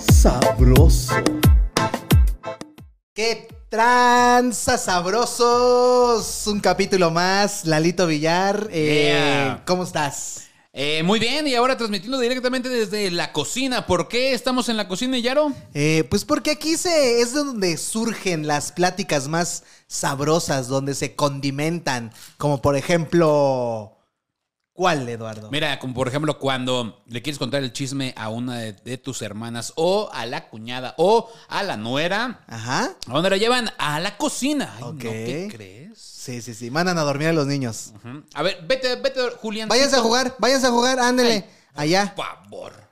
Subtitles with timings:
[0.00, 1.14] Sabroso.
[3.14, 6.46] ¡Qué tranza sabrosos!
[6.46, 8.68] Un capítulo más, Lalito Villar.
[8.70, 9.62] eh, Yeah.
[9.66, 10.44] ¿Cómo estás?
[10.72, 13.86] Eh, muy bien, y ahora transmitiendo directamente desde la cocina.
[13.86, 15.52] ¿Por qué estamos en la cocina, Yaro?
[15.74, 22.12] Eh, pues porque aquí se, es donde surgen las pláticas más sabrosas, donde se condimentan.
[22.36, 23.97] Como por ejemplo.
[24.78, 25.50] ¿Cuál, Eduardo?
[25.50, 29.22] Mira, como por ejemplo cuando le quieres contar el chisme a una de, de tus
[29.22, 32.44] hermanas o a la cuñada o a la nuera.
[32.46, 32.92] Ajá.
[33.08, 33.72] ¿A dónde la llevan?
[33.76, 34.72] A la cocina.
[34.76, 34.92] Ay, Ok.
[35.02, 35.98] ¿No te crees?
[35.98, 36.70] Sí, sí, sí.
[36.70, 37.92] Mandan a dormir a los niños.
[37.96, 38.22] Ujú.
[38.34, 39.68] A ver, vete, vete, Julián.
[39.68, 41.44] Váyanse a jugar, váyanse a jugar, ándele.
[41.74, 42.14] Allá.
[42.14, 42.87] Por favor.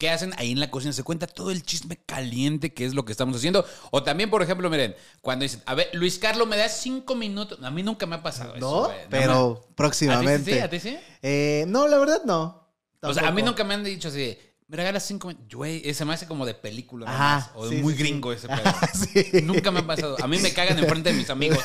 [0.00, 0.94] ¿Qué hacen ahí en la cocina?
[0.94, 3.66] Se cuenta todo el chisme caliente que es lo que estamos haciendo.
[3.90, 7.58] O también, por ejemplo, miren, cuando dicen, a ver, Luis Carlos, ¿me das cinco minutos?
[7.62, 8.88] A mí nunca me ha pasado eso.
[8.88, 8.90] ¿No?
[9.10, 10.62] Pero me- próximamente.
[10.62, 10.94] ¿A ti sí?
[10.94, 11.16] ¿A ti sí?
[11.20, 12.66] Eh, no, la verdad no.
[13.02, 15.54] O sea, a mí nunca me han dicho así, me regalas cinco minutos.
[15.54, 17.04] Güey, ese me hace como de película.
[17.06, 18.62] Ajá, más, O de sí, muy sí, gringo ese pedo.
[19.12, 19.42] Sí.
[19.42, 20.16] Nunca me ha pasado.
[20.22, 21.58] A mí me cagan enfrente de mis amigos.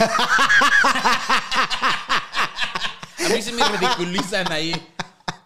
[3.26, 4.74] A mí sí me ridiculizan ahí.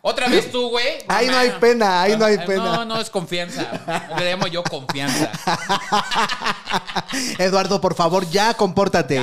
[0.02, 1.00] Otra vez tú, güey.
[1.08, 2.64] Ahí no hay pena, ahí no hay pena.
[2.64, 3.70] No, no, es confianza.
[4.18, 5.32] Le llamo yo confianza.
[7.38, 9.20] Eduardo, por favor, ya compórtate.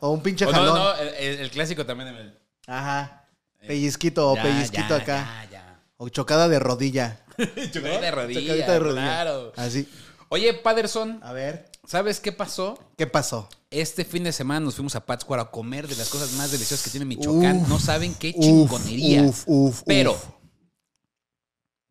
[0.00, 0.78] O un pinche O no, jalón.
[0.78, 2.08] no, el, clásico también.
[2.08, 3.24] el- Ajá.
[3.66, 5.44] Pellizquito o pellizquito ya, acá.
[5.44, 5.80] Ya, ya.
[5.96, 7.18] O chocada de rodilla.
[7.36, 8.40] Chocadita de rodilla.
[8.40, 9.04] Chocadita de rodilla.
[9.04, 9.52] Claro.
[9.56, 9.88] Así.
[10.30, 11.67] Oye, Paderson, A ver.
[11.88, 12.78] ¿Sabes qué pasó?
[12.96, 13.48] ¿Qué pasó?
[13.70, 16.84] Este fin de semana nos fuimos a Pátzcuaro a comer de las cosas más deliciosas
[16.84, 17.62] que tiene Michoacán.
[17.62, 19.22] Uf, no saben qué chingonería.
[19.22, 20.16] uf, uf, Pero.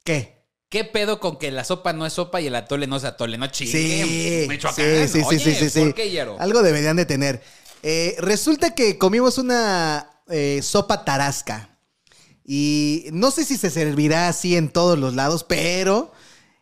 [0.03, 0.37] ¿Qué?
[0.69, 3.37] ¿qué pedo con que la sopa no es sopa y el atole no es atole?
[3.37, 3.71] No chingues.
[3.71, 4.45] Sí.
[4.47, 4.85] Michoacán.
[4.85, 5.79] Sí, sí, sí, Oye, sí, sí, sí.
[5.79, 6.37] ¿Por qué, Yaro?
[6.39, 7.41] Algo deberían de tener.
[7.83, 11.79] Eh, resulta que comimos una eh, sopa tarasca.
[12.43, 16.13] Y no sé si se servirá así en todos los lados, pero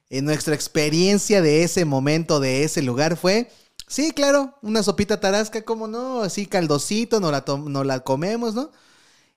[0.10, 3.50] en nuestra experiencia de ese momento, de ese lugar, fue,
[3.88, 6.22] sí, claro, una sopita tarasca, ¿cómo no?
[6.22, 8.72] Así caldosito, nos la, nos la comemos, ¿no?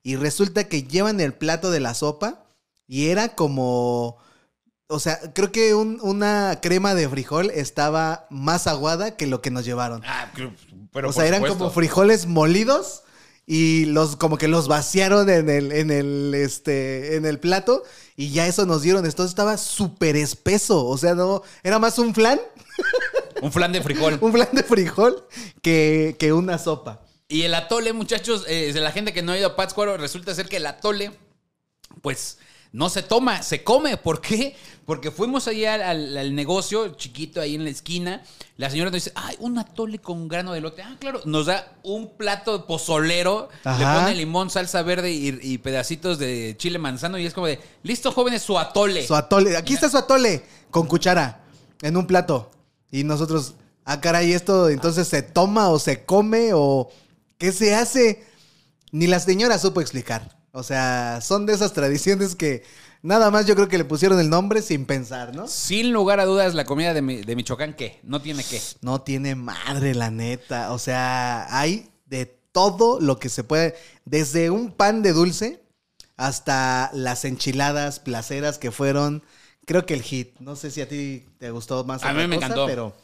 [0.03, 2.45] Y resulta que llevan el plato de la sopa
[2.87, 4.19] y era como...
[4.91, 9.51] O sea, creo que un- una crema de frijol estaba más aguada que lo que
[9.51, 10.01] nos llevaron.
[10.07, 11.59] Ah, pero o por sea, eran supuesto.
[11.59, 13.03] como frijoles molidos
[13.51, 17.83] y los como que los vaciaron en el, en el, este, en el plato
[18.15, 19.07] y ya eso nos dieron.
[19.07, 20.85] Entonces estaba súper espeso.
[20.85, 22.39] O sea, no, era más un flan,
[23.41, 24.19] Un flan de frijol.
[24.21, 25.27] un flan de frijol
[25.63, 27.01] que, que una sopa.
[27.27, 30.35] Y el atole, muchachos, eh, de la gente que no ha ido a Pátzcuaro, resulta
[30.35, 31.13] ser que el atole,
[32.03, 32.39] pues,
[32.73, 33.97] no se toma, se come.
[33.97, 34.55] ¿Por qué?
[34.85, 38.23] Porque fuimos allá al, al- al negocio chiquito ahí en la esquina.
[38.57, 40.83] La señora nos dice, ay, un atole con grano de lote.
[40.83, 41.21] Ah, claro.
[41.25, 43.79] Nos da un plato pozolero, Ajá.
[43.97, 47.19] le pone limón, salsa verde y, y pedacitos de chile manzano.
[47.19, 49.07] Y es como de, listo, jóvenes, su atole.
[49.07, 49.57] Su atole.
[49.57, 51.43] Aquí está su atole con cuchara
[51.83, 52.51] en un plato.
[52.91, 53.55] Y nosotros,
[53.85, 56.91] ah, caray, esto entonces se toma o se come o
[57.37, 58.27] qué se hace.
[58.91, 60.38] Ni la señora supo explicar.
[60.53, 62.65] O sea, son de esas tradiciones que
[63.03, 65.47] nada más yo creo que le pusieron el nombre sin pensar, ¿no?
[65.47, 68.01] Sin lugar a dudas, la comida de, Mi- de Michoacán, ¿qué?
[68.03, 68.61] No tiene qué.
[68.81, 70.73] No tiene madre, la neta.
[70.73, 73.77] O sea, hay de todo lo que se puede.
[74.05, 75.63] Desde un pan de dulce
[76.17, 79.23] hasta las enchiladas placeras que fueron,
[79.67, 80.39] creo que el hit.
[80.41, 82.03] No sé si a ti te gustó más.
[82.03, 82.67] A mí me cosa, encantó.
[82.67, 82.95] Pero,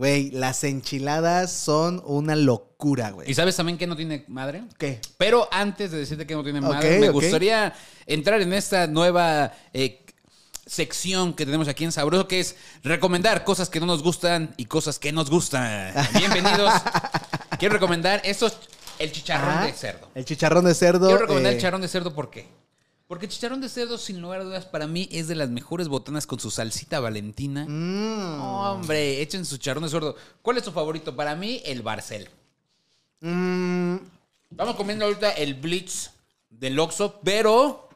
[0.00, 3.34] güey, las enchiladas son una locura, ¿Y güey.
[3.34, 4.62] sabes también que no tiene madre?
[4.78, 4.98] ¿Qué?
[5.18, 7.74] Pero antes de decirte que no tiene madre, me gustaría
[8.06, 10.06] entrar en esta nueva eh,
[10.64, 14.64] sección que tenemos aquí en Sabroso, que es recomendar cosas que no nos gustan y
[14.64, 15.92] cosas que nos gustan.
[16.16, 16.72] Bienvenidos.
[17.58, 18.56] Quiero recomendar estos,
[18.98, 20.08] el chicharrón Ah, de cerdo.
[20.14, 21.08] El chicharrón de cerdo.
[21.08, 22.48] Quiero recomendar eh, el chicharrón de cerdo, ¿por qué?
[23.10, 26.28] Porque chicharrón de cerdo, sin lugar a dudas, para mí es de las mejores botanas
[26.28, 27.66] con su salsita valentina.
[27.68, 30.14] mm, Hombre, echen su chicharrón de cerdo.
[30.42, 31.16] ¿Cuál es tu favorito?
[31.16, 32.28] Para mí, el Barcel.
[33.20, 33.96] mm,
[34.52, 36.10] Estamos comiendo ahorita el Blitz
[36.50, 37.88] del Oxxo, pero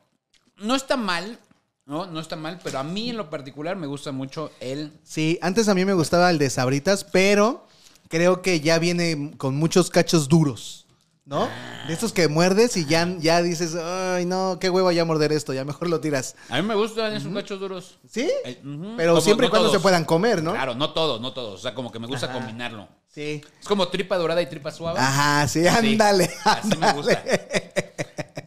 [0.56, 1.38] no está mal,
[1.86, 2.06] ¿no?
[2.06, 4.90] No está mal, pero a mí en lo particular me gusta mucho el...
[5.04, 7.68] Sí, antes a mí me gustaba el de sabritas, pero
[8.08, 10.83] creo que ya viene con muchos cachos duros,
[11.26, 11.48] ¿no?
[11.86, 15.52] De estos que muerdes y ya, ya dices, ay, no, qué huevo ya morder esto,
[15.52, 16.36] ya mejor lo tiras.
[16.48, 17.98] A mí me gustan esos cachos duros.
[18.10, 18.30] ¿Sí?
[18.44, 18.60] Eh.
[18.96, 19.72] Pero Como siempre y no cuando todos.
[19.80, 20.52] se puedan comer, ¿no?
[20.52, 21.60] Claro, no todos, no todos.
[21.60, 22.34] O sea, como que me gusta Ajá.
[22.38, 22.88] combinarlo.
[23.08, 23.42] Sí.
[23.60, 24.98] Es como tripa dorada y tripa suave.
[25.00, 26.30] Ajá, sí, Sí, ándale.
[26.44, 26.92] Así me ándale.
[26.94, 27.22] gusta.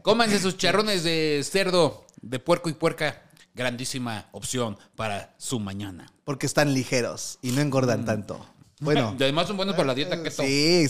[0.01, 3.24] Cómanse sus charrones de cerdo, de puerco y puerca.
[3.56, 6.12] Grandísima opción para su mañana.
[6.25, 8.45] Porque están ligeros y no engordan tanto.
[8.79, 9.15] Bueno.
[9.19, 10.44] Y además son buenos para la dieta keto.
[10.44, 10.88] Sí,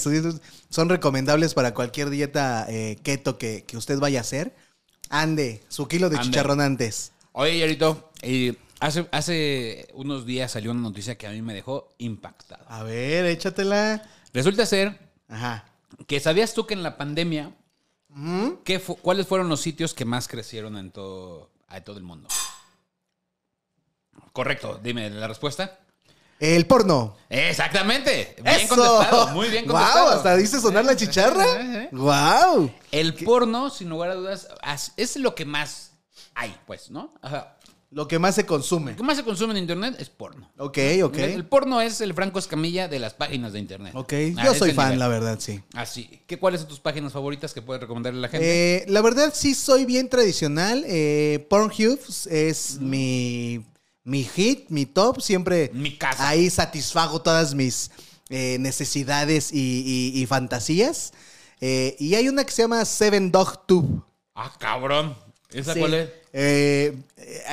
[0.69, 4.55] son- recomendables para cualquier dieta eh, keto que, que usted vaya a hacer.
[5.09, 6.27] Ande, su kilo de Ande.
[6.27, 7.13] chicharrón antes.
[7.31, 8.11] Oye, Yarito,
[8.79, 12.63] Hace, hace unos días salió una noticia que a mí me dejó impactado.
[12.67, 14.07] A ver, échatela.
[14.33, 15.65] Resulta ser Ajá.
[16.05, 17.55] que sabías tú que en la pandemia.
[18.63, 22.27] ¿qué fu- ¿cuáles fueron los sitios que más crecieron en todo, en todo el mundo?
[24.33, 25.79] Correcto, dime la respuesta.
[26.39, 27.15] El porno.
[27.29, 28.35] Exactamente.
[28.43, 28.75] Bien ¡Eso!
[28.75, 30.05] contestado, muy bien contestado.
[30.05, 31.89] Wow, hasta dice sonar la chicharra.
[31.91, 32.71] Wow.
[32.91, 35.91] El porno, sin lugar a dudas, as- es lo que más
[36.35, 37.13] hay, pues, ¿no?
[37.21, 37.53] Ajá.
[37.89, 38.91] Lo que más se consume.
[38.91, 40.51] Lo que más se consume en internet es porno.
[40.57, 41.17] Ok, ok.
[41.19, 43.93] El, el porno es el Franco Escamilla de las páginas de internet.
[43.95, 44.99] Ok, A yo soy fan, nivel.
[44.99, 45.61] la verdad, sí.
[45.73, 46.21] Así.
[46.27, 48.75] ¿Qué, ¿Cuáles son tus páginas favoritas que puedes recomendarle a la gente?
[48.79, 50.83] Eh, la verdad sí soy bien tradicional.
[50.85, 51.99] Eh, Pornhub
[52.29, 53.65] es mi,
[54.07, 55.21] mi hit, mi top.
[55.21, 56.27] Siempre Mi casa.
[56.29, 57.91] ahí satisfago todas mis
[58.29, 61.13] eh, necesidades y, y- y fantasías.
[61.61, 64.01] Eh, y hay una que se llama Seven Dog Tube.
[64.35, 65.15] Ah, cabrón.
[65.51, 65.79] ¿Esa Sí.
[65.79, 66.09] cuál es?
[66.33, 66.97] Eh,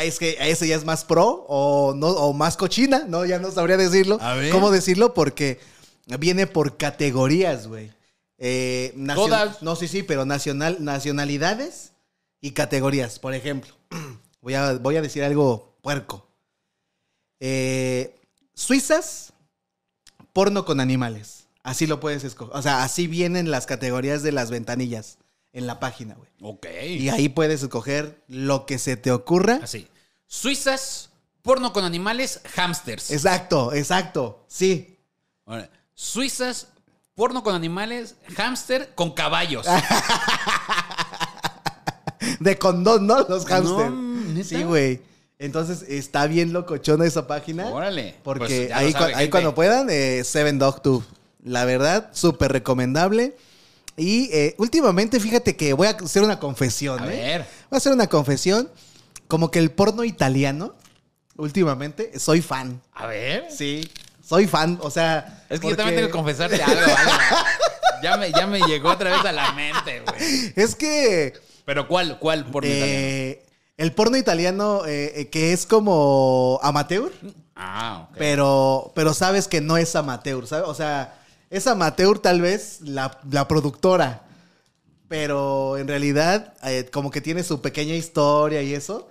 [0.03, 3.25] es que ese ya es más pro o, no, o más cochina, ¿no?
[3.25, 4.19] Ya no sabría decirlo.
[4.21, 4.51] A ver.
[4.53, 5.15] ¿Cómo decirlo?
[5.15, 5.59] Porque
[6.19, 7.91] viene por categorías, güey.
[8.39, 9.63] Eh, nacion- Todas.
[9.63, 11.93] No, sí, sí, pero nacional, nacionalidades
[12.41, 13.19] y categorías.
[13.19, 13.73] Por ejemplo,
[14.43, 16.24] voy a, voy a decir algo puerco.
[17.41, 18.15] Eh,
[18.55, 19.33] Suizas,
[20.33, 21.47] porno con animales.
[21.63, 22.57] Así lo puedes escoger.
[22.57, 25.19] O sea, así vienen las categorías de las ventanillas
[25.53, 26.31] en la página, güey.
[26.43, 26.67] Ok.
[26.87, 29.61] Y ahí puedes escoger lo que se te ocurra.
[29.63, 29.89] Así.
[30.27, 31.11] Suizas,
[31.43, 33.11] porno con animales, hamsters.
[33.11, 34.45] Exacto, exacto.
[34.47, 34.99] Sí.
[35.47, 36.69] Ahora, Suizas,
[37.15, 39.67] porno con animales, hámster con caballos.
[42.41, 43.21] De condón, ¿no?
[43.21, 44.49] Los hamsters.
[44.49, 45.01] sí, güey.
[45.39, 47.67] Entonces está bien locochona esa página.
[47.67, 48.15] Órale.
[48.23, 51.05] Porque Pues ahí, sabe, cuando puedan, eh, Seven Dog Tube.
[51.43, 53.37] La verdad, súper recomendable.
[53.97, 57.01] Y eh, últimamente, fíjate que voy a hacer una confesión.
[57.01, 57.17] A ¿eh?
[57.17, 57.41] ver.
[57.71, 58.69] Voy a hacer una confesión.
[59.29, 60.75] Como que el porno italiano,
[61.37, 62.81] últimamente, soy fan.
[62.93, 63.47] A ver.
[63.51, 63.89] Sí,
[64.23, 64.79] soy fan.
[64.83, 65.45] O sea.
[65.49, 66.81] Es que yo también tengo que confesarte algo.
[66.97, 67.15] algo.
[68.03, 70.53] Ya me, ya me llegó otra vez a la mente, güey.
[70.57, 71.35] Es que.
[71.65, 72.19] Pero ¿cuál?
[72.19, 73.44] ¿Cuál porno italiano?
[73.77, 77.13] El porno italiano, eh, eh, que es como amateur,
[77.57, 78.17] Ah, ok.
[78.19, 80.69] pero, pero sabes que no es amateur, ¿sabes?
[80.69, 84.23] O sea, es amateur tal vez la, la productora,
[85.09, 89.09] pero en realidad eh, como que tiene su pequeña historia y eso.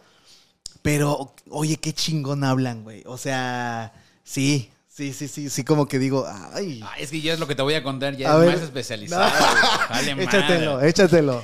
[0.81, 3.03] Pero, oye, qué chingón hablan, güey.
[3.05, 3.93] O sea,
[4.25, 6.81] sí, sí, sí, sí, sí, como que digo, ay.
[6.83, 8.53] Ah, es que ya es lo que te voy a contar, ya A es ver.
[8.55, 9.23] más especializado.
[9.89, 10.15] No.
[10.75, 10.89] madre.
[10.89, 11.43] échatelo,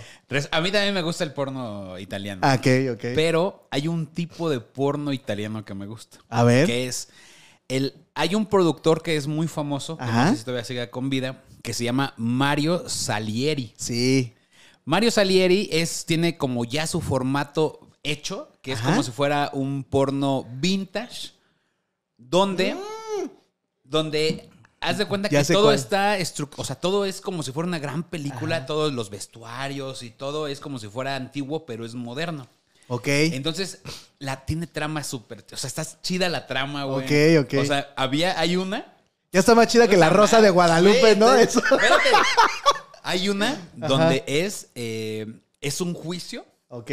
[0.51, 2.41] A mí también me gusta el porno italiano.
[2.43, 3.01] Ah, Ok, ok.
[3.15, 6.19] Pero hay un tipo de porno italiano que me gusta.
[6.29, 6.65] A ver.
[6.67, 7.09] Que es
[7.67, 7.93] el.
[8.13, 10.25] Hay un productor que es muy famoso, que Ajá.
[10.25, 13.73] no sé si todavía sigue con vida, que se llama Mario Salieri.
[13.77, 14.33] Sí.
[14.85, 19.83] Mario Salieri es, tiene como ya su formato hecho, que es como si fuera un
[19.83, 21.31] porno vintage,
[22.17, 22.75] donde,
[23.83, 24.49] donde
[24.81, 25.29] haz de cuenta.
[25.29, 25.75] Ya que todo cuál.
[25.75, 26.17] está,
[26.57, 30.47] o sea, todo es como si fuera una gran película, todos los vestuarios y todo
[30.47, 32.47] es como si fuera antiguo, pero es moderno.
[32.87, 33.07] Ok.
[33.07, 33.79] Entonces,
[34.17, 37.05] la tiene trama súper, o sea, está chida la trama, güey.
[37.05, 37.59] Ok, ok.
[37.59, 38.95] O sea, había, hay una
[39.31, 41.33] Ya está más chida que la rosa de Guadalupe, ¿no?
[41.35, 41.59] Eso.
[41.59, 42.09] Espérate.
[43.01, 45.25] Hay una donde es, eh,
[45.61, 46.91] es un juicio Ok.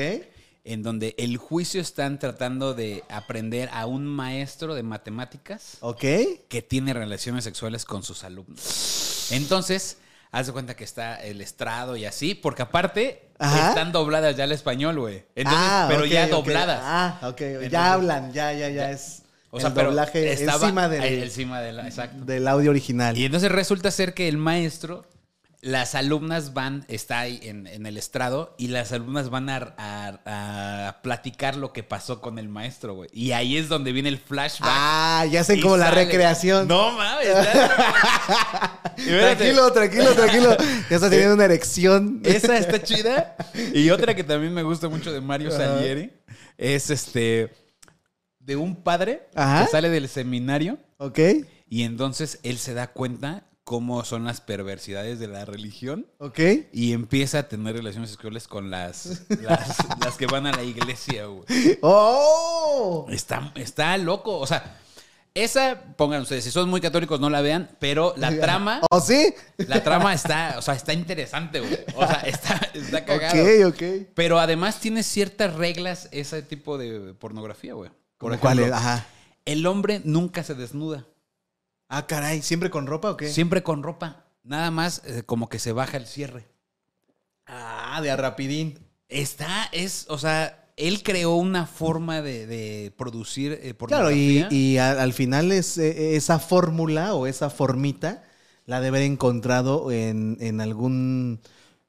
[0.67, 6.00] En donde el juicio están tratando de aprender a un maestro de matemáticas Ok.
[6.49, 9.29] que tiene relaciones sexuales con sus alumnos.
[9.31, 9.99] Entonces,
[10.33, 13.69] haz de cuenta que está el estrado y así, porque aparte Ajá.
[13.71, 15.25] están dobladas ya al español, güey.
[15.35, 16.81] Entonces, Ah, pero ya dobladas.
[16.83, 17.40] Ah, ok.
[17.40, 19.23] Entonces- ya hablan, ya, ya, ya es.
[19.50, 22.25] o sea, el pero doblaje estaba encima del, encima de la, exacto.
[22.25, 23.17] del audio original.
[23.17, 25.07] Y entonces resulta ser que el maestro,
[25.66, 30.88] las alumnas van, está ahí en, en el estrado y las alumnas van a, a-
[30.88, 33.11] a platicar lo que pasó con el maestro, güey.
[33.12, 34.70] Y ahí es donde viene el flashback.
[34.73, 36.68] Ah, ya sé Y como la recreación.
[36.68, 37.26] No mames.
[37.26, 40.56] está- tranquilo, tranquilo, tranquilo.
[40.88, 42.20] Ya estás teniendo una erección.
[42.25, 43.37] Esa está chida.
[43.75, 45.50] Y otra que también me gusta mucho de Mario.
[45.50, 46.12] Salieri
[46.56, 47.52] es este
[48.38, 49.64] de un padre Ajá.
[49.64, 51.18] que sale del seminario Ok,
[51.68, 56.38] y entonces él se da cuenta cómo son las perversidades de la religión ok.
[56.73, 61.26] y empieza a tener relaciones sexuales con las, las, las que van a la iglesia,
[61.26, 61.44] güey.
[61.82, 63.08] ¡Oh!
[63.11, 64.38] Está, está loco.
[64.38, 64.78] O sea,
[65.35, 69.35] esa, pongan ustedes, si son muy católicos no la vean, pero la trama, ¿Oh, sí?
[69.56, 71.76] la trama está, o sea, está interesante, güey.
[71.96, 73.42] O sea, está, está cagado.
[73.42, 73.82] Ok, ok.
[74.14, 77.90] Pero además tiene ciertas reglas ese tipo de pornografía, güey.
[78.16, 78.66] Por ¿Cómo cuál es?
[78.66, 79.06] ejemplo, Ajá.
[79.44, 81.04] el hombre nunca se desnuda.
[81.88, 83.28] Ah, caray, ¿siempre con ropa o qué?
[83.28, 84.25] Siempre con ropa.
[84.43, 86.47] Nada más eh, como que se baja el cierre.
[87.47, 88.78] Ah, de a rapidín.
[89.09, 94.78] Está, es, o sea, él creó una forma de, de producir eh, Claro, y, y
[94.78, 98.25] al final es eh, esa fórmula o esa formita
[98.64, 101.40] la de haber encontrado en, en algún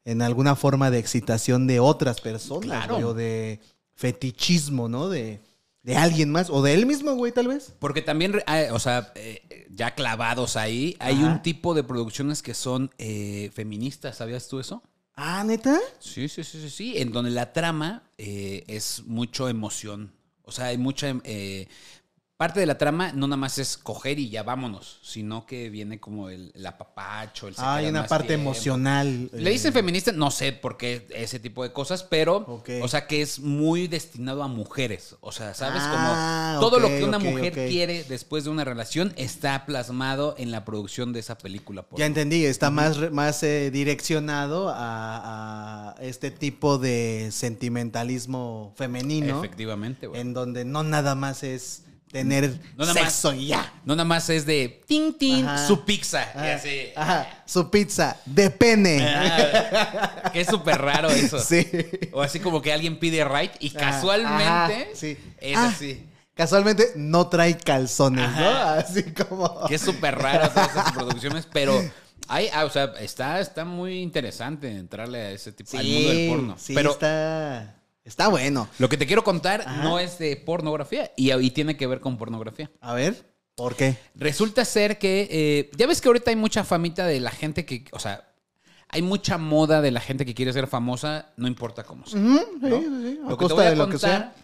[0.06, 3.10] en alguna forma de excitación de otras personas, Claro.
[3.10, 3.60] o de
[3.96, 5.10] fetichismo, ¿no?
[5.10, 5.42] De,
[5.88, 7.74] de alguien más, o de él mismo, güey, tal vez.
[7.79, 11.27] Porque también, ah, o sea, eh, ya clavados ahí, hay Ajá.
[11.27, 14.84] un tipo de producciones que son eh, feministas, ¿sabías tú eso?
[15.15, 15.79] Ah, neta.
[16.00, 20.12] Sí, sí, sí, sí, sí, en donde la trama eh, es mucho emoción.
[20.44, 21.08] O sea, hay mucha...
[22.38, 25.70] eh, parte de la trama no nada más es coger y ya vámonos, sino que
[25.72, 28.51] viene como el, el apapacho, el se Ah, hay una parte tiempo.
[28.51, 29.29] emocional.
[29.34, 33.08] Le eh, dicen feminista, no sé por qué ese tipo de cosas, pero, o sea,
[33.08, 35.15] que es muy destinado a mujeres.
[35.22, 35.82] O sea, ¿sabes?
[35.84, 40.51] Ah, Como todo lo que una mujer quiere después de una relación está plasmado en
[40.51, 41.82] la producción de esa película.
[41.82, 41.98] porno.
[42.00, 50.08] Ya entendí, está más, más eh, direccionado a, a este tipo de sentimentalismo femenino, Efectivamente,
[50.08, 50.22] güey.
[50.22, 53.74] en donde no nada más es tener No más- sexo y ya.
[53.86, 55.68] No nada más es de tin tin Ajá.
[55.68, 56.26] su pizza.
[56.36, 56.80] y así.
[56.96, 59.00] ajá, su pizza de pene.
[59.08, 61.40] Ah, que es súper raro eso.
[61.40, 61.68] Sí.
[62.14, 65.18] O así como que alguien pide right y casualmente sí.
[65.40, 66.06] es Ah, así.
[66.34, 68.48] Casualmente no trae calzones, ¿no?
[68.50, 69.66] Así como.
[69.68, 71.82] Que es súper raro todas esas producciones, pero
[72.28, 76.30] hay, ah, o sea, está, está muy interesante entrarle a ese tipo, al mundo del
[76.30, 76.56] porno.
[76.60, 77.76] sí, pero está,
[78.08, 78.68] está bueno.
[78.80, 79.84] lo que te quiero contar Ajá.
[79.84, 82.72] no es de pornografía y, y tiene que ver con pornografía.
[82.82, 83.98] A ver, ¿por qué?
[84.16, 87.86] Resulta ser que, eh, ya ves que ahorita hay mucha famita de la gente que,
[87.92, 88.24] o sea,
[88.90, 92.20] hay mucha moda de la gente que quiere ser famosa, no importa cómo sea.
[92.20, 92.80] Ujú, sí, ¿no?
[92.80, 94.36] sí, sí, a Lo que te voy a de lo que contar sea.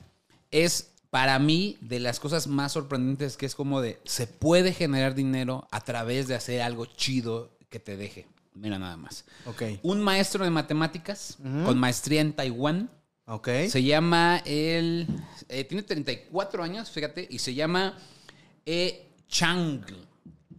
[0.51, 5.13] es para mí de las cosas más sorprendentes que es como de se puede generar
[5.15, 8.27] dinero a través de hacer algo chido que te deje.
[8.55, 9.23] Mira nada más.
[9.45, 12.89] Ok, Un maestro de matemáticas con maestría en Taiwán
[13.25, 13.47] ok.
[13.69, 15.07] se llama el
[15.49, 17.97] eh, tiene 34 años, fíjate, y se llama
[18.65, 19.83] E Chang.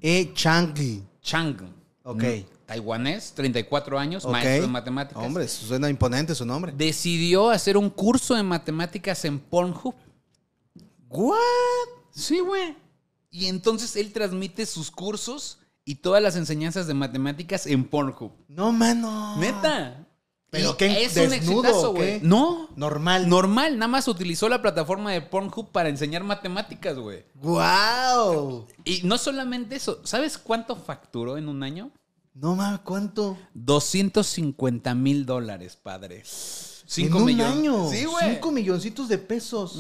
[0.01, 1.03] E Changli.
[1.23, 1.57] Chang.
[2.03, 2.23] Ok.
[2.23, 5.23] Mm, Taiwanés, 34 años, maestro de matemáticas.
[5.23, 6.73] Hombre, suena imponente su nombre.
[6.77, 9.95] Decidió hacer un curso de matemáticas en Pornhub.
[11.09, 11.37] ¿What?
[12.11, 12.77] Sí, güey.
[13.31, 18.33] Y entonces él transmite sus cursos y todas las enseñanzas de matemáticas en Pornhub.
[18.49, 19.37] No, mano.
[19.39, 20.04] Neta.
[20.55, 22.01] ¿Pero Es un desnudo exitazo, o qué?
[22.01, 22.21] güey.
[22.23, 22.69] No.
[22.77, 23.29] Normal.
[23.29, 27.25] Normal, nada más utilizó la plataforma de Pornhub para enseñar matemáticas, güey.
[27.35, 28.67] ¡Wow!
[28.85, 31.91] Y no solamente eso, ¿sabes cuánto facturó en un año?
[32.35, 33.39] No mames, ¿cuánto?
[33.55, 36.23] 250 mil dólares, padre.
[36.25, 37.57] Cinco en un millones.
[37.57, 37.91] año.
[37.91, 38.35] Sí, güey.
[38.35, 39.79] Cinco milloncitos de pesos.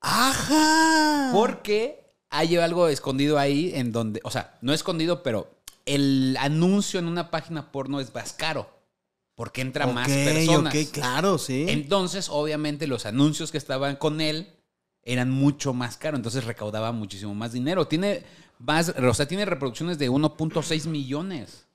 [0.00, 1.30] ¡Ajá!
[1.32, 5.50] Porque hay algo escondido ahí en donde, o sea, no escondido, pero
[5.84, 8.68] el anuncio en una página porno es más caro.
[9.36, 10.74] Porque entra más personas.
[10.74, 11.66] Ok, claro, sí.
[11.68, 14.48] Entonces, obviamente, los anuncios que estaban con él
[15.02, 16.18] eran mucho más caros.
[16.18, 17.86] Entonces recaudaba muchísimo más dinero.
[17.86, 18.24] Tiene
[18.58, 21.65] más, o sea, tiene reproducciones de 1.6 millones.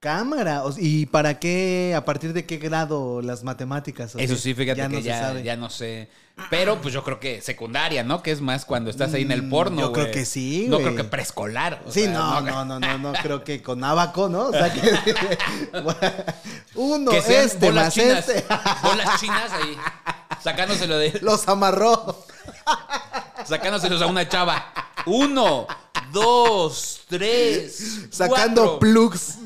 [0.00, 0.62] Cámara.
[0.78, 1.92] ¿Y para qué?
[1.94, 4.14] ¿A partir de qué grado las matemáticas?
[4.16, 5.42] Eso sí, fíjate ya que no ya, sabe.
[5.42, 6.08] ya no sé.
[6.48, 8.22] Pero pues yo creo que secundaria, ¿no?
[8.22, 9.80] Que es más cuando estás ahí en el Mm, porno.
[9.82, 11.82] yo creo que sí, No creo que preescolar.
[11.90, 14.46] Sí, sea, no, no, no, no, no, creo que con abaco, ¿no?
[14.46, 14.80] O sea que.
[16.76, 18.26] Uno, Que sean este bolas más chinas.
[18.26, 18.44] este.
[18.82, 19.76] Bolas chinas ahí.
[20.42, 21.18] Sacándoselo de.
[21.20, 22.24] Los amarró.
[23.46, 24.72] Sacándoselos a una chava.
[25.06, 25.66] Uno,
[26.12, 28.06] dos, tres.
[28.10, 28.78] Sacando cuatro.
[28.78, 29.38] plugs.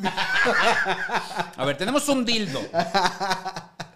[1.57, 2.61] A ver, tenemos un dildo.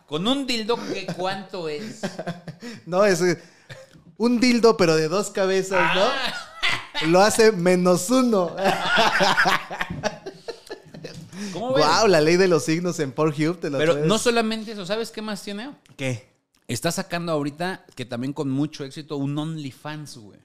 [0.06, 2.00] Con un dildo, ¿qué cuánto es?
[2.86, 3.22] No, es
[4.16, 5.94] un dildo, pero de dos cabezas, Ah.
[7.02, 7.08] ¿no?
[7.10, 8.56] Lo hace menos uno.
[11.52, 11.86] ¿Cómo ves?
[11.86, 15.10] Wow, la ley de los signos en Pornhub te lo Pero no solamente eso, ¿sabes
[15.10, 15.70] qué más tiene?
[15.96, 16.27] ¿Qué?
[16.68, 20.38] Está sacando ahorita, que también con mucho éxito, un OnlyFans, güey.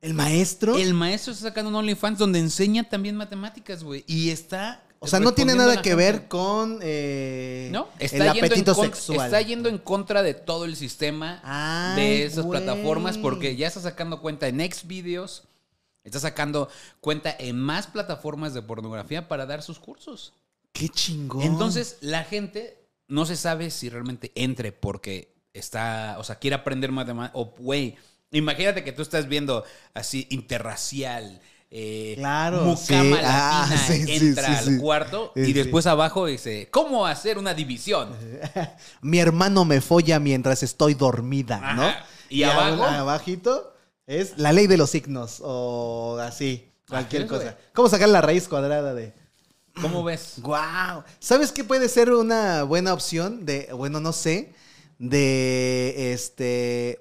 [0.00, 0.76] ¿El maestro?
[0.76, 4.04] El maestro está sacando un OnlyFans donde enseña también matemáticas, güey.
[4.06, 4.82] Y está.
[4.98, 5.94] O sea, no tiene nada que gente.
[5.94, 9.26] ver con eh, No, está el yendo, en apetito con- sexual.
[9.26, 12.58] está yendo en contra de todo el sistema Ay, de esas güey.
[12.62, 15.44] plataformas porque ya está sacando cuenta en Xvideos,
[16.02, 16.68] está sacando
[17.00, 20.32] cuenta en más plataformas de pornografía para dar sus cursos.
[20.72, 21.42] Qué chingón.
[21.42, 26.92] Entonces, la gente no se sabe si realmente entre porque está, o sea, quiere aprender
[26.92, 27.32] matemáticas.
[27.40, 27.96] O, güey,
[28.30, 31.40] imagínate que tú estás viendo así interracial.
[31.70, 33.22] Eh, Claro, mucama sí.
[33.24, 37.54] Ah, latina sí, sí, entra sí, al cuarto y después abajo dice, ¿cómo hacer una
[37.54, 38.16] división?
[39.02, 41.82] Mi hermano me folla mientras estoy dormida, ¿no?
[41.82, 42.06] Ajá.
[42.28, 42.82] ¿Y abajo?
[42.84, 43.74] ab- abajito
[44.06, 47.58] es la ley de los signos o así, cualquier ¿quieres, cosa.
[47.74, 49.12] ¿Cómo sacar la raíz cuadrada de
[49.80, 50.34] ¿Cómo ves?
[50.38, 51.04] Wow.
[51.18, 54.54] ¿Sabes qué puede ser una buena opción de, bueno, no sé,
[54.98, 57.00] de este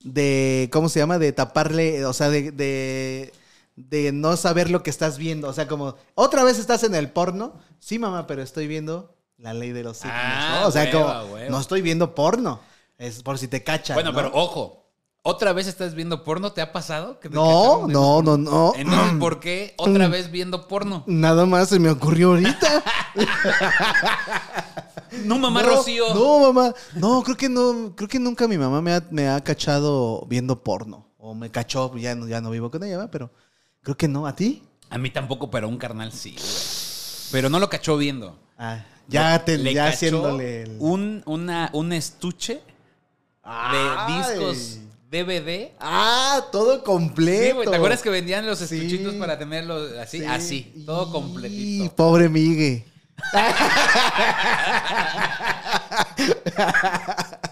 [0.00, 1.18] de ¿cómo se llama?
[1.18, 3.32] de taparle, o sea, de, de
[3.76, 7.10] de no saber lo que estás viendo, o sea, como otra vez estás en el
[7.10, 7.54] porno.
[7.80, 10.68] Sí, mamá, pero estoy viendo la ley de los signos, Ah, ¿no?
[10.68, 11.50] O sea, hueva, como hueva.
[11.50, 12.60] no estoy viendo porno.
[12.98, 13.96] Es por si te cachas.
[13.96, 14.16] Bueno, ¿no?
[14.16, 14.83] pero ojo,
[15.26, 16.52] ¿otra vez estás viendo porno?
[16.52, 17.18] ¿Te ha pasado?
[17.18, 18.72] que te No, no, no, no.
[18.76, 21.02] Entonces, ¿por qué otra vez viendo porno?
[21.06, 22.84] Nada más se me ocurrió ahorita.
[25.24, 26.12] No, mamá no, Rocío.
[26.12, 26.74] No, mamá.
[26.96, 30.64] No, creo que no, creo que nunca mi mamá me ha, me ha cachado viendo
[30.64, 31.06] porno.
[31.18, 33.10] O me cachó, ya no, ya no vivo con ella, ¿verdad?
[33.12, 33.30] pero
[33.80, 34.26] creo que no.
[34.26, 34.64] ¿A ti?
[34.90, 36.50] A mí tampoco, pero a un carnal sí, güey.
[37.30, 38.36] Pero no lo cachó viendo.
[38.58, 40.76] Ah, ya te, Le ya cachó haciéndole el...
[40.80, 42.62] un, una, un estuche de
[43.44, 44.16] Ay.
[44.18, 44.80] discos
[45.14, 45.70] DVD.
[45.80, 47.42] Ah, todo completo.
[47.44, 48.64] Sí, güey, ¿te acuerdas que vendían los Sí.
[48.76, 50.18] estuchitos para tenerlos así?
[50.18, 50.24] Sí.
[50.26, 51.96] Así, todo Y- completito.
[51.96, 52.84] pobre Migue.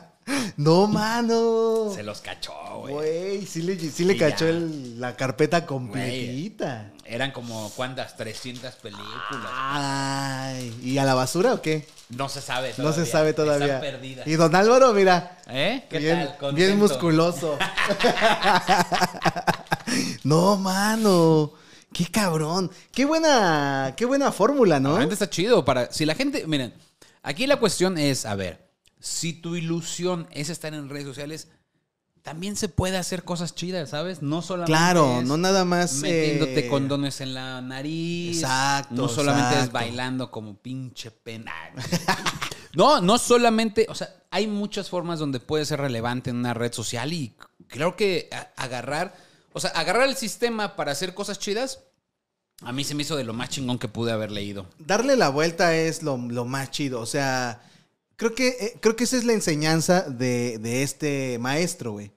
[0.56, 1.92] no, mano.
[1.94, 2.94] Se los cachó, güey.
[2.94, 6.90] Güey, sí le, sí le cachó el- la carpeta completita.
[7.04, 8.16] Eran como, ¿cuántas?
[8.16, 9.50] 300 películas.
[9.52, 11.86] Ay, ¿y a la basura o qué?
[12.10, 13.04] No se sabe No todavía.
[13.04, 13.66] se sabe todavía.
[13.76, 14.26] Están perdidas.
[14.26, 15.84] Y don Álvaro, mira, ¿Eh?
[15.90, 16.38] ¿Qué bien, tal?
[16.38, 16.54] Contento.
[16.56, 17.58] bien musculoso.
[20.24, 21.52] no, mano.
[21.92, 22.70] Qué cabrón.
[22.92, 24.94] Qué buena, qué buena fórmula, ¿no?
[24.94, 25.92] La gente está chido para.
[25.92, 26.46] Si la gente.
[26.46, 26.72] Miren,
[27.22, 28.64] aquí la cuestión es: a ver,
[29.02, 31.48] si tu ilusión es estar en redes sociales,
[32.22, 34.22] también se puede hacer cosas chidas, ¿sabes?
[34.22, 34.70] No solamente.
[34.70, 35.94] Claro, es no nada más.
[35.94, 38.36] Metiéndote eh, condones en la nariz.
[38.36, 41.52] Exacto, No solamente es bailando como pinche pena.
[42.74, 43.84] No, no solamente.
[43.90, 47.34] O sea, hay muchas formas donde puede ser relevante en una red social y
[47.68, 49.14] creo que agarrar.
[49.52, 51.80] O sea, agarrar el sistema para hacer cosas chidas.
[52.62, 54.64] A mí se me hizo de lo más chingón que pude haber leído.
[54.78, 57.00] Darle la vuelta es lo, lo más chido.
[57.00, 57.60] O sea,
[58.22, 62.12] creo que, eh, creo que esa es la enseñanza de, de este maestro, güey.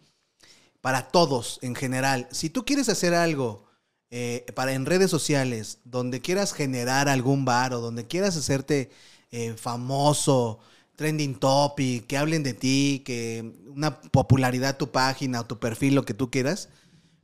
[0.80, 2.28] Para todos en general.
[2.32, 3.66] Si tú quieres hacer algo
[4.12, 8.92] eh, para en redes sociales, donde quieras generar algún bar o donde quieras hacerte
[9.32, 10.60] eh, famoso,
[10.96, 16.06] trending topic, que hablen de ti, que una popularidad tu página o tu perfil, lo
[16.06, 16.70] que tú quieras.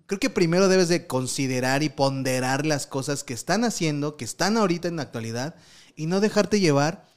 [0.07, 4.57] Creo que primero debes de considerar y ponderar las cosas que están haciendo, que están
[4.57, 5.53] ahorita en la actualidad,
[5.95, 7.10] y no dejarte llevar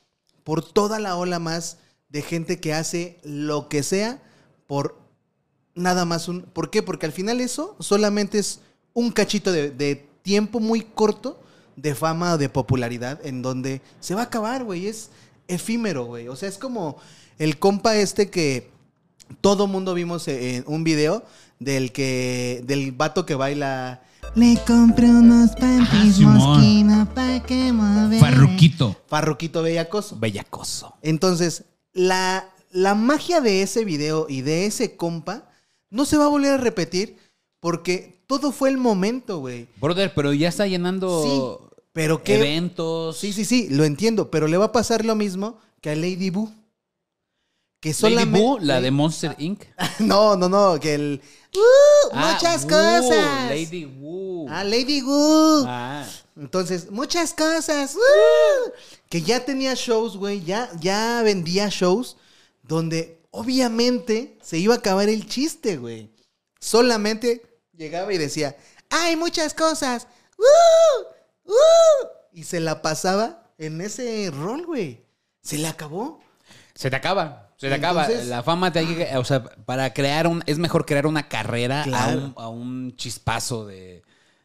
[0.45, 1.79] por toda la ola más
[2.09, 4.23] de gente que hace lo que sea
[4.67, 4.97] por
[5.75, 6.43] nada más un...
[6.43, 6.83] ¿Por qué?
[6.83, 8.61] Porque al final eso solamente es
[8.93, 11.39] un cachito de, tiempo muy corto
[11.77, 14.87] de fama o de popularidad en donde se va a acabar, güey.
[14.87, 15.11] Es
[15.49, 16.29] efímero, güey.
[16.29, 16.97] O sea, es como
[17.39, 18.71] el compa este que
[19.41, 21.25] todo mundo vimos en un video
[21.59, 24.03] del que del vato que baila
[24.35, 28.19] Le compré unos panties Ah, mosquino pa' que mover.
[28.19, 28.97] Farruquito.
[29.07, 30.17] Farruquito Bellacoso.
[30.19, 30.95] Bellacoso.
[31.03, 35.49] Entonces, la, la magia de ese video y de ese compa
[35.91, 37.17] no se va a volver a repetir
[37.61, 39.69] porque todo fue el momento, güey.
[39.81, 43.17] Brother, pero ya está llenando Sí, pero que eventos.
[43.17, 46.31] Sí, sí, sí, lo entiendo, pero le va a pasar lo mismo que a Lady
[46.31, 46.51] Boo.
[47.85, 49.63] Que Lady Boo, la de Monster Inc.
[49.99, 51.21] No, no, no, que el
[51.55, 52.09] ¡Uh!
[52.13, 53.51] Ah, muchas cosas.
[53.51, 54.47] Lady Woo.
[54.49, 55.67] Ah, Lady Boo.
[55.67, 56.09] Ah.
[56.35, 57.95] Entonces, muchas cosas.
[57.95, 58.71] ¡uh!
[59.11, 60.43] Que ya tenía shows, güey.
[60.43, 62.17] Ya, ya vendía shows
[62.63, 66.11] donde obviamente se iba a acabar el chiste, güey.
[66.61, 67.43] Solamente
[67.77, 68.57] llegaba y decía,
[68.89, 70.07] hay muchas cosas.
[70.39, 71.51] ¡Uh!
[71.51, 72.09] ¡Uh!
[72.33, 75.05] Y se la pasaba en ese rol, güey.
[75.43, 76.23] Se le acabó.
[76.75, 77.44] Se te acaba.
[77.65, 78.05] Se te acaba.
[78.07, 79.17] Entonces- La fama te hay que.
[79.17, 80.43] O sea, para crear un.
[80.47, 82.21] Es mejor crear una carrera Claro.
[82.21, 84.03] a, un, a un chispazo de,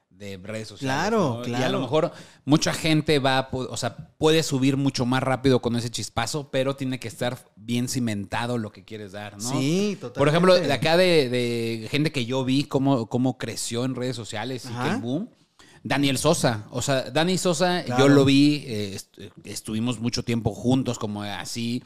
[0.10, 0.96] de redes sociales.
[0.96, 1.48] Claro, ¿no?
[1.48, 1.72] Y a claro.
[1.74, 2.12] lo mejor
[2.46, 3.48] mucha gente va.
[3.52, 7.88] O sea, puede subir mucho más rápido con ese chispazo, pero tiene que estar bien
[7.88, 9.50] cimentado lo que quieres dar, ¿no?
[9.52, 10.18] Sí, totalmente.
[10.20, 14.16] Por ejemplo, de acá de, de gente que yo vi cómo, cómo creció en redes
[14.16, 15.30] sociales y que el boom.
[15.82, 16.66] Daniel Sosa.
[16.72, 18.04] O sea, Dani Sosa, Claro.
[18.08, 21.82] yo lo vi, eh, est- estuvimos mucho tiempo juntos, como así.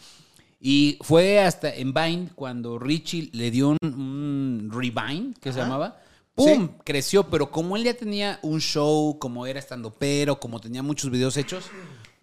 [0.65, 5.99] Y fue hasta en Vine cuando Richie le dio un, un Revine, que se llamaba.
[6.35, 6.67] ¡Pum!
[6.67, 6.69] Sí.
[6.85, 11.11] Creció, pero como él ya tenía un show, como era estando pero, como tenía muchos
[11.11, 11.65] videos hechos,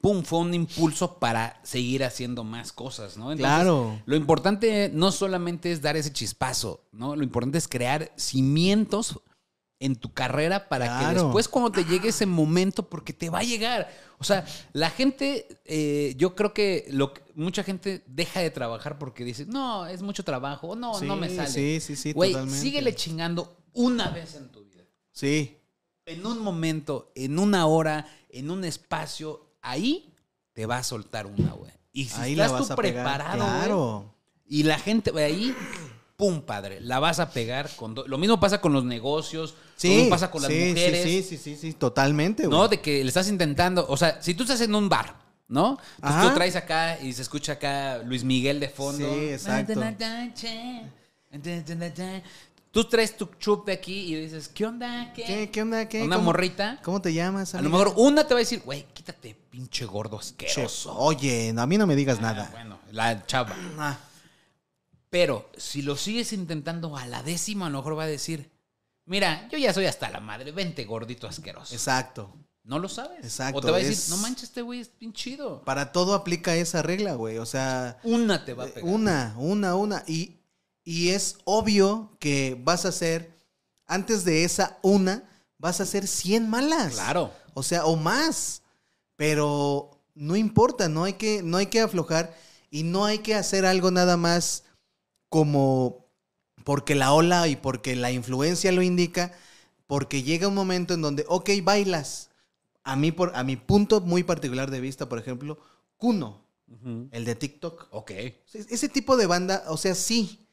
[0.00, 0.22] ¡pum!
[0.22, 3.37] Fue un impulso para seguir haciendo más cosas, ¿no?
[3.37, 4.00] Claro.
[4.07, 7.16] Lo importante no solamente es dar ese chispazo, ¿no?
[7.16, 9.20] Lo importante es crear cimientos
[9.80, 13.42] en tu carrera para que después cuando te llegue ese momento, porque te va a
[13.42, 13.90] llegar.
[14.18, 18.98] O sea, la gente, eh, yo creo que, lo, que- mucha gente deja de trabajar
[18.98, 21.48] porque dice, no, es mucho trabajo, no, Sí, no me sale.
[21.48, 22.60] sí, sí, sí, Güey, totalmente.
[22.60, 24.84] síguele chingando una vez en tu vida.
[25.12, 25.56] Sí.
[26.04, 30.12] En un momento, en una hora, en un espacio, ahí
[30.52, 31.72] te va a soltar una, güey.
[31.92, 33.02] Y si Ahí la estás tú pegar.
[33.04, 34.14] preparado, Claro.
[34.46, 35.54] Y la gente ahí,
[36.20, 37.94] pum, padre, la vas a pegar con...
[37.94, 41.02] do- Lo mismo pasa con los negocios, lo mismo pasa con las sí, mujeres.
[41.02, 42.59] Sí, sí, sí, sí, sí, totalmente, güey.
[42.59, 42.68] ¿no?
[42.68, 45.16] De que le estás intentando, o sea, si tú estás en un bar,
[45.48, 45.76] ¿no?
[46.00, 46.28] Pues Ajá.
[46.28, 49.09] tú traes acá y se escucha acá Luis Miguel de fondo.
[49.12, 49.80] Sí, exacto.
[52.72, 55.12] Tú traes tu chupe aquí y dices, ¿qué onda?
[55.12, 55.24] ¿Qué?
[55.24, 55.88] ¿Qué, qué onda?
[55.88, 56.02] ¿Qué?
[56.02, 56.78] Una ¿Cómo- morrita.
[56.85, 57.56] ¿Cómo te llamas?
[57.56, 60.96] A lo mejor una te va a decir, güey, quítate, pinche gordo Che, asqueroso.
[60.96, 62.48] Oye, no, a mí no me digas Ah, nada.
[62.52, 63.56] bueno, la chava.
[63.76, 63.98] Ah,
[65.10, 68.50] Pero si lo sigues intentando a la décima, a lo mejor va a decir,
[69.06, 71.74] mira, yo ya soy hasta la madre, vente gordito asqueroso.
[71.74, 72.34] exacto.
[72.62, 73.24] No lo sabes.
[73.24, 75.62] Exacto, O te va a es- decir, no manches, este güey es bien chido.
[75.64, 77.38] Para todo aplica esa regla, güey.
[77.38, 78.84] O sea, Una te va a pegar.
[78.84, 80.04] una, una, una.
[80.06, 80.36] Y,
[80.84, 83.34] y es obvio que vas a hacer,
[83.86, 85.24] antes de esa una,
[85.58, 86.92] vas a hacer 100 malas.
[86.94, 87.32] Claro.
[87.54, 88.62] O sea, o más.
[89.16, 92.36] Pero no importa, no hay que, no hay que aflojar
[92.70, 94.64] y no hay que hacer algo nada más
[95.30, 96.10] como
[96.64, 99.32] porque la ola y porque la influencia lo indica,
[99.86, 102.28] porque llega un momento en donde, ok, bailas.
[102.82, 105.58] A mí, por, a mi punto muy particular de vista, por ejemplo,
[105.96, 106.44] Kuno,
[107.10, 107.88] el de TikTok.
[107.90, 108.12] Ok.
[108.52, 110.46] Ese tipo de banda, o sea, sí,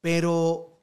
[0.00, 0.82] pero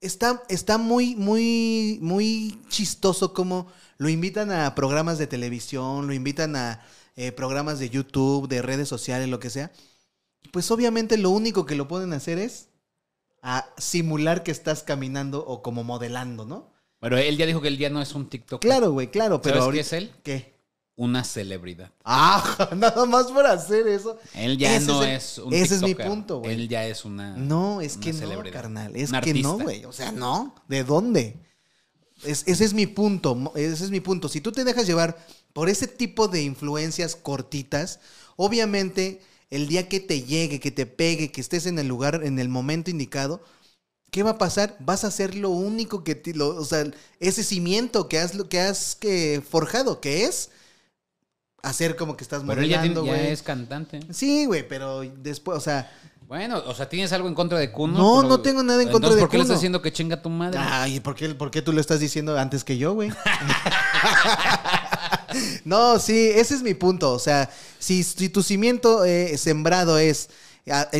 [0.00, 6.56] está, está muy, muy, muy chistoso como lo invitan a programas de televisión, lo invitan
[6.56, 6.84] a
[7.16, 9.72] eh, programas de YouTube, de redes sociales, lo que sea.
[10.50, 12.68] Pues obviamente lo único que lo pueden hacer es
[13.42, 16.70] a simular que estás caminando o como modelando, ¿no?
[17.00, 18.60] Pero él ya dijo que él ya no es un TikTok.
[18.60, 20.12] Claro, güey, claro, pero ¿Sabes ahorita- qué es él?
[20.22, 20.52] ¿Qué?
[20.94, 21.90] Una celebridad.
[22.04, 24.18] Ah, nada más por hacer eso.
[24.34, 26.52] Él ya Ese no es el- es, un ese es mi punto, güey.
[26.52, 27.34] Él ya es una.
[27.36, 28.52] No, es una que no, celebridad.
[28.52, 28.94] carnal.
[28.94, 29.84] Es que no, güey.
[29.86, 30.54] O sea, no.
[30.68, 31.38] ¿De dónde?
[32.24, 33.52] Es- ese es mi punto.
[33.56, 34.28] Ese es mi punto.
[34.28, 35.16] Si tú te dejas llevar
[35.54, 37.98] por ese tipo de influencias cortitas,
[38.36, 39.22] obviamente
[39.52, 42.48] el día que te llegue, que te pegue, que estés en el lugar, en el
[42.48, 43.40] momento indicado,
[44.10, 44.76] ¿qué va a pasar?
[44.80, 46.84] Vas a hacer lo único que, ti- lo- o sea,
[47.20, 50.50] ese cimiento que has, que has que forjado, que es
[51.62, 53.28] hacer como que estás modelando, güey.
[53.28, 54.00] es cantante.
[54.12, 55.88] Sí, güey, pero después, o sea,
[56.26, 57.98] Bueno, o sea, ¿tienes algo en contra de Kuno?
[57.98, 59.52] No, Pero- no tengo nada en contra Entonces, de ¿por qué le Kuno.
[59.52, 60.58] estás diciendo que chinga tu madre?
[60.58, 63.10] Ay, ¿por qué, por qué tú lo estás diciendo antes que yo, güey?
[65.64, 67.12] no, sí, ese es mi punto.
[67.12, 70.30] O sea, si, tu cimiento eh, sembrado es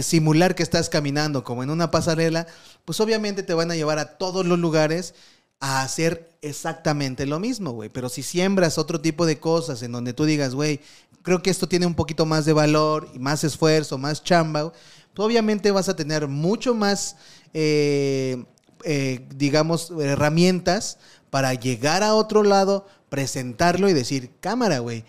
[0.03, 2.47] simular que estás caminando como en una pasarela,
[2.85, 5.15] pues obviamente te van a llevar a todos los lugares
[5.61, 7.89] a hacer exactamente lo mismo, güey.
[7.89, 10.81] Pero si siembras otro tipo de cosas en donde tú digas, güey,
[11.23, 14.73] creo que esto tiene un poquito más de valor y más esfuerzo, más chamba,
[15.15, 17.17] pues obviamente vas a tener mucho más,
[17.55, 18.45] eh,
[18.85, 20.99] eh, digamos, herramientas
[21.31, 25.05] para llegar a otro lado, presentarlo y decir, cámara, güey,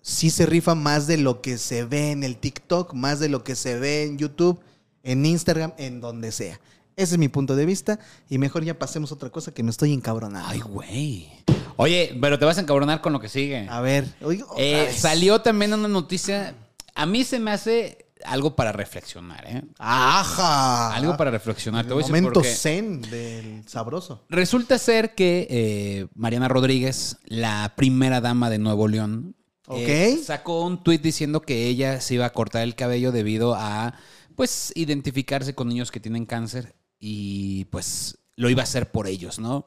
[0.00, 3.42] sí se rifa más de lo que se ve en el TikTok, más de lo
[3.42, 4.60] que se ve en YouTube,
[5.02, 6.60] en Instagram, en donde sea.
[6.94, 9.72] Ese es mi punto de vista y mejor ya pasemos a otra cosa que me
[9.72, 10.48] estoy encabronando.
[10.48, 11.32] Ay, güey.
[11.74, 13.66] Oye, pero te vas a encabronar con lo que sigue.
[13.68, 16.54] A ver, oiga, otra Eh, salió también una noticia.
[16.94, 19.62] A mí se me hace algo para reflexionar, ¿eh?
[19.78, 20.94] ¡Ajá!
[20.94, 21.84] Algo para reflexionar.
[21.84, 22.54] Te El voy a decir momento por qué.
[22.54, 24.24] zen del sabroso.
[24.28, 29.34] Resulta ser que eh, Mariana Rodríguez, la primera dama de Nuevo León,
[29.70, 33.94] eh, sacó un tuit diciendo que ella se iba a cortar el cabello debido a,
[34.34, 39.38] pues, identificarse con niños que tienen cáncer y, pues, lo iba a hacer por ellos,
[39.38, 39.66] ¿no?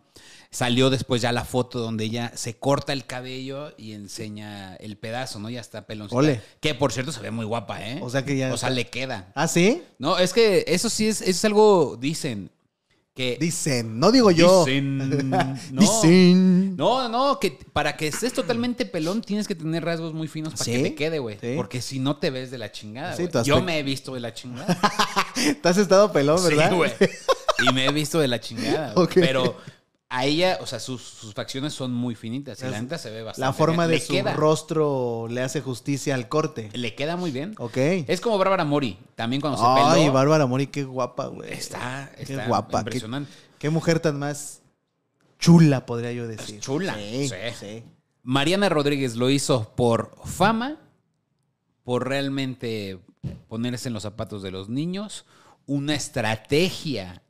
[0.53, 5.39] Salió después ya la foto donde ella se corta el cabello y enseña el pedazo,
[5.39, 5.49] ¿no?
[5.49, 6.17] Ya está peloncita.
[6.17, 6.41] Ole.
[6.59, 7.99] Que, por cierto, se ve muy guapa, ¿eh?
[8.01, 9.31] O sea que ya O sea, le queda.
[9.33, 9.81] ¿Ah, sí?
[9.97, 12.51] No, es que eso sí es, eso es algo, dicen,
[13.13, 13.37] que...
[13.39, 14.65] Dicen, no digo yo.
[14.65, 15.81] Dicen, no.
[15.81, 16.75] Dicen.
[16.75, 20.65] No, no, que para que estés totalmente pelón tienes que tener rasgos muy finos para
[20.65, 20.71] ¿Sí?
[20.73, 21.37] que te quede, güey.
[21.39, 21.53] Sí.
[21.55, 24.33] Porque si no te ves de la chingada, Sí, Yo me he visto de la
[24.33, 24.77] chingada.
[25.61, 26.71] Te has estado pelón, ¿verdad?
[26.71, 26.91] Sí, güey.
[27.69, 28.91] Y me he visto de la chingada.
[28.93, 29.05] güey.
[29.05, 29.11] Ok.
[29.13, 29.55] Pero
[30.13, 32.61] a ella, o sea, sus, sus facciones son muy finitas.
[32.61, 33.91] Y la neta se ve bastante La forma bien.
[33.91, 36.69] de Le su queda, rostro le hace justicia al corte.
[36.73, 37.55] Le queda muy bien.
[37.57, 37.77] Ok.
[37.77, 38.97] Es como Bárbara Mori.
[39.15, 40.13] También cuando se Ay, peló.
[40.13, 41.53] Bárbara Mori, qué guapa, güey.
[41.53, 42.79] Está, Qué está guapa.
[42.83, 43.31] Qué, impresionante.
[43.57, 44.61] qué mujer tan más
[45.39, 46.59] chula, podría yo decir.
[46.59, 47.35] chula, Sí, sí.
[47.57, 47.83] sí.
[48.21, 50.75] Mariana Rodríguez lo hizo por fama,
[51.83, 52.99] por realmente
[53.47, 55.25] ponerse en los zapatos de los niños,
[55.67, 57.23] una estrategia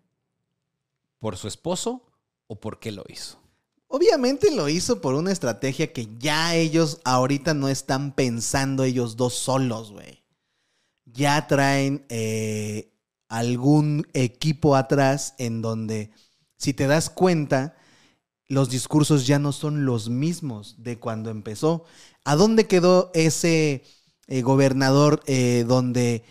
[1.20, 2.08] por su esposo
[2.52, 3.40] o por qué lo hizo.
[3.88, 9.36] Obviamente lo hizo por una estrategia que ya ellos ahorita no están pensando ellos dos
[9.36, 10.22] solos, güey.
[11.06, 12.92] Ya traen eh,
[13.30, 16.12] algún equipo atrás en donde,
[16.58, 17.78] si te das cuenta,
[18.50, 21.86] los discursos ya no son los mismos de cuando empezó.
[22.26, 23.86] ¿A dónde quedó ese
[24.28, 26.26] eh, gobernador eh, donde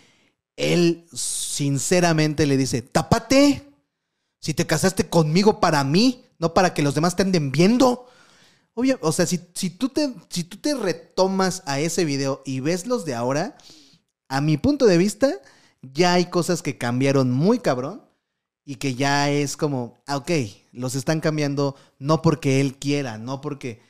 [0.55, 3.70] él sinceramente le dice, tápate.
[4.41, 8.07] Si te casaste conmigo para mí, no para que los demás te anden viendo.
[8.73, 12.59] Obvio, o sea, si, si, tú te, si tú te retomas a ese video y
[12.59, 13.55] ves los de ahora,
[14.27, 15.31] a mi punto de vista,
[15.81, 18.03] ya hay cosas que cambiaron muy cabrón
[18.65, 20.31] y que ya es como, ah, ok,
[20.71, 23.81] los están cambiando no porque él quiera, no porque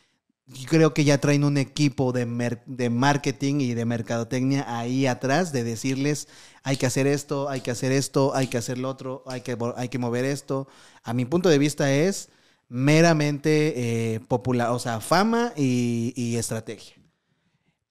[0.53, 5.51] yo creo que ya traen un equipo de, de marketing y de mercadotecnia ahí atrás
[5.51, 6.27] de decirles,
[6.63, 9.57] hay que hacer esto, hay que hacer esto, hay que hacer lo otro, hay que,
[9.75, 10.67] hay que mover esto.
[11.03, 12.29] A mi punto de vista es
[12.69, 17.01] meramente popular, o sea, fama y, y estrategia.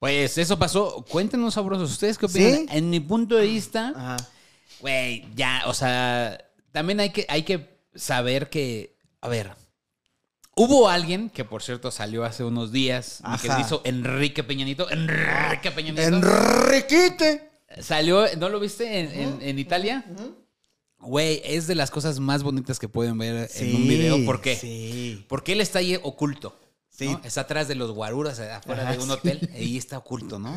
[0.00, 1.04] Pues eso pasó.
[1.08, 2.52] Cuéntenos, sabrosos, ¿ustedes qué opinan?
[2.52, 2.66] ¿Sí?
[2.70, 4.16] En mi punto de vista,
[4.80, 6.42] güey, ya, o sea,
[6.72, 9.52] también hay que, hay que saber que, a ver,
[10.56, 13.60] hubo alguien que, por cierto, salió hace unos días, y que Ajá.
[13.60, 16.02] hizo Enrique Peñanito, Enrique Peñanito.
[16.02, 17.50] Enriquete.
[17.80, 20.04] Salió, ¿no lo viste en, en- en Italia?
[20.98, 24.24] Güey, es de las cosas más bonitas que pueden ver en un video.
[24.26, 24.56] ¿Por qué?
[24.56, 25.24] Sí.
[25.28, 26.58] Porque él está ahí oculto.
[26.90, 27.06] Sí.
[27.06, 27.20] ¿no?
[27.24, 29.10] Está atrás de los guaruras, afuera Ajá, de un sí.
[29.12, 29.50] hotel.
[29.54, 30.52] Ahí está oculto, no,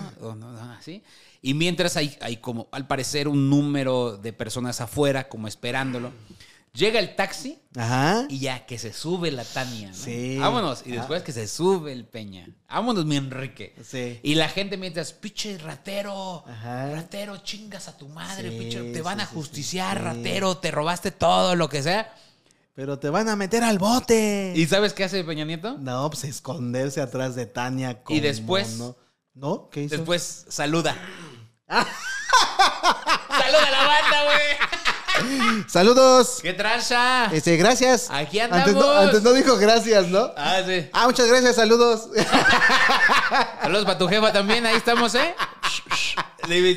[0.77, 1.01] así.
[1.41, 6.12] Y mientras hay, hay como, al parecer, un número de personas afuera, como esperándolo.
[6.75, 8.25] Llega el taxi Ajá.
[8.29, 9.89] y ya que se sube la Tania.
[9.89, 9.93] ¿no?
[9.93, 10.39] Sí.
[10.39, 10.81] Vámonos.
[10.88, 11.01] Y Ah.
[11.01, 12.47] después que se sube el Peña.
[12.67, 13.75] Vámonos, mi Enrique.
[13.88, 14.19] Sí.
[14.23, 16.89] Y la gente mientras, pinche ratero, Ajá.
[16.95, 21.12] ratero, chingas a tu madre, Sí, pinche, te van sí, a justiciar, ratero, te robaste
[21.12, 22.12] todo, lo que sea.
[22.73, 24.53] Pero te van a meter al bote.
[24.55, 25.77] ¿Y sabes qué hace Peña Nieto?
[25.77, 28.01] No, pues esconderse atrás de Tania.
[28.01, 28.95] como después- No,
[29.36, 29.69] ¿No?
[29.69, 29.95] ¿Qué hizo?
[29.97, 30.95] Después saluda.
[31.67, 34.62] ¡Saluda a la banda, güey!
[35.67, 36.39] Saludos.
[36.41, 37.30] ¡Qué traza!
[37.34, 38.08] Este, gracias.
[38.10, 38.97] Aquí Antes no, andamos.
[39.06, 40.32] antes no dijo gracias, ¿no?
[40.38, 40.88] Ah, sí.
[40.93, 42.10] Ah, muchas gracias, saludos.
[43.62, 45.34] Saludos para tu jefa también, ahí estamos, ¿eh?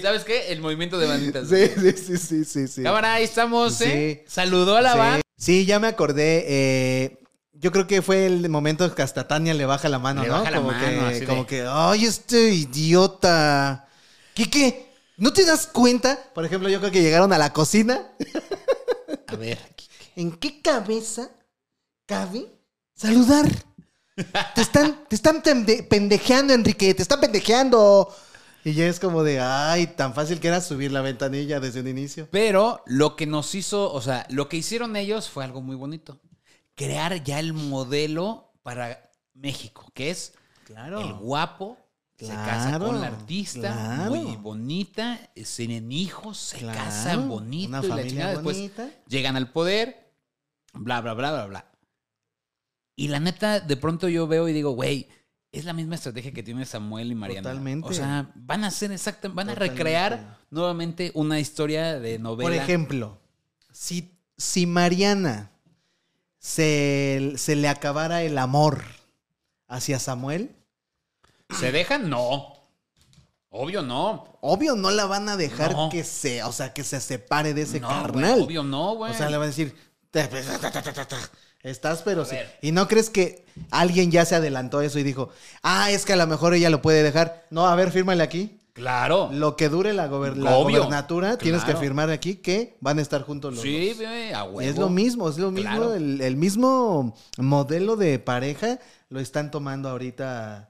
[0.02, 0.52] ¿Sabes qué?
[0.52, 1.48] El movimiento de banditas.
[1.48, 2.68] Sí, sí, sí, sí, sí.
[2.68, 2.82] sí.
[2.82, 4.22] Cámara, ahí estamos, ¿eh?
[4.26, 4.32] Sí.
[4.32, 4.98] Saludó a la Sí.
[4.98, 5.20] banda.
[5.36, 6.44] Sí, ya me acordé.
[6.46, 7.18] eh,
[7.58, 10.34] yo creo que fue el momento que hasta Tania le baja la mano, Le ¿no?
[10.38, 13.88] baja la como mano, que, así de- como que, ay, este idiota.
[14.34, 14.85] ¿Qué qué?
[15.16, 16.18] ¿No te das cuenta?
[16.34, 18.12] Por ejemplo, yo creo que llegaron a la cocina.
[19.26, 19.58] A ver.
[20.16, 21.30] ¿En qué cabeza
[22.06, 22.46] cabe
[22.94, 23.46] saludar?
[24.54, 28.14] Te están, te están pendejeando, Enrique, te están pendejeando.
[28.64, 31.88] Y ya es como de, ay, tan fácil que era subir la ventanilla desde un
[31.88, 32.26] inicio.
[32.30, 36.18] Pero lo que nos hizo, o sea, lo que hicieron ellos fue algo muy bonito.
[36.74, 40.32] Crear ya el modelo para México, que es
[40.64, 41.00] Claro.
[41.00, 41.76] el guapo,
[42.18, 44.14] se casa con la artista, claro.
[44.14, 48.32] muy bonita, eh, tienen hijos, se Claro, casan bonito una y la familia chingada.
[48.32, 48.90] Después bonita.
[49.06, 50.12] llegan al poder,
[50.72, 51.72] bla, bla, bla, bla, bla.
[52.96, 55.08] Y la neta, de pronto yo veo y digo, güey,
[55.52, 57.50] es la misma estrategia que tiene Samuel y Mariana.
[57.50, 57.88] Totalmente.
[57.88, 62.48] O sea, van a hacer exactamente, van a recrear nuevamente una historia de novela.
[62.48, 63.18] Por ejemplo,
[63.72, 65.50] si, si Mariana
[66.38, 68.82] se, se le acabara el amor
[69.68, 70.55] hacia Samuel,
[71.50, 72.08] ¿Se dejan?
[72.10, 72.52] No.
[73.50, 74.38] Obvio no.
[74.42, 75.88] obvio no la van a dejar No.
[75.88, 78.42] que se, o sea, que se separe de ese no, carnal.
[78.42, 79.12] obvio no, güey.
[79.12, 79.74] O sea, le va a decir,
[80.10, 81.16] "Ta, ta, ta, ta, ta, ta, ta".
[81.62, 82.32] estás pero sí.
[82.36, 82.58] ver.
[82.60, 85.30] Y no crees que alguien ya se adelantó a eso y dijo,
[85.62, 87.46] ah, es que a lo mejor ella lo puede dejar.
[87.50, 88.60] No, a ver, fírmale aquí.
[88.74, 89.30] Claro.
[89.32, 90.78] Lo que dure la, gober- la Obvio.
[90.80, 91.80] gobernatura, tienes que Claro.
[91.80, 93.96] firmar aquí que van a estar juntos los Sí, dos.
[93.98, 94.60] güey, a huevo.
[94.60, 95.94] Es lo mismo, es lo mismo, Claro.
[95.94, 98.78] el, el mismo modelo de pareja
[99.08, 100.68] lo están tomando ahorita.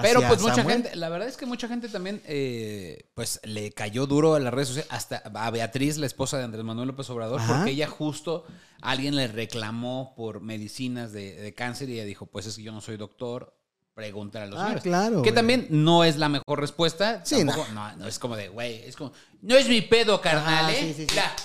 [0.00, 4.06] Pero pues mucha gente, la verdad es que mucha gente también, eh, pues le cayó
[4.06, 7.40] duro a las redes sociales, hasta a Beatriz, la esposa de Andrés Manuel López Obrador,
[7.40, 7.56] Ajá.
[7.56, 8.46] porque ella justo,
[8.80, 12.72] alguien le reclamó por medicinas de, de cáncer y ella dijo, pues es que yo
[12.72, 13.54] no soy doctor,
[13.92, 15.34] pregúntale a los Ah, claro, Que güey.
[15.34, 17.20] también no es la mejor respuesta.
[17.26, 17.94] Sí, tampoco- no.
[17.96, 20.80] no, es como de, güey, es como, no es mi pedo, carnal, Ajá, ¿eh?
[20.80, 21.06] sí, sí, sí.
[21.10, 21.36] Mira,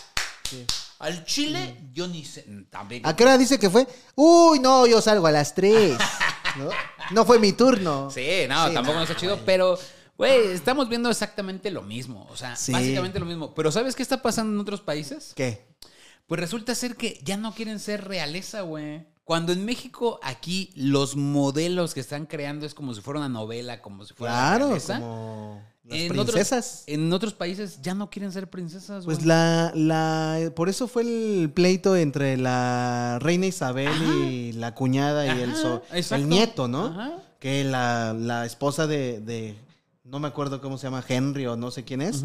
[1.00, 3.06] al chile yo ni sé, también.
[3.06, 3.86] ¿A qué hora dice que fue?
[4.16, 5.98] Uy, no, yo salgo a las 3.
[6.58, 6.70] ¿No?
[7.12, 8.10] No fue mi turno.
[8.12, 9.78] Sí, no, Sí, tampoco no, está chido, pero,
[10.18, 12.28] güey, estamos viendo exactamente lo mismo.
[12.30, 12.72] O sea, Sí.
[12.72, 13.54] básicamente lo mismo.
[13.54, 15.34] Pero ¿sabes qué está pasando en otros países?
[15.36, 15.66] ¿Qué?
[16.26, 19.06] Pues resulta ser que ya no quieren ser realeza, güey.
[19.24, 23.82] Cuando en México, aquí, los modelos que están creando es como si fuera una novela,
[23.82, 25.00] como si fuera Claro, realeza.
[25.00, 26.84] como las En otros- princesas.
[26.88, 29.06] en otros países ya no quieren ser princesas.
[29.06, 33.92] Pues la, la, por eso fue el pleito entre la reina Isabel
[34.30, 36.88] y la cuñada y el, so- el nieto, ¿no?
[36.88, 37.12] Ajá.
[37.40, 39.56] Que la, la esposa de, de,
[40.04, 42.24] no me acuerdo cómo se llama, Henry o no sé quién es,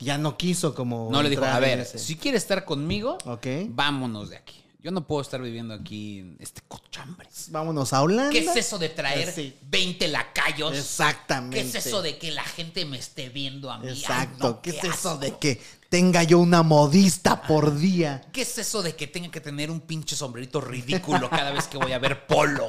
[0.00, 1.08] ya no quiso como...
[1.10, 1.98] No le dijo, a ver, ese".
[1.98, 3.46] si quieres estar conmigo, Ok.
[3.68, 4.62] vámonos de aquí.
[4.88, 7.48] Yo no puedo estar viviendo aquí en este cochambres.
[7.50, 8.30] Vámonos a Holanda.
[8.30, 9.54] ¿Qué es eso de traer Sí.
[9.60, 10.74] 20 lacayos?
[10.78, 11.60] Exactamente.
[11.60, 13.88] ¿Qué es eso de que la gente me esté viendo a mí?
[13.90, 14.48] Ay, Exacto.
[14.48, 18.22] no, ¿Qué, qué es eso de que tenga yo una modista por día.
[18.32, 21.76] ¿Qué es eso de que tenga que tener un pinche sombrerito ridículo cada vez que
[21.76, 22.66] voy a ver polo?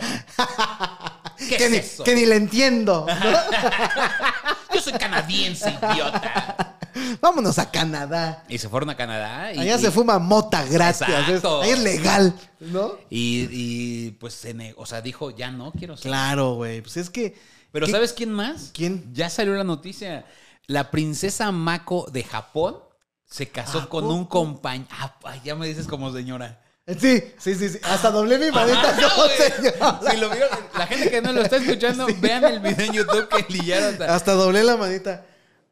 [1.38, 2.04] ¿Qué Que es ni, eso?
[2.04, 3.06] que ni le entiendo.
[3.08, 3.16] ¿no?
[4.76, 6.79] Yo soy canadiense, idiota.
[7.22, 8.44] Vámonos a Canadá.
[8.50, 9.54] Y se fueron a Canadá.
[9.54, 11.02] Y, Allá y- se fuma mota gratis.
[11.08, 11.62] Exacto.
[11.62, 12.94] Ahí es legal, ¿no?
[13.10, 16.10] Y, y, pues, se ne- o sea, dijo, ya no quiero ser.
[16.10, 16.82] Claro, güey.
[16.82, 17.38] Pues es que.
[17.72, 18.72] Pero ¿qué- ¿sabes quién más?
[18.74, 19.14] ¿Quién?
[19.14, 20.26] Ya salió la noticia.
[20.68, 22.78] La princesa Mako de Japón
[23.26, 24.14] se casó ¿A con poco?
[24.16, 24.90] un compañero.
[24.92, 26.62] Ah, ya me dices como señora.
[27.00, 27.78] Sí, sí, sí, sí.
[27.84, 30.00] Hasta doblé mi manita Ajá, como señora.
[30.10, 33.28] Si lo vio, la gente que no lo está escuchando, vean el video en YouTube
[33.30, 34.02] que lillaron.
[34.02, 35.24] hasta- doblé la manita.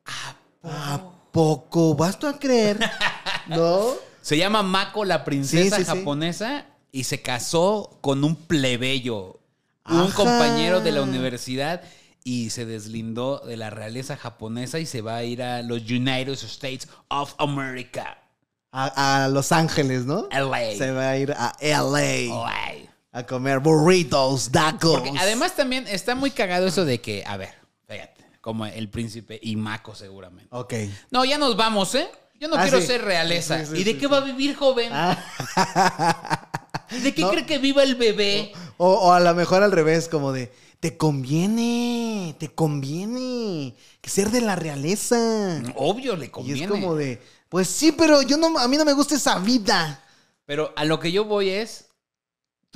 [0.05, 1.16] ¿A poco?
[1.95, 2.80] ¿Vas tú a creer?
[3.47, 3.91] ¿No?
[4.21, 5.97] Se llama Mako, la princesa Sí, sí, sí.
[5.97, 9.39] japonesa, y se casó con un plebeyo,
[9.86, 11.82] un compañero de la universidad,
[12.26, 16.34] y se deslindó de la realeza japonesa y se va a ir a los United
[16.34, 18.17] States of America.
[18.73, 20.28] A, a Los Ángeles, ¿no?
[20.30, 20.76] LA.
[20.78, 25.00] Se va a ir a LA a comer burritos, tacos.
[25.00, 27.56] Porque además también está muy cagado eso de que, a ver,
[28.47, 30.47] como el príncipe y Mako seguramente.
[30.55, 30.73] Ok.
[31.12, 32.07] No, ya nos vamos, ¿eh?
[32.39, 32.88] Yo no Ah, quiero sí.
[32.88, 33.60] ser realeza.
[33.65, 34.89] Sí, sí, ¿Y de qué va a vivir, joven?
[37.03, 37.31] ¿De qué No.
[37.31, 38.53] cree que viva el bebé?
[38.77, 44.31] O, o a lo mejor al revés, como de, te conviene, te conviene que ser
[44.31, 45.62] de la realeza.
[45.75, 46.63] Obvio, le Y conviene.
[46.63, 50.01] es como de, pues sí, pero yo no, a mí no me gusta esa vida.
[50.45, 51.87] Pero a lo que yo voy es.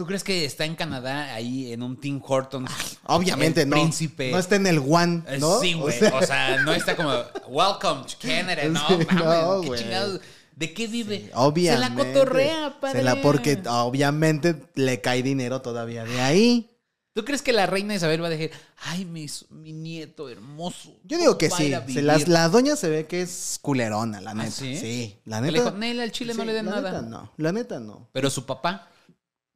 [0.02, 2.72] ¿Tú crees que está en Canadá ahí en un Tim Hortons?
[3.06, 3.76] Obviamente el no.
[3.76, 4.32] Príncipe.
[4.32, 5.60] No está en el One, Eh, ¿no?
[5.60, 6.00] Sí, O güey.
[6.00, 7.12] sea, O sea, no está como
[7.48, 8.64] Welcome to Canada.
[8.68, 9.14] No, Sí, mames.
[9.14, 9.80] no, ¿Qué güey.
[9.84, 10.22] chingados?
[10.56, 11.30] ¿De qué vive?
[11.36, 11.88] obviamente.
[11.88, 12.98] Se la cotorrea, padre.
[12.98, 16.68] Se la porque obviamente le cae dinero todavía de ahí.
[17.14, 20.96] ¿Tú crees que la reina Isabel va a decir, ay, mi, mi nieto hermoso?
[21.04, 21.86] Yo digo que ¿cómo va a sí.
[21.86, 24.50] Se vivir?" las- la doña se ve que es culerona, la ¿Ah, neta.
[24.50, 24.78] sí?
[24.78, 25.20] sí?
[25.26, 25.52] la neta.
[25.52, 26.90] Le dijo, al chile no le den nada.
[26.92, 28.10] Neta, no, la neta no.
[28.14, 28.88] Pero su papá,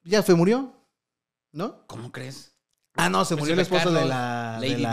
[0.05, 0.71] Ya fue, murió.
[1.51, 1.85] ¿No?
[1.87, 2.51] ¿cómo crees?
[2.95, 4.91] Ah, no, se murió el Príncipe esposo de la, de la,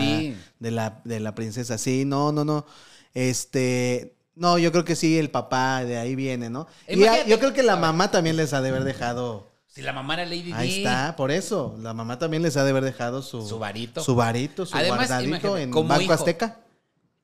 [0.58, 1.78] de la de la princesa.
[1.78, 2.66] Sí, no, no, no.
[3.14, 6.66] Este, no, yo creo que sí, el papá de ahí viene, ¿no?
[6.88, 9.48] Y a- yo creo que la mamá también les ha de haber dejado.
[9.66, 10.78] Si la mamá era Lady Ahí Di.
[10.78, 11.76] está, por eso.
[11.80, 14.02] La mamá también les ha de haber dejado su, Su varito.
[14.02, 16.12] Su varito, su Además, guardadito en como Banco hijo.
[16.12, 16.60] Azteca.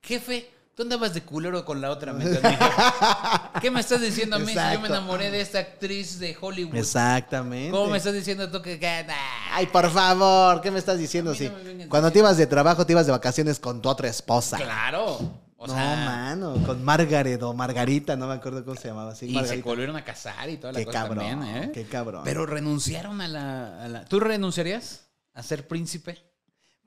[0.03, 2.15] Jefe, tú andabas de culero con la otra.
[3.61, 4.87] ¿Qué me estás diciendo a mí si yo me Exacto.
[4.87, 6.77] enamoré de esta actriz de Hollywood?
[6.77, 7.73] Exactamente.
[7.73, 9.13] ¿Cómo me estás diciendo tú que gana?
[9.51, 11.35] Ay, por favor, ¿qué me estás diciendo?
[11.35, 11.49] Sí.
[11.51, 14.57] no Cuando te ibas de trabajo, te ibas de vacaciones con tu otra esposa.
[14.57, 15.19] Claro.
[15.57, 19.17] O no, sea, mano, con Margaret o Margarita, no me acuerdo cómo se llamaba.
[19.17, 21.71] Sí, y se volvieron a casar y toda la Qué cosa cabrón, también, ¿eh?
[21.75, 22.23] qué cabrón.
[22.25, 26.23] Pero renunciaron a la, a la- ¿Tú renunciarías a ser príncipe?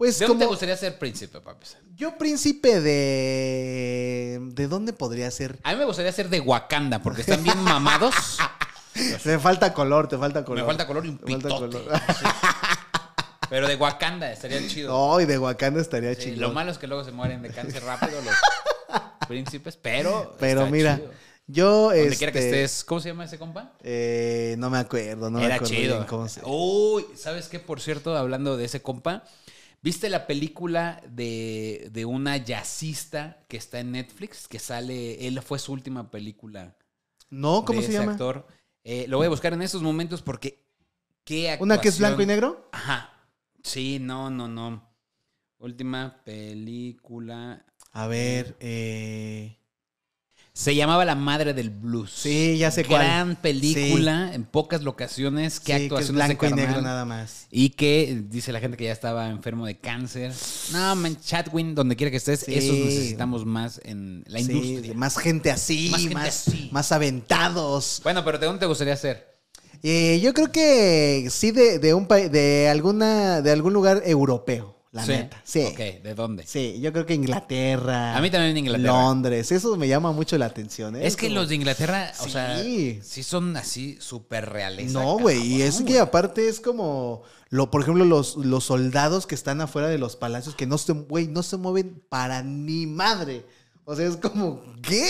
[0.02, 1.68] Pues ¿De dónde te gustaría ser príncipe, papi?
[1.96, 4.40] yo príncipe de...
[4.42, 5.60] ¿De dónde podría ser?
[5.62, 8.16] A mí me gustaría ser de Wakanda porque están bien mamados.
[9.24, 10.62] Te falta color, te falta color.
[10.62, 11.50] Me falta color y un pitote.
[11.50, 11.84] color.
[12.18, 12.26] Sí.
[13.52, 15.16] Pero de Wakanda estaría chido.
[15.16, 16.48] Ay, de Wakanda estaría Sí, chido.
[16.48, 18.34] lo malo es que luego se mueren de cáncer rápido los
[19.28, 20.36] príncipes, pero.
[20.40, 21.12] Pero mira, chido.
[21.46, 22.84] yo Donde este, quiera que estés.
[22.84, 23.74] ¿Cómo se llama ese compa?
[23.84, 25.96] eh, no me acuerdo, no me Era acuerdo chido.
[25.98, 27.60] bien cómo se- Uy, ¿sabes qué?
[27.60, 29.24] Por cierto, hablando de ese compa,
[29.82, 34.48] ¿viste la película de, de una jazzista que está en Netflix?
[34.48, 35.28] Que sale.
[35.28, 36.76] Él fue su última película.
[37.30, 38.14] No, ¿cómo de se ese llama?
[38.14, 38.48] actor.
[38.84, 40.62] Eh, lo voy a buscar en estos momentos porque.
[41.24, 42.68] ¿Qué ¿Una que es blanco y negro?
[42.72, 43.14] Ajá.
[43.64, 44.90] Sí, no, no, no.
[45.60, 47.64] Última película.
[47.92, 49.61] A ver, eh...
[50.54, 52.12] Se llamaba La Madre del Blues.
[52.14, 53.04] Sí, ya sé cuál.
[53.06, 55.62] Gran película, en pocas locaciones.
[55.62, 57.48] Qué sí, que es blanco de y negro nada más.
[57.52, 60.34] Y que dice la gente que ya estaba enfermo de cáncer.
[60.74, 62.54] No, man, Chatwin, donde quiera que estés, Sí.
[62.54, 64.94] esos necesitamos más en la industria.
[64.94, 66.70] más gente así, Más más, gente así.
[66.74, 68.02] más aventados.
[68.04, 69.32] Bueno, pero ¿de dónde te gustaría ser?
[69.84, 74.78] Eh, yo creo que sí de, de un país, de alguna, de algún lugar europeo,
[74.92, 75.12] la Sí.
[75.12, 75.42] neta.
[75.46, 75.64] Sí.
[75.72, 76.46] Ok, ¿de dónde?
[76.46, 78.16] Sí, yo creo que Inglaterra.
[78.18, 78.92] A mí también Inglaterra.
[78.92, 80.96] Londres, eso me llama mucho la atención.
[80.98, 81.08] ¿eh?
[81.08, 84.92] Es que los de Inglaterra, o sea, sí son así súper reales.
[84.92, 89.36] No, güey, y es que aparte es como, lo, por ejemplo, los, los soldados que
[89.36, 93.46] están afuera de los palacios que no se, güey, no se mueven para ni madre.
[93.86, 95.10] O sea, es como, ¿qué?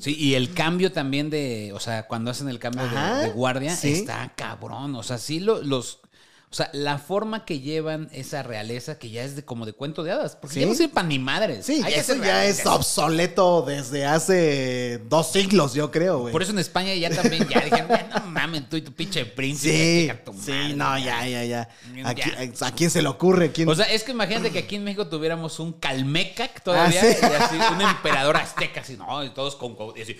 [0.00, 3.92] Sí, y el cambio también de, o sea, cuando hacen el cambio de- guardia, sí.
[3.92, 4.94] está cabrón.
[4.96, 6.00] O sea, sí lo- los,
[6.52, 10.02] O sea, la forma que llevan esa realeza que ya es de como de cuento
[10.02, 10.34] de hadas.
[10.34, 10.60] Porque Sí.
[10.60, 11.64] ya no sirve para ni madres.
[11.64, 16.32] Sí, Hay eso ya es obsoleto desde hace dos siglos, yo creo, güey.
[16.32, 19.24] Por eso en España ya también ya dijeron, "Ya no mames, tú y tu pinche
[19.26, 19.72] príncipe.
[19.72, 20.10] Sí,
[20.44, 20.74] sí, madre".
[20.74, 21.68] no, ya, ya, ya.
[21.94, 22.08] Ya.
[22.08, 22.30] Aquí-
[22.62, 23.52] ¿A quién se le ocurre?
[23.52, 23.68] ¿Quién?
[23.68, 27.16] O sea, es que imagínate que aquí en México tuviéramos un Calmecac todavía, Ah, sí.
[27.22, 29.22] y así, un emperador azteca, así, ¿no?
[29.22, 29.76] Y todos con...
[29.76, 30.16] con- y así.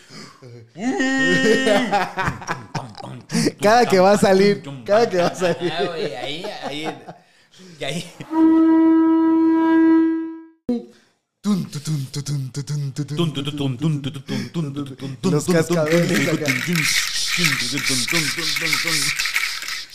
[3.61, 5.73] Cada que va a salir, cada que va a salir.
[6.21, 6.95] Ah, ahí, ahí,
[7.79, 8.13] y ahí.
[11.43, 11.63] Los.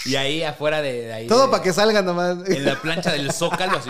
[0.06, 1.28] Y ahí afuera de, de ahí.
[1.28, 2.38] Todo de- para que salga nomás.
[2.48, 3.90] En la plancha del zócalo, así.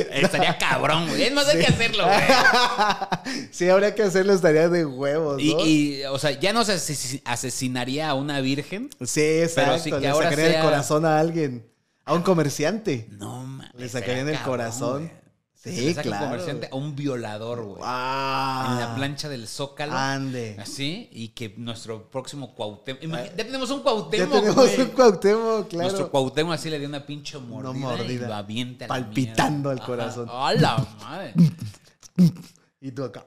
[0.12, 1.22] Estaría cabrón, güey.
[1.24, 2.18] Es más, hay que hacerlo, güey.
[3.50, 5.60] Sí, habría que hacerlo, estaría de huevos, Y, ¿no?
[5.66, 8.90] y, o sea, ya no se ases- asesinaría a una virgen.
[9.04, 9.78] Sí, exacto.
[9.78, 11.66] sí que le ahora sacaría sea- el corazón a alguien.
[12.04, 13.06] A un comerciante.
[13.10, 13.70] No, mames.
[13.74, 15.10] Le sacarían el corazón.
[15.62, 16.24] Sí, le saca claro.
[16.24, 17.80] un comerciante a un violador, güey.
[17.84, 18.70] Ah.
[18.72, 19.92] En la plancha del Zócalo.
[19.96, 20.56] Ande.
[20.60, 23.00] Así, y que nuestro próximo Cuauhtémoc.
[23.02, 24.80] Imagi- Ya tenemos un Ya Cuauhtémoc, tenemos güey.
[24.80, 25.82] un Cuauhtémoc, claro.
[25.84, 28.12] Nuestro Cuauhtémoc así le dio una pinche Una mordida, mordida.
[28.12, 30.28] y lo avienta a la Palpitando al corazón.
[30.28, 31.32] ¡A la madre!
[32.84, 33.24] Y tú acá.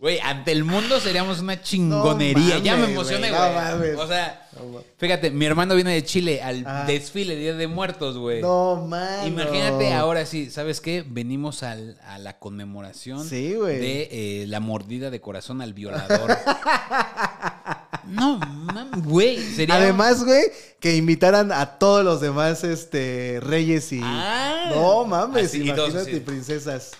[0.00, 2.58] Güey, ante el mundo seríamos una chingonería.
[2.58, 3.96] No ya me mames, emocioné, güey, no mames.
[3.98, 4.86] o sea, No mames.
[4.96, 6.84] fíjate, mi hermano viene de Chile al Ah.
[6.86, 8.40] desfile Día de Muertos, güey.
[8.40, 9.26] No, mano.
[9.26, 11.04] Imagínate ahora sí, ¿sabes qué?
[11.04, 16.30] Venimos al- a la conmemoración Sí, de eh, la mordida de corazón al violador.
[18.06, 19.38] no, mames, güey.
[19.54, 19.74] Sería.
[19.74, 20.44] Además, güey,
[20.78, 24.00] que invitaran a todos los demás este, reyes y.
[24.04, 24.70] Ah.
[24.76, 26.20] no mames, Así, y todos imagínate, así.
[26.20, 26.92] princesas.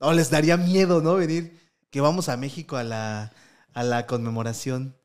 [0.00, 1.14] No, les daría miedo, ¿no?
[1.16, 1.58] Venir.
[1.90, 3.32] Que vamos a México a la,
[3.74, 4.96] a la conmemoración.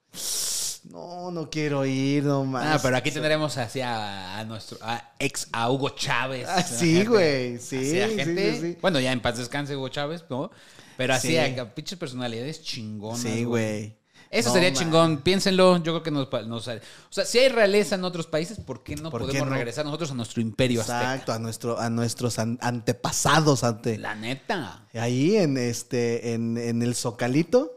[0.91, 2.75] No, no quiero ir, no más.
[2.75, 6.47] Ah, pero aquí tendremos así a, a nuestro a ex a Hugo Chávez.
[6.47, 8.77] Ah, sí, güey, sí, a sí, gente, sí, sí.
[8.81, 10.51] Bueno, ya en paz descanse Hugo Chávez, ¿no?
[10.95, 11.37] Pero así Sí.
[11.37, 13.19] a, a pinches personalidades chingonas.
[13.19, 13.97] Sí, güey.
[14.31, 14.79] Eso No, sería man.
[14.79, 16.67] chingón, piénsenlo, yo creo que nos, nos...
[16.67, 19.53] O sea, si hay realeza en otros países, ¿por qué no ¿Por qué podemos no?
[19.55, 21.01] regresar nosotros a nuestro imperio azteca?
[21.13, 23.97] Exacto, a, nuestro, a nuestros an- antepasados ante.
[23.97, 24.87] La neta.
[24.93, 27.71] Ahí en este, en, en el Zocalito.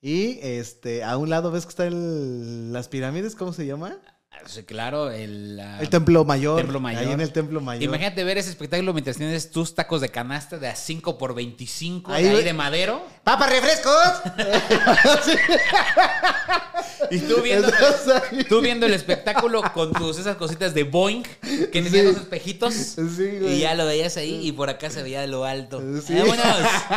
[0.00, 3.96] Y este, a un lado ves que está el, las pirámides, ¿cómo se llama?
[4.66, 5.60] Claro, el...
[5.80, 6.60] El Templo Mayor.
[6.60, 7.02] Templo Mayor.
[7.02, 7.82] Ahí en el Templo Mayor.
[7.82, 12.12] Imagínate ver ese espectáculo mientras tienes tus tacos de canasta de a 5 por 25
[12.12, 13.04] Ahí de, ahí de madero.
[13.24, 14.22] ¡Papa refrescos!
[17.10, 17.68] Y tú viendo,
[18.48, 22.02] tú viendo el espectáculo con tus esas cositas de Boeing que tenían Sí.
[22.02, 22.74] dos espejitos.
[22.74, 23.54] Sí, güey.
[23.54, 25.80] y ya lo veías ahí y por acá se veía de lo alto.
[26.06, 26.14] Sí.
[26.14, 26.44] ¡Vámonos!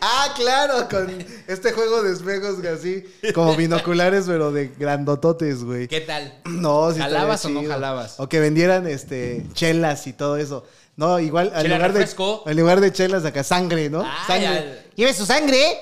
[0.00, 5.88] ah, claro, con este juego de espejos así, como binoculares, pero de grandototes, güey.
[5.88, 6.40] ¿Qué tal?
[6.44, 8.20] No, sí ¿Jalabas o no jalabas?
[8.20, 10.66] O que vendieran este chelas y todo eso.
[10.96, 12.06] No, igual, en Chela lugar, de,
[12.46, 14.02] en lugar de chelas acá, sangre, ¿no?
[14.04, 14.44] Ah, sangre.
[14.44, 14.84] ya.
[14.96, 15.78] ¡Lleve su sangre!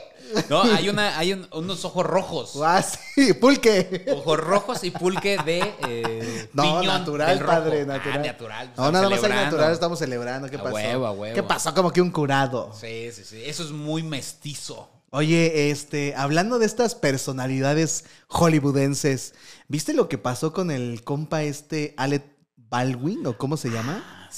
[0.51, 2.53] No, hay, una, hay un- unos ojos rojos.
[2.62, 4.07] Ah, sí, pulque.
[4.12, 7.53] Ojos rojos y pulque de eh, No, piñón natural, del rojo.
[7.53, 8.22] padre, Ah, natural.
[8.22, 8.72] natural.
[8.76, 10.49] No, nada más hay natural, estamos celebrando.
[10.51, 10.74] ¿Qué A pasó?
[10.74, 11.35] huevo, a huevo.
[11.35, 11.74] ¿Qué pasó?
[11.74, 12.72] Como que un curado.
[12.79, 13.43] Sí, sí, sí.
[13.45, 14.89] Eso es muy mestizo.
[15.11, 19.35] Oye, este, hablando de estas personalidades hollywoodenses,
[19.68, 22.24] ¿viste lo que pasó con el compa este Alec
[22.57, 24.03] Baldwin o cómo se llama?
[24.05, 24.29] Ah.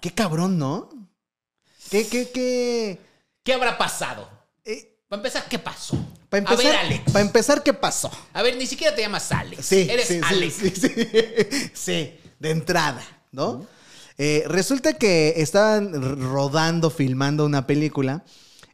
[0.00, 0.88] Qué cabrón, ¿no?
[1.90, 3.00] ¿Qué, qué, qué?
[3.42, 4.28] ¿Qué habrá pasado?
[5.08, 5.96] Para empezar, ¿qué pasó?
[6.28, 7.12] para a empezar, ver, Alex.
[7.12, 8.10] para empezar, ¿qué pasó?
[8.32, 9.64] A ver, ni siquiera te llamas Alex.
[9.64, 10.54] Sí, Eres sí, Alex.
[10.54, 10.90] Sí, sí,
[11.74, 13.66] Sí, de entrada, ¿no?
[14.18, 15.92] Eh, resulta que estaban
[16.32, 18.24] rodando, filmando una película.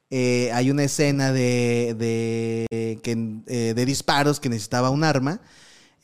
[0.09, 3.13] Eh, hay una escena de, de, que,
[3.47, 5.41] eh, de disparos que necesitaba un arma.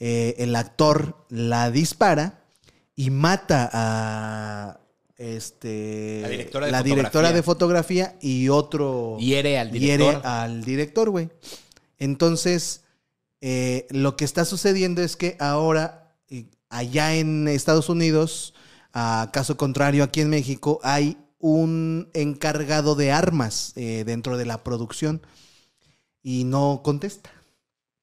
[0.01, 2.45] El actor la dispara
[2.95, 4.78] y mata a
[5.19, 6.95] este, La directora de la fotografía.
[6.95, 10.27] directora de fotografía y otro Hiere al hiere director.
[10.27, 11.29] al director, güey.
[11.99, 12.83] Entonces,
[13.41, 18.55] eh, lo que está sucediendo es que ahora, eh, allá en Estados Unidos,
[18.93, 24.63] a caso contrario aquí en México, hay un encargado de armas eh, dentro de la
[24.65, 25.21] producción
[26.23, 27.31] y no contesta.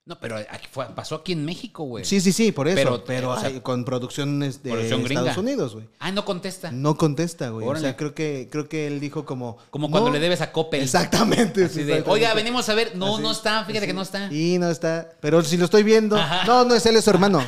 [0.07, 2.05] No, pero aquí fue- pasó aquí en México, güey.
[2.05, 2.75] Sí, sí, sí, por eso.
[2.75, 5.01] Pero, Pero, o sea, hay- con producciones de producción.
[5.03, 5.87] Estados Unidos, güey.
[5.97, 6.71] Ah, no contesta.
[6.71, 7.67] No contesta, güey.
[7.67, 9.57] O sea, creo que, creo que él dijo como...
[9.71, 10.13] Como cuando no.
[10.13, 10.83] le debes a Coppel.
[10.83, 11.65] Exactamente.
[11.65, 12.09] Así de, exactamente.
[12.11, 12.95] Oiga, venimos a ver.
[12.95, 13.23] No, Así.
[13.23, 13.65] no está.
[13.65, 14.31] Fíjate que no está.
[14.31, 15.09] Y no está.
[15.21, 16.15] Pero si lo estoy viendo.
[16.17, 16.45] Ajá.
[16.45, 17.41] No, no es él, es su hermano.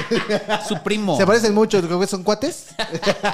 [0.68, 1.18] Su primo.
[1.18, 2.68] Se parecen mucho, son cuates.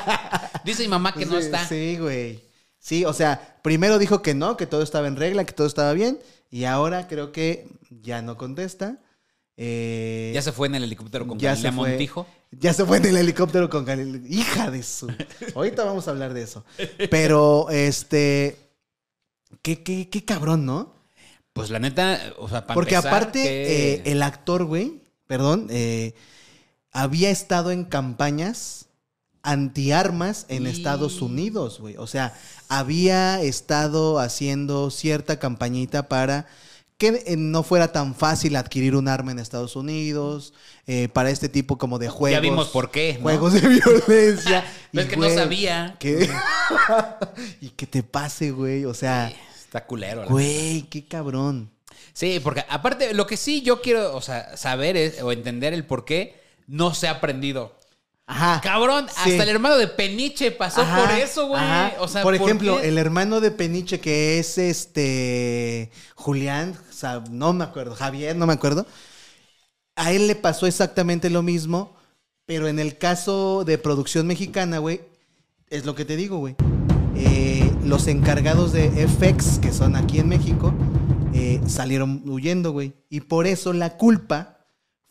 [0.65, 1.67] Dice mi mamá que no Sí, está.
[1.69, 2.43] Sí, güey.
[2.79, 5.93] Sí, o sea, primero dijo que no, que todo estaba en regla, que todo estaba
[5.93, 6.19] bien,
[6.57, 7.67] y ahora creo que
[8.03, 8.99] ya no contesta.
[9.59, 11.73] Eh, Ya se fue en el helicóptero con Galilea.
[11.73, 12.27] Montijo.
[12.51, 14.23] Ya se fue en el helicóptero con Galilea.
[14.29, 15.13] Hija de su.
[15.55, 16.65] Ahorita vamos a hablar de eso.
[17.11, 18.57] Pero, este.
[19.63, 20.95] Qué, qué, qué cabrón, ¿no?
[21.53, 26.15] Pues la neta, o sea, para Porque aparte, que- eh, el actor, güey, perdón, eh,
[26.93, 28.86] había estado en campañas
[29.47, 31.97] antiarmas en Y- Estados Unidos, güey.
[31.97, 32.35] O sea,
[32.69, 36.47] había estado haciendo cierta campañita para
[36.99, 40.55] que eh, no fuera tan fácil adquirir un arma en Estados Unidos,
[40.87, 42.37] eh, para este tipo como de juegos.
[42.37, 43.23] Ya vimos por qué, ¿no?
[43.25, 44.65] Juegos de violencia.
[44.93, 45.97] Pero es Y, que no sabía.
[45.99, 46.29] que-
[47.61, 48.85] y que te pase, güey.
[48.85, 50.27] O sea, Está culero.
[50.29, 51.71] güey, qué cabrón.
[52.15, 55.85] Sí, porque aparte, lo que sí yo quiero, o sea, saber es- o entender el
[55.85, 57.77] por qué no se ha aprendido.
[58.27, 58.61] Ajá.
[58.61, 59.31] Cabrón, Sí.
[59.31, 61.63] hasta el hermano de Peniche pasó Ajá, por eso, güey.
[62.01, 67.53] O sea, por ejemplo, el hermano de Peniche que es este Julián, o sea, no
[67.53, 68.85] me acuerdo, Javier, no me acuerdo.
[69.95, 71.97] A él le pasó exactamente lo mismo,
[72.47, 75.01] pero en el caso de producción mexicana, güey,
[75.69, 76.57] es lo que te digo, güey.
[77.15, 80.75] Eh, los encargados de FX, que son aquí en México,
[81.33, 82.93] eh, salieron huyendo, güey.
[83.09, 84.56] Y por eso la culpa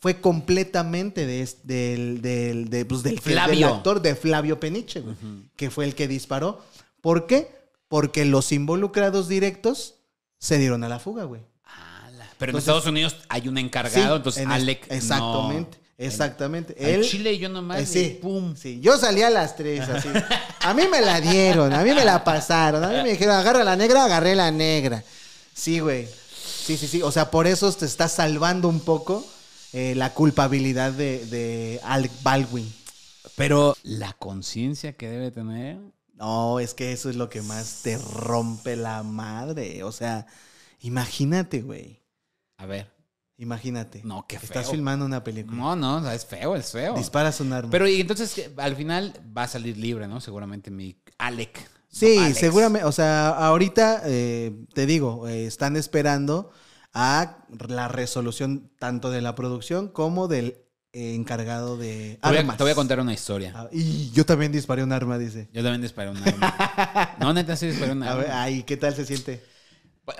[0.06, 3.66] fue completamente de, del, del, de- pues, del, Flavio.
[3.66, 5.16] del actor de Flavio Peniche, güey,
[5.56, 6.62] que fue el que disparó.
[7.00, 7.50] ¿Por qué?
[7.88, 9.94] Porque los involucrados directos
[10.38, 11.40] se dieron a la fuga, güey.
[12.38, 14.86] Pero en Estados Unidos hay un encargado, Sí, entonces en Alec.
[14.92, 16.04] Exactamente, no.
[16.04, 16.76] exactamente.
[16.78, 17.80] Al Él, Chile yo nomás.
[17.80, 18.54] eh, sí, pum.
[18.54, 18.78] sí.
[18.80, 20.08] Yo salí a las tres, así.
[20.60, 22.84] A mí me la dieron, a mí me la pasaron.
[22.84, 25.02] A mí me dijeron, agarra la negra, agarré la negra.
[25.52, 26.06] Sí, güey.
[26.64, 27.02] Sí, sí, sí.
[27.02, 29.24] O sea, por eso te está salvando un poco
[29.72, 32.72] eh, la culpabilidad de, de Alec Baldwin.
[33.36, 35.78] Pero la conciencia que debe tener.
[36.14, 39.84] No, es que eso es lo que más te rompe la madre.
[39.84, 40.26] O sea,
[40.80, 42.00] imagínate, güey.
[42.56, 42.90] A ver.
[43.38, 44.00] Imagínate.
[44.02, 44.72] No, qué Estás feo.
[44.72, 45.56] filmando una película.
[45.58, 46.94] No, no, es feo, es feo.
[46.94, 47.70] Disparas un arma.
[47.70, 50.22] Pero y entonces al final va a salir libre, ¿no?
[50.22, 51.68] Seguramente mi Alec.
[51.88, 52.86] Sí, No, seguramente.
[52.86, 56.50] O sea, ahorita eh, te digo, eh, están esperando
[56.98, 57.36] a
[57.68, 60.56] la resolución tanto de la producción como del
[60.94, 63.52] eh, encargado de Te voy, a, te voy a contar una historia.
[63.54, 65.50] Ah, y yo también disparé un arma, dice.
[65.52, 67.16] Yo también disparé un arma.
[67.20, 68.42] No, neta, sí disparé un A ver, arma.
[68.44, 69.44] ay, ¿qué tal se siente?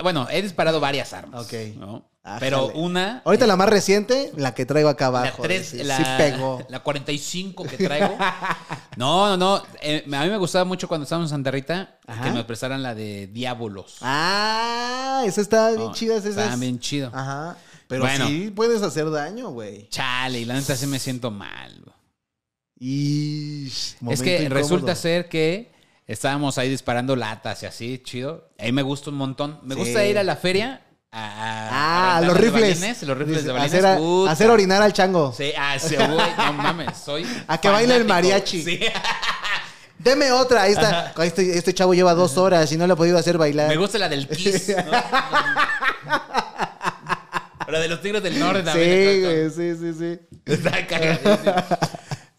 [0.03, 1.45] Bueno, he disparado varias armas.
[1.45, 1.53] Ok.
[1.77, 2.07] ¿no?
[2.39, 3.21] Pero una.
[3.25, 5.41] Ahorita la más reciente, la que traigo acá la, abajo.
[5.43, 6.65] tres- dice, la, sí pegó.
[6.69, 8.17] la 45 que traigo.
[8.97, 9.63] No, no, no.
[9.81, 12.23] eh, a mí me gustaba mucho cuando estábamos en Santa Rita Ajá.
[12.23, 13.97] que me prestaran la de Diabolos.
[14.01, 16.15] Ah, esa está bien No, chida.
[16.15, 17.11] Esa estaban es- bien chido.
[17.13, 17.57] Ajá.
[17.87, 18.27] Pero Bueno.
[18.27, 19.87] sí puedes hacer daño, güey.
[19.89, 21.83] Chale, y la neta sí me siento mal.
[22.79, 25.71] Y Es que resulta ser que
[26.05, 28.49] estábamos ahí disparando latas y así, chido.
[28.57, 29.59] Ahí me gusta un montón.
[29.63, 29.81] Me Sí.
[29.81, 30.81] gusta ir a la feria
[31.11, 32.79] a, Ah, a los rifles.
[32.79, 33.73] balines, los rifles de balines.
[33.73, 34.31] Hacer, a- puta.
[34.31, 35.33] hacer orinar al chango.
[35.35, 37.25] Sí, ah, sí, güey, no mames, soy.
[37.47, 38.29] A que baile el fanático.
[38.29, 38.63] mariachi.
[38.63, 38.79] Sí.
[39.99, 40.63] Deme otra.
[40.63, 41.13] Ahí está.
[41.23, 43.67] Este, este chavo lleva dos horas y no le ha podido hacer bailar.
[43.67, 44.69] Me gusta la del Kiss.
[44.77, 44.91] ¿no?
[47.71, 49.51] La de los Tigres del Norte Sí, también.
[49.51, 50.39] sí, sí, sí.
[50.45, 51.53] Está cagadísimo.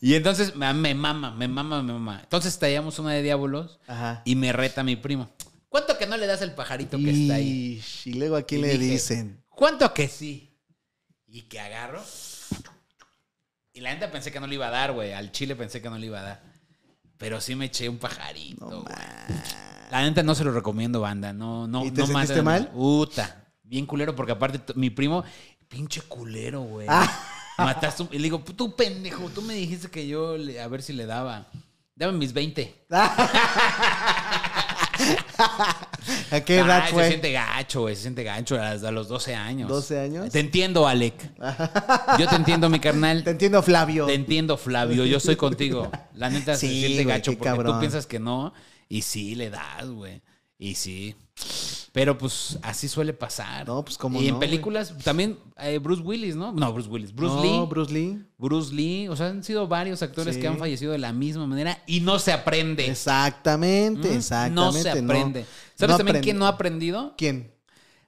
[0.01, 2.21] Y entonces me, me mama, me mama, me mama.
[2.23, 4.23] Entonces traíamos una de diablos Ajá.
[4.25, 5.29] y me reta mi primo.
[5.69, 7.83] ¿Cuánto que no le das al pajarito que está ahí?
[8.05, 9.45] Y, luego a quién Y le dije, dicen.
[9.49, 10.57] ¿Cuánto que sí?
[11.27, 12.03] Y que agarro.
[13.73, 15.13] Y la neta pensé que no le iba a dar, güey.
[15.13, 16.43] Al chile pensé que no le iba a dar.
[17.19, 18.69] Pero sí me eché un pajarito.
[18.69, 18.85] No.
[19.91, 21.33] La neta no se lo recomiendo, banda.
[21.33, 22.69] No, no, ¿Y te no sentiste mal?
[22.71, 23.45] Puta.
[23.63, 25.23] Bien culero, porque aparte mi primo,
[25.69, 26.87] pinche culero, güey.
[26.89, 27.25] Ah.
[27.59, 30.83] Mataste un- Y le digo, tú pendejo, tú me dijiste que yo le- a ver
[30.83, 31.49] si le daba.
[31.95, 32.87] Dame mis 20.
[36.31, 37.09] ¿A qué Ay, edad Se fue?
[37.09, 37.97] siente gacho, güey.
[37.97, 39.69] Se siente gacho a, a los 12 años.
[39.69, 40.31] 12 años.
[40.31, 41.15] Te entiendo, Alec.
[42.19, 43.25] Yo te entiendo, mi carnal.
[43.25, 44.07] Te entiendo, Flavio.
[44.07, 45.05] Te entiendo, Flavio.
[45.05, 45.91] Yo soy contigo.
[46.15, 47.75] La neta se siente güey, gacho porque cabrón.
[47.75, 48.53] tú piensas que no.
[48.89, 50.23] Y sí, le das, güey.
[50.59, 51.15] Y sí.
[51.93, 53.67] Pero pues así suele pasar.
[53.67, 56.53] No, pues, cómo Y en películas también eh, Bruce Willis, ¿no?
[56.53, 57.15] No, Bruce Willis.
[57.15, 57.67] Bruce No, Lee.
[57.69, 58.25] Bruce Lee.
[58.37, 59.09] Bruce Lee.
[59.09, 60.41] O sea, han sido varios actores Sí.
[60.41, 62.87] que han fallecido de la misma manera y no se aprende.
[62.87, 64.17] Exactamente, ¿Mm?
[64.17, 64.55] exactamente.
[64.55, 65.45] No se aprende.
[65.77, 66.21] ¿Sabes no también aprende.
[66.21, 67.15] quién no ha aprendido?
[67.17, 67.53] ¿Quién?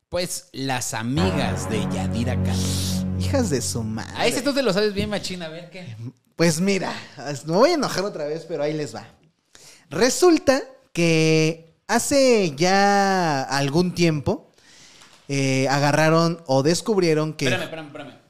[0.09, 3.20] Pues las amigas de Yadira Khan.
[3.20, 4.12] Hijas de su madre.
[4.16, 5.46] A ese tú te lo sabes bien, machina.
[5.46, 5.96] A ver qué.
[6.36, 6.92] Pues mira,
[7.46, 9.07] me voy a enojar otra vez, pero ahí les va.
[9.88, 14.51] Resulta que hace ya algún tiempo
[15.28, 17.47] eh, agarraron o descubrieron que...
[17.47, 18.20] Espérame, espérame, espérame.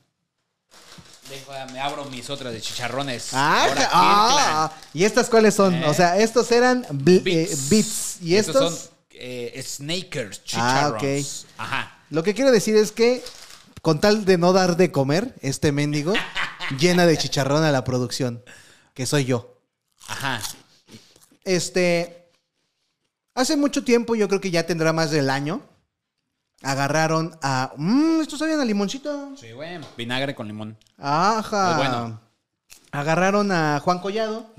[1.29, 3.29] Déjame, abro mis otras de chicharrones.
[3.33, 5.75] Ah, Ahora, ah, ¿Y estas cuáles son?
[5.75, 5.85] ¿Eh?
[5.87, 7.69] O sea, estos eran eh, Beats.
[7.69, 8.17] beats.
[8.21, 8.91] ¿Y estos?
[9.15, 11.47] son Snakers, Ah, chicharrones.
[11.57, 11.99] Ajá.
[12.11, 13.23] Lo que quiero decir es que,
[13.83, 16.15] con tal de no dar de comer, este mendigo
[16.81, 18.43] llena de chicharrón a la producción,
[18.95, 19.61] que soy yo.
[20.09, 20.41] Ajá.
[21.45, 22.20] Este,
[23.35, 25.63] hace mucho tiempo, yo creo que ya tendrá más del año,
[26.63, 27.73] agarraron a...
[27.77, 29.37] Mmm, estos sabían a limoncito.
[29.37, 29.81] Sí, güey.
[29.97, 30.77] Vinagre con limón.
[30.99, 31.75] Ajá.
[31.75, 32.21] Muy bueno.
[32.93, 34.53] Agarraron a Juan Collado,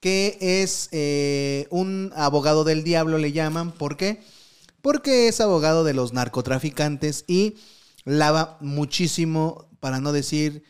[0.00, 3.72] que es eh, un abogado del diablo, le llaman.
[3.72, 4.22] ¿Por qué?
[4.80, 7.56] Porque es abogado de los narcotraficantes y
[8.04, 10.64] lava muchísimo, para no decir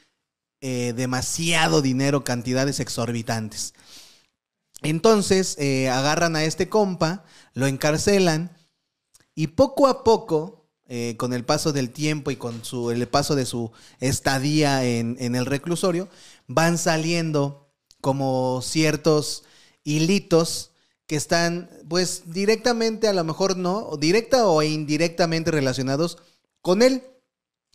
[0.60, 3.74] eh, demasiado dinero, cantidades exorbitantes.
[4.82, 7.24] Entonces eh, agarran a este compa,
[7.54, 8.56] lo encarcelan
[9.34, 13.34] y poco a poco, eh, con el paso del tiempo y con su, el paso
[13.34, 16.08] de su estadía en, en el reclusorio,
[16.46, 17.68] van saliendo
[18.00, 19.44] como ciertos
[19.84, 20.70] hilitos
[21.06, 26.18] que están, pues, directamente, a lo mejor no, directa o indirectamente relacionados
[26.60, 27.02] con él.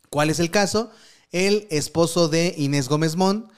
[0.08, 0.90] ¿Cuál es el caso?
[1.32, 3.50] El esposo de Inés Gómez Mont,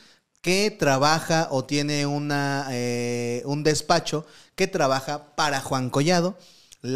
[0.46, 4.24] que trabaja o tiene una, eh, un despacho
[4.54, 6.38] que trabaja para Juan Collado,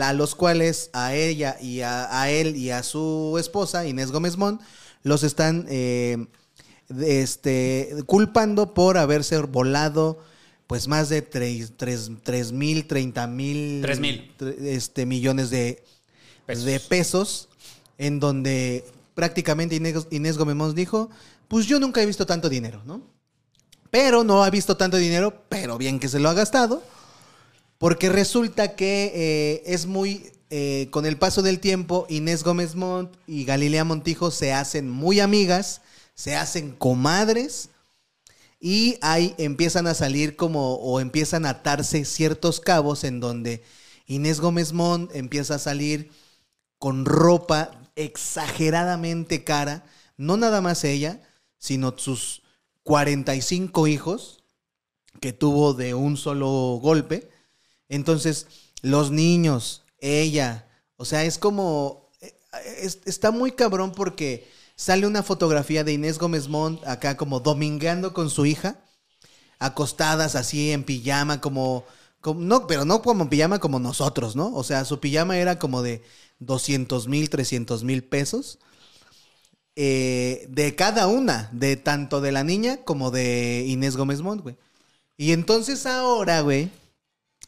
[0.01, 4.37] a los cuales a ella y a, a él y a su esposa, Inés Gómez
[4.37, 4.61] Mont,
[5.03, 6.29] los están eh,
[7.01, 10.19] este, culpando por haberse volado
[10.69, 11.73] pues más de 3
[12.53, 14.31] mil, 30 mil Tres mil.
[14.63, 15.83] este, millones de
[16.47, 16.65] Pesos.
[16.65, 17.49] de pesos,
[17.99, 18.85] en donde
[19.15, 21.11] prácticamente Inés, Inés Gómez Mons dijo,
[21.49, 23.19] pues yo nunca he visto tanto dinero, ¿no?
[23.91, 26.83] Pero no ha visto tanto dinero, pero bien que se lo ha gastado,
[27.79, 33.15] porque resulta que eh, es muy, eh, con el paso del tiempo, Inés Gómez Mont
[33.27, 35.81] y Galilea Montijo se hacen muy amigas,
[36.15, 37.71] se hacen comadres,
[38.61, 43.65] y ahí empiezan a salir como, o empiezan a atarse ciertos cabos en donde
[44.07, 46.11] Inés Gómez Mont empieza a salir
[46.79, 49.85] con ropa exageradamente cara,
[50.19, 51.23] no nada más ella,
[51.59, 52.40] sino sus
[52.83, 54.43] 45 hijos
[55.21, 57.31] que tuvo de un solo golpe.
[57.89, 58.47] Entonces,
[58.83, 62.33] los niños, ella, o sea, es como, eh,
[62.83, 68.15] es- está muy cabrón porque sale una fotografía de Inés Gómez Mont acá como domingueando
[68.15, 68.81] con su hija,
[69.59, 71.85] acostadas así en pijama, como,
[72.21, 74.55] como- no, pero no como en pijama como nosotros, ¿no?
[74.55, 76.03] O sea, su pijama era como de
[76.39, 78.59] 200 mil, 300 mil pesos.
[79.77, 84.57] Eh, de cada una, de tanto de la niña como de Inés Gómez Mont, güey.
[85.17, 86.71] Y entonces ahora, güey,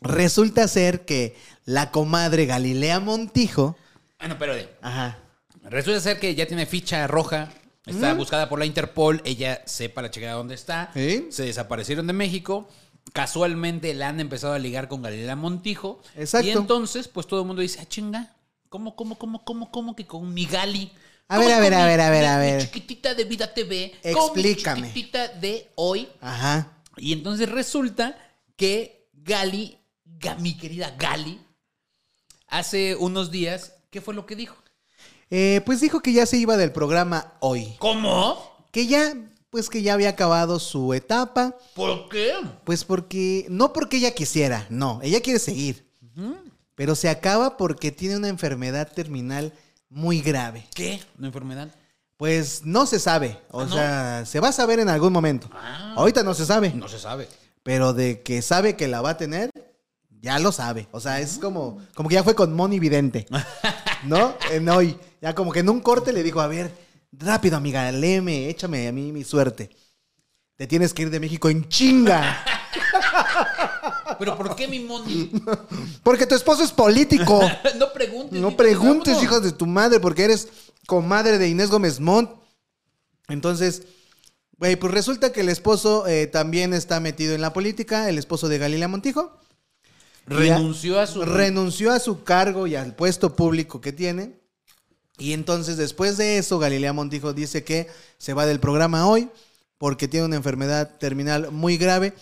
[0.01, 3.77] resulta ser que la comadre Galilea Montijo,
[4.18, 5.18] Bueno, pero de- ajá,
[5.64, 7.51] resulta ser que ya tiene ficha roja.
[7.85, 9.20] Está buscada por la Interpol.
[9.25, 10.93] Ella sepa la chica dónde está.
[10.95, 11.27] ¿Sí?
[11.31, 12.68] Se desaparecieron de México.
[13.12, 16.01] Casualmente la han empezado a ligar con Galilea Montijo.
[16.16, 16.47] Exacto.
[16.47, 18.37] Y entonces, pues todo el mundo dice, ah, chinga.
[18.68, 20.93] ¿Cómo, cómo, cómo, cómo, cómo que con mi Gali?
[21.33, 22.61] A ¿Cómo ver, a ver, a ver, a ver, a ver.
[22.62, 23.95] chiquitita de Vida TV.
[24.03, 24.89] Explícame.
[24.89, 26.09] chiquitita de hoy.
[26.20, 26.78] ajá.
[26.99, 28.16] Y entonces resulta
[28.55, 29.78] que Gali,
[30.20, 31.41] Ga- mi querida Gali,
[32.49, 34.57] hace unos días, ¿qué fue lo que dijo?
[35.30, 37.74] Eh, pues dijo que ya se iba del programa hoy.
[37.78, 38.66] ¿Cómo?
[38.70, 39.14] Que ya,
[39.49, 41.57] pues que ya había acabado su etapa.
[41.74, 42.35] ¿Por qué?
[42.64, 45.91] Pues porque, no porque ella quisiera, no, ella quiere seguir.
[46.74, 49.55] Pero se acaba porque tiene una enfermedad terminal
[49.93, 50.66] muy grave.
[50.74, 51.01] ¿Qué?
[51.18, 51.68] ¿Una enfermedad?
[52.16, 53.74] Pues no se sabe, o Ah, ¿no?
[53.74, 55.49] sea, se va a saber en algún momento.
[55.53, 55.95] Ah.
[55.97, 57.28] Ahorita no se sabe, No se sabe.
[57.62, 59.51] pero de que sabe que la va a tener,
[60.20, 60.88] ya lo sabe.
[60.93, 63.26] O sea, es como, como que ya fue con Moni Vidente,
[64.05, 64.36] ¿no?
[64.51, 66.70] En hoy, ya como que en un corte le dijo, a ver,
[67.12, 69.70] rápido amiga, léeme, échame a mí mi suerte.
[70.57, 72.45] Te tienes que ir de México en chinga.
[74.19, 75.31] ¿Pero por qué mi Moni?
[76.03, 77.41] Porque tu esposo es político.
[77.79, 78.41] no preguntes.
[78.41, 80.49] No preguntes, hijos de tu madre, porque eres
[80.87, 82.31] comadre de Inés Gómez Mont.
[83.29, 83.83] Entonces,
[84.59, 88.49] güey, pues resulta que el esposo eh, también está metido en la política, el esposo
[88.49, 89.39] de Galilea Montijo.
[90.27, 91.25] Renunció a su...
[91.25, 94.41] Renunció a su cargo y al puesto público que tiene.
[95.19, 97.89] Y entonces, después de eso, Galilea Montijo dice que
[98.19, 99.29] se va del programa hoy
[99.79, 102.15] porque tiene una enfermedad terminal muy grave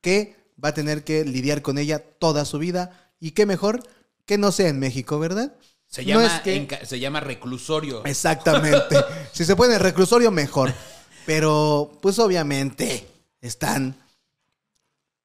[0.00, 3.12] que va a tener que lidiar con ella toda su vida.
[3.20, 3.82] Y qué mejor
[4.24, 5.52] que no sea en México, ¿verdad?
[5.86, 8.04] se, No llama, es que- enca- se llama reclusorio.
[8.04, 8.96] Exactamente.
[9.32, 10.72] si se el reclusorio, mejor.
[11.26, 13.06] Pero, pues obviamente,
[13.40, 13.96] están.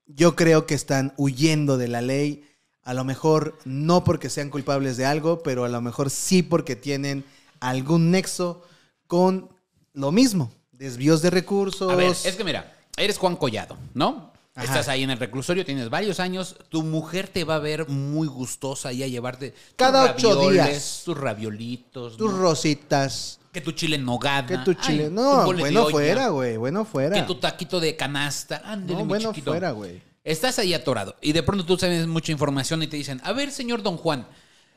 [0.05, 2.45] Yo creo que están huyendo de la ley.
[2.83, 6.75] A lo mejor no porque sean culpables de algo, pero a lo mejor sí porque
[6.75, 7.23] tienen
[7.59, 8.63] algún nexo
[9.07, 9.49] con
[9.93, 10.51] lo mismo.
[10.71, 11.91] desvíos de recursos.
[11.91, 14.28] A ver, es que mira, eres Juan Collado, ¿no?
[14.59, 14.65] Ajá.
[14.73, 18.27] Estás ahí en el reclusorio, tienes varios años, tu mujer te va a ver muy
[18.27, 21.01] gustosa y a llevarte tus Cada ocho días.
[21.05, 22.37] tus raviolitos, Tus ¿no?
[22.37, 23.39] rositas.
[23.51, 25.09] que tu chile en nogada, Que tu chile.
[25.09, 26.57] no, bueno olla, fuera, güey.
[26.57, 27.15] Bueno fuera.
[27.15, 29.51] que tu taquito de canasta, ándele, No, bueno chiquito.
[29.51, 30.01] fuera, güey.
[30.23, 33.51] Estás ahí atorado y de pronto tú sabes mucha información y te dicen, a ver,
[33.51, 34.27] señor Don Juan,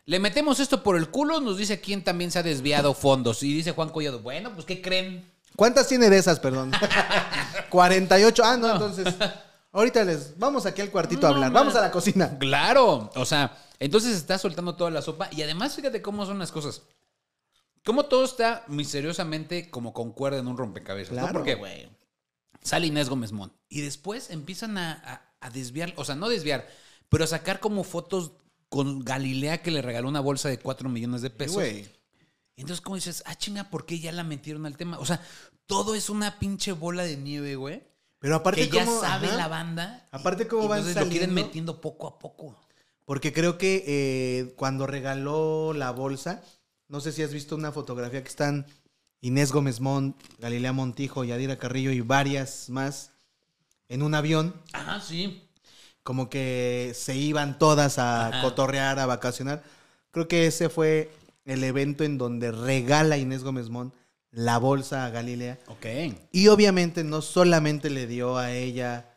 [0.06, 1.40] ¿le metemos esto por el culo?
[1.40, 3.42] Nos dice quién también se ha desviado fondos.
[3.42, 5.30] Y dice Juan Collado, bueno, pues ¿qué creen?
[5.56, 6.70] ¿Cuántas tiene de esas, perdón?
[7.70, 8.42] 48.
[8.44, 9.14] Ah, no, entonces.
[9.72, 10.38] Ahorita les.
[10.38, 11.50] Vamos aquí al cuartito a No, hablar.
[11.52, 11.80] no, Vamos no.
[11.80, 12.38] a la cocina.
[12.38, 16.52] Claro, o sea, entonces está soltando toda la sopa y además fíjate cómo son las
[16.52, 16.82] cosas.
[17.84, 21.22] Cómo todo está misteriosamente como concuerda en un rompecabezas, ¿no?
[21.22, 21.88] Claro, Porque güey.
[22.62, 26.68] sale Inés Gómez Mont y después empiezan a, a- a desviar, o sea, no desviar,
[27.08, 28.32] pero a sacar como fotos
[28.68, 31.54] con Galilea que le regaló una bolsa de 4 millones de pesos.
[31.56, 31.88] Güey.
[32.54, 33.22] Y entonces, ¿cómo dices?
[33.26, 34.98] Ah, chinga, ¿por qué ya la metieron al tema?
[34.98, 35.20] O sea,
[35.66, 37.82] todo es una pinche bola de nieve, güey.
[38.22, 39.36] Pero aparte, Que ya cómo- sabe ajá.
[39.36, 40.08] la banda.
[40.12, 41.46] Aparte cómo y van entonces lo quieren saliendo.
[41.48, 42.56] metiendo poco a poco.
[43.04, 46.40] Porque creo que eh, cuando regaló la bolsa,
[46.88, 48.64] no sé si has visto una fotografía que están
[49.20, 53.10] Inés Gómez Mont, Galilea Montijo, Yadira Carrillo y varias más
[53.88, 55.48] en un avión, Ajá, sí.
[56.04, 58.40] como que se iban todas a Ajá.
[58.42, 59.62] cotorrear, a vacacionar.
[60.12, 61.10] Creo que ese fue
[61.44, 63.92] el evento en donde regala Inés Gómez Mont
[64.32, 65.58] la bolsa a Galilea.
[65.68, 65.86] Ok.
[66.32, 69.08] Y obviamente no solamente le dio a ella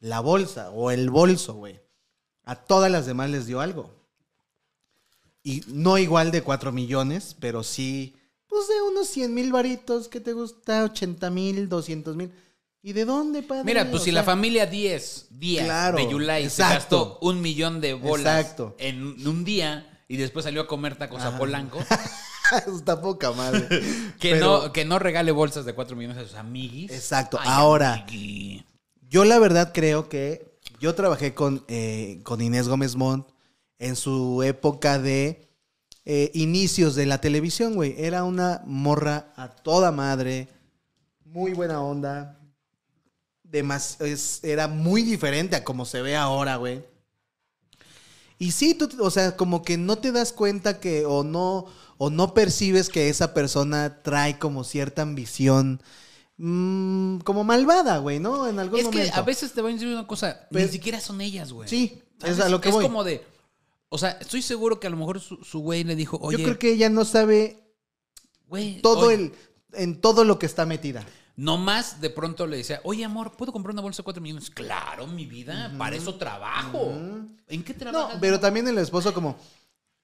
[0.00, 1.80] la bolsa o el bolso, güey.
[2.44, 3.90] A todas las demás les dio algo.
[5.42, 10.20] Y no igual de 4 millones, pero sí, pues de unos 100 mil varitos, ¿qué
[10.20, 10.84] te gusta?
[10.84, 12.32] 80 mil, 200 mil.
[12.82, 13.64] ¿Y de dónde, padre?
[13.64, 17.40] Mira, pues O si sea, la familia 10, días Claro, de Yulai se gastó un
[17.40, 18.74] millón de bolas Exacto.
[18.78, 21.38] en un día y después salió a comer tacos a Ajá.
[21.38, 21.78] Polanco,
[22.76, 23.66] Está poca madre.
[24.20, 26.90] que, Pero- no, que no regale bolsas de 4 millones a sus amiguis.
[26.90, 27.38] Exacto.
[27.40, 28.64] Ay, Ahora, amigui.
[29.08, 33.28] Yo la verdad creo que yo trabajé con, eh, con Inés Gómez Montt
[33.78, 35.48] en su época de
[36.04, 37.94] eh, inicios de la televisión, güey.
[37.98, 40.48] Era una morra a toda madre,
[41.24, 42.38] muy buena onda.
[43.42, 46.84] Demas- es- era muy diferente a como se ve ahora, güey.
[48.38, 51.66] Y sí, tú, o sea, como que no te das cuenta que, o no,
[51.98, 55.80] o no percibes que esa persona trae como cierta ambición,
[56.36, 58.48] mm, como malvada, güey, ¿no?
[58.48, 59.16] En algún Es que momento.
[59.16, 61.68] a veces te voy a decir una cosa, Pero- ni siquiera son ellas, güey.
[61.68, 62.38] Sí, ¿Sabes?
[62.38, 62.84] es a lo que es voy.
[62.84, 63.24] como de,
[63.88, 66.58] o sea, estoy seguro que a lo mejor su güey le dijo, oye, Yo creo
[66.58, 67.60] que ella no sabe
[68.48, 69.32] güey, todo oye, el,
[69.74, 71.04] en todo lo que está metida.
[71.36, 74.50] Nomás de pronto le decía, oye amor, ¿puedo comprar una bolsa de 4 millones?
[74.50, 76.92] Claro, mi vida, para eso trabajo.
[77.48, 78.18] ¿En qué No, trabajas?
[78.20, 79.36] pero también el esposo como,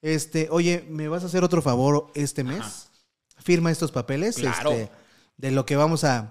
[0.03, 2.61] este, oye, ¿me vas a hacer otro favor este mes?
[2.61, 2.73] Ajá.
[3.43, 4.71] Firma estos papeles, Claro.
[4.73, 4.91] este,
[5.37, 6.31] de lo que vamos a,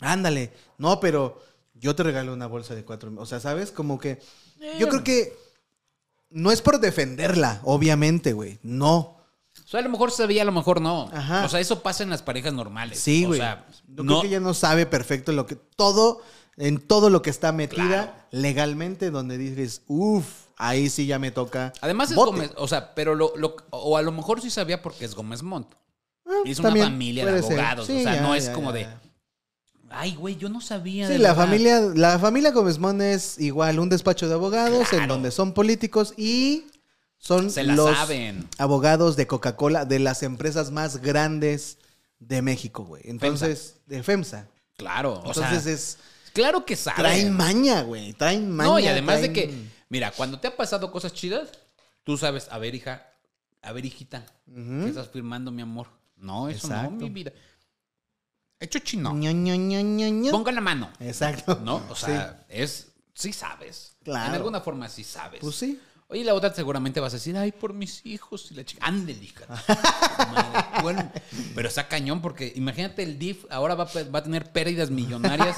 [0.00, 1.42] ándale, no, pero
[1.74, 3.70] yo te regalo una bolsa de cuatro, o sea, ¿sabes?
[3.72, 4.20] Como que,
[4.78, 5.36] yo creo que
[6.30, 9.16] no es por defenderla, obviamente, güey, no.
[9.64, 11.10] O sea, a lo mejor sabía, a lo mejor no.
[11.12, 11.44] Ajá.
[11.44, 13.00] O sea, eso pasa en las parejas normales.
[13.00, 13.40] Sí, O güey.
[13.40, 16.22] sea, Yo no, creo que ella no sabe perfecto lo que todo
[16.56, 18.12] en todo lo que está metida Claro.
[18.30, 20.26] legalmente donde dices, uff,
[20.58, 21.72] ahí sí ya me toca.
[21.80, 22.32] Además es bote".
[22.32, 25.42] Gómez, o sea, pero lo, lo- o a lo mejor sí sabía porque es Gómez
[25.42, 25.72] Montt.
[26.26, 28.76] Ah, Es una familia de abogados, Sí, o sea, ya, no es ya, como ya,
[28.78, 28.86] de,
[29.90, 31.06] ay, güey, yo no sabía.
[31.06, 31.44] Sí, de la verdad".
[31.46, 36.12] familia, la familia Gómez Mon es igual un despacho de abogados en donde son políticos
[36.18, 36.66] y
[37.16, 38.46] son Se la los saben.
[38.58, 41.78] abogados de Coca-Cola, de las empresas más grandes
[42.18, 43.02] de México, güey.
[43.06, 44.46] Entonces, de FEMSA.
[44.76, 45.98] Claro, o sea, es
[46.34, 47.00] claro que saben.
[47.02, 48.70] traen maña, güey, traen maña.
[48.70, 49.52] no, y además de que,
[49.88, 51.50] mira, cuando te ha pasado cosas chidas,
[52.04, 53.06] tú sabes, a ver, hija,
[53.62, 54.24] a ver, hijita.
[54.46, 55.88] ¿qué estás firmando, mi amor?
[56.16, 56.90] No, eso Exacto.
[56.90, 57.32] no, mi vida.
[58.60, 59.12] Hecho chino.
[59.14, 60.30] Ña, ña, ña.
[60.32, 60.90] Ponga la mano.
[60.98, 61.60] Exacto.
[61.62, 61.82] ¿No?
[61.88, 62.88] O sea, es.
[63.14, 63.96] Sí sabes.
[64.02, 64.30] Claro.
[64.30, 65.40] En alguna forma sí sabes.
[65.40, 65.80] Pues sí.
[66.10, 68.86] Oye, la otra seguramente vas a decir, ay, por mis hijos y la chica.
[68.86, 69.44] Ándele, hija.
[71.54, 75.54] Pero está cañón porque imagínate el DIF ahora va a tener pérdidas millonarias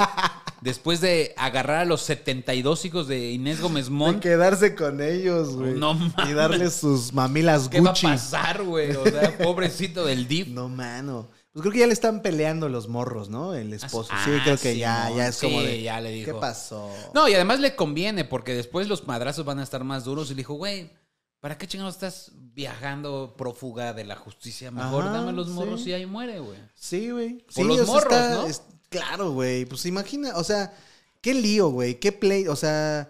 [0.60, 4.20] después de agarrar a los 72 hijos de Inés Gómez De Mont.
[4.22, 5.74] quedarse con ellos, güey.
[5.74, 6.28] No mames.
[6.28, 8.06] Y darles sus mamilas ¿Qué va a Gucci.
[8.06, 8.90] pasar, güey?
[8.96, 10.48] O sea, pobrecito del DIF.
[10.48, 11.28] No, mano.
[11.52, 13.54] Pues creo que ya le están peleando los morros, ¿no?
[13.54, 14.10] El esposo.
[14.12, 15.82] Ah, sí, creo que ya, ya es como Sí, de.
[15.82, 16.32] ya le dijo.
[16.34, 16.92] ¿Qué pasó?
[17.12, 20.28] No, y además le conviene porque después los madrazos van a estar más duros.
[20.30, 20.92] Y le dijo, güey,
[21.40, 24.70] ¿para qué chingados estás viajando prófuga de la justicia?
[24.70, 25.90] Mejor Ajá, dame los morros sí.
[25.90, 26.58] y ahí muere, güey.
[26.76, 27.38] Sí, güey.
[27.38, 28.46] Por Sí, los morros, está- ¿no?
[28.46, 29.64] es- claro, güey.
[29.64, 30.74] Pues imagina, o sea,
[31.22, 31.94] qué lío, güey.
[31.98, 33.08] Qué play, o sea.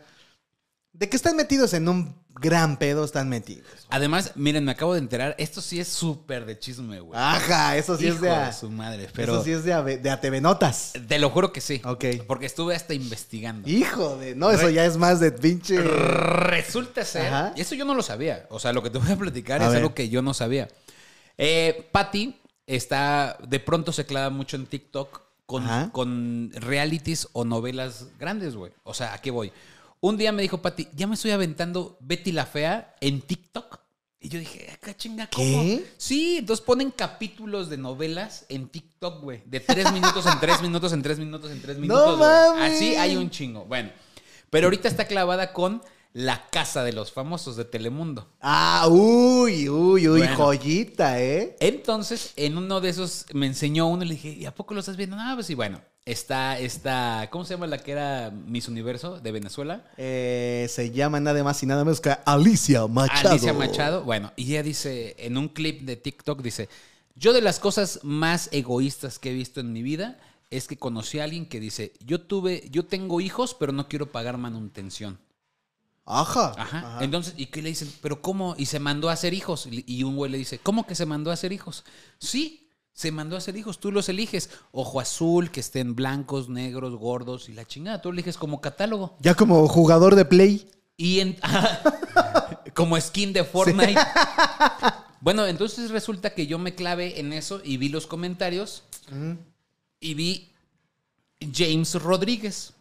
[0.93, 3.66] De que están metidos en un gran pedo están metidos.
[3.91, 7.18] Además, miren, me acabo de enterar, esto sí es súper de chisme, güey.
[7.20, 9.83] Ajá, eso sí Hijo es de, a- su madre, pero eso sí es de, a-
[9.83, 10.93] de ATV Notas.
[11.07, 11.81] te lo juro que sí.
[11.85, 12.05] Ok.
[12.26, 13.68] Porque estuve hasta investigando.
[13.68, 15.81] Hijo de, no, eso Re- ya es más de pinche.
[15.81, 17.53] Resulta ser, Ajá.
[17.57, 18.47] y eso yo no lo sabía.
[18.51, 19.78] O sea, lo que te voy a platicar A es ver.
[19.83, 20.68] algo que yo no sabía.
[21.39, 25.91] Eh, Patty está, de pronto se clava mucho en TikTok con, Ajá.
[25.91, 28.71] con realities o novelas grandes, güey.
[28.85, 29.51] O sea, ¿a qué voy?
[29.99, 33.81] Un día me dijo Patty, ya me estoy aventando Betty la Fea en TikTok.
[34.21, 35.63] Y yo dije, acá chinga, ¿cómo?
[35.63, 35.93] ¿Qué?
[35.97, 39.43] Sí, entonces ponen capítulos de novelas en TikTok, güey.
[39.45, 42.17] De tres minutos en tres minutos, en tres minutos, en tres minutos.
[42.17, 42.73] mames!
[42.77, 43.65] Así hay un chingo.
[43.65, 43.91] Bueno,
[44.51, 45.83] pero ahorita está clavada con
[46.13, 48.27] La Casa de los Famosos de Telemundo.
[48.41, 50.37] Ah, uy, uy, uy, Bueno.
[50.37, 51.57] joyita, ¿eh?
[51.61, 54.81] Entonces, en uno de esos me enseñó uno y le dije, ¿y a poco lo
[54.81, 55.17] estás viendo?
[55.17, 55.81] No, pues sí, bueno.
[56.05, 59.85] Está esta, ¿cómo se llama la que era Miss Universo de Venezuela?
[59.99, 63.31] Eh, se llama nada más y nada menos que Alicia Machado.
[63.31, 64.03] Alicia Machado.
[64.03, 66.69] Bueno, y ella dice, en un clip de TikTok, dice,
[67.15, 70.19] yo de las cosas más egoístas que he visto en mi vida
[70.51, 74.07] es que conocí a alguien que dice, yo tuve, yo tengo hijos, pero no quiero
[74.11, 75.21] pagar manutención.
[76.11, 76.53] Ajá.
[76.57, 76.79] Ajá.
[76.79, 77.05] ajá.
[77.05, 77.93] Entonces, ¿y qué le dicen?
[78.03, 78.55] ¿Pero cómo?
[78.59, 79.69] Y se mandó a hacer hijos.
[79.71, 81.85] Y un güey le dice, ¿cómo que se mandó a hacer hijos?
[82.19, 83.79] Sí, se mandó a hacer hijos.
[83.81, 84.51] Tú los eliges.
[84.73, 88.03] Ojo azul, que estén blancos, negros, gordos y la chingada.
[88.03, 89.17] Tú eliges como catálogo.
[89.21, 90.69] Ya como jugador de Play.
[90.97, 91.39] Y en-
[92.75, 93.95] como skin de Fortnite.
[95.23, 98.85] Bueno, entonces resulta que yo me clavé en eso y vi los comentarios
[100.01, 100.49] y vi
[101.55, 102.73] James Rodríguez.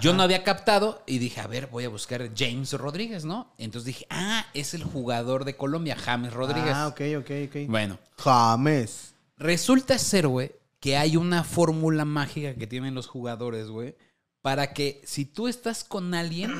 [0.00, 3.52] Yo no había captado y dije, a ver, voy a buscar James Rodríguez, ¿no?
[3.58, 6.72] Entonces dije, ah, es el jugador de Colombia, James Rodríguez.
[6.74, 7.56] Ah, ok, ok, ok.
[7.68, 9.14] Bueno, James.
[9.36, 13.96] resulta ser, güey, que hay una fórmula mágica que tienen los jugadores, güey,
[14.42, 16.52] para que si tú estás con alguien,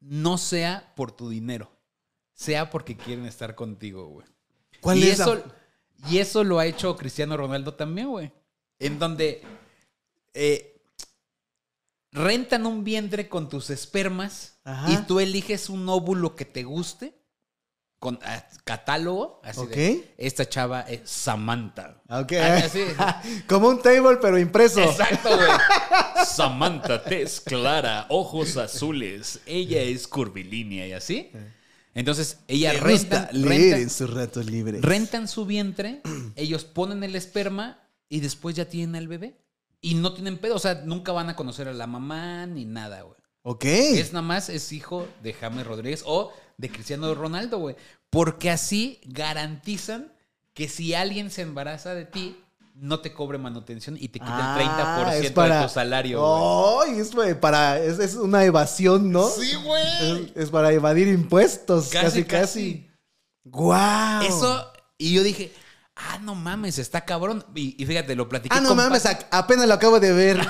[0.00, 1.70] no sea por tu dinero,
[2.34, 4.26] sea porque quieren estar contigo, güey.
[4.80, 8.32] ¿Cuál y es eso, la- Y eso lo ha hecho Cristiano Ronaldo también, güey.
[8.78, 9.42] En donde
[10.34, 10.71] eh,
[12.12, 14.92] rentan un vientre con tus espermas Ajá.
[14.92, 17.14] y tú eliges un óvulo que te guste
[17.98, 19.40] con ah, catálogo.
[19.44, 19.70] Así Ok.
[19.70, 22.02] de, esta chava es Samantha.
[22.10, 22.32] Ok.
[22.32, 22.82] Ah, así.
[23.46, 24.82] Como un table, pero impreso.
[24.82, 25.50] Exacto, güey.
[26.26, 29.40] Samantha, tez clara, ojos azules.
[29.46, 31.30] Ella es curvilínea y así.
[31.94, 34.82] Entonces, ella renta, leer renta, en sus ratos libres.
[34.82, 36.00] rentan su vientre,
[36.36, 39.36] ellos ponen el esperma y después ya tienen al bebé.
[39.82, 43.02] Y no tienen pedo, o sea, nunca van a conocer a la mamá ni nada,
[43.02, 43.16] güey.
[43.42, 43.64] Ok.
[43.64, 47.74] Es nada más, es hijo de James Rodríguez o de Cristiano Ronaldo, güey.
[48.08, 50.12] Porque así garantizan
[50.54, 52.36] que si alguien se embaraza de ti,
[52.74, 56.20] no te cobre manutención y te quita Ah, el 30% es para- de tu salario,
[56.22, 56.94] güey.
[56.94, 57.78] Ay, es para.
[57.78, 59.28] Es, es una evasión, ¿no?
[59.28, 59.82] Sí, güey.
[60.36, 61.88] Es, es para evadir impuestos.
[61.88, 62.90] Casi, Casi, casi.
[63.44, 64.22] ¡Guau!
[64.22, 65.52] Eso, y yo dije,
[65.96, 67.44] ah, no mames, está cabrón.
[67.54, 70.38] Y, y fíjate, lo platiqué Ah, no con mames, apenas lo acabo de ver.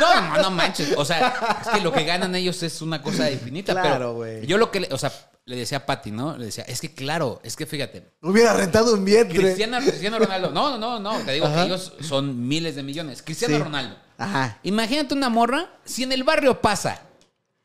[0.00, 0.94] No, no, no manches.
[0.96, 3.72] O sea, es que lo que ganan ellos es una cosa infinita.
[3.72, 4.44] Claro, güey.
[4.46, 5.12] Yo lo que, le- o sea,
[5.46, 6.36] le decía a Patty, ¿no?
[6.36, 8.10] Le decía, es que claro, es que fíjate.
[8.22, 9.38] Hubiera rentado un vientre.
[9.38, 10.50] Cristiano, Cristiano Ronaldo.
[10.50, 11.56] No, no, no, te digo Ajá.
[11.60, 13.22] que ellos son miles de millones.
[13.22, 13.62] Cristiano Sí.
[13.62, 13.96] Ronaldo.
[14.18, 14.58] Ajá.
[14.64, 17.00] Imagínate una morra, si en el barrio pasa.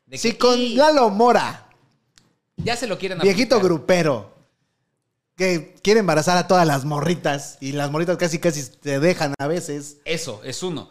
[0.06, 1.66] de que, con "Y, Lalo Mora,
[2.56, 3.64] Ya se lo quieren viejito aplicar".
[3.76, 4.36] grupero,
[5.40, 9.46] que quiere embarazar a todas las morritas y las morritas casi casi te dejan a
[9.46, 9.96] veces.
[10.04, 10.90] Eso, es uno.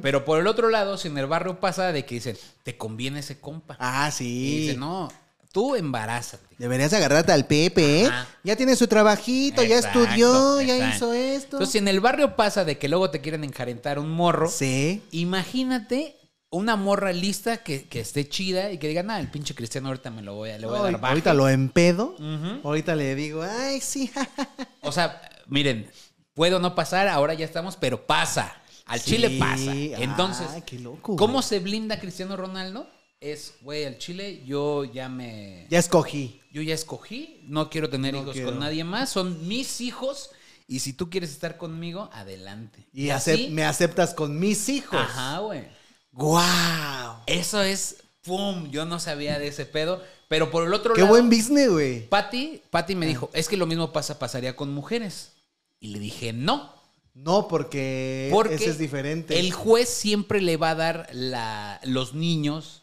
[0.00, 3.20] Pero por el otro lado, si en el barrio pasa de que dicen, te conviene
[3.20, 3.76] ese compa.
[3.78, 4.58] Ah, Y sí.
[4.60, 5.12] dice, no,
[5.52, 6.44] tú embarázate.
[6.56, 8.10] Deberías agarrarte al Pepe, ¿eh?
[8.42, 11.56] Ya tiene su trabajito, ya Exacto, estudió, ya hizo esto.
[11.56, 15.02] Entonces, si en el barrio pasa de que luego te quieren enjarentar un morro, Sí.
[15.10, 16.16] imagínate
[16.50, 20.10] una morra lista que, que esté chida y que diga, nada, el pinche cristiano ahorita
[20.10, 21.06] me lo voy a, le voy a dar baje".
[21.12, 22.16] ahorita lo empedo.
[22.64, 24.10] Ahorita le digo, ay, sí.
[24.82, 25.90] O sea, miren,
[26.34, 28.56] puedo no pasar, ahora ya estamos, pero pasa.
[28.86, 29.12] Al Sí.
[29.12, 29.72] Chile pasa.
[29.72, 32.90] Entonces, Ay, qué loco, ¿cómo se blinda Cristiano Ronaldo?
[33.20, 35.66] Es, güey, al Chile yo ya me...
[35.70, 36.40] ya escogí.
[36.50, 38.48] Yo ya escogí, no quiero tener No hijos quiero.
[38.50, 40.30] con nadie más, son mis hijos
[40.66, 42.88] y si tú quieres estar conmigo, adelante.
[42.92, 44.98] Y, acep- me aceptas con mis hijos.
[44.98, 45.64] Ajá, güey.
[46.12, 47.16] ¡Guau!
[47.26, 51.12] Eso es, pum, yo no sabía de ese pedo, pero por el otro Qué lado,
[51.12, 52.08] buen business, güey.
[52.08, 55.32] Patty, Patty me dijo, es que lo mismo pasa, pasaría con mujeres.
[55.78, 56.74] Y le dije, no,
[57.14, 59.38] No, porque, porque ese es diferente.
[59.38, 62.82] el juez siempre le va a dar la, los niños,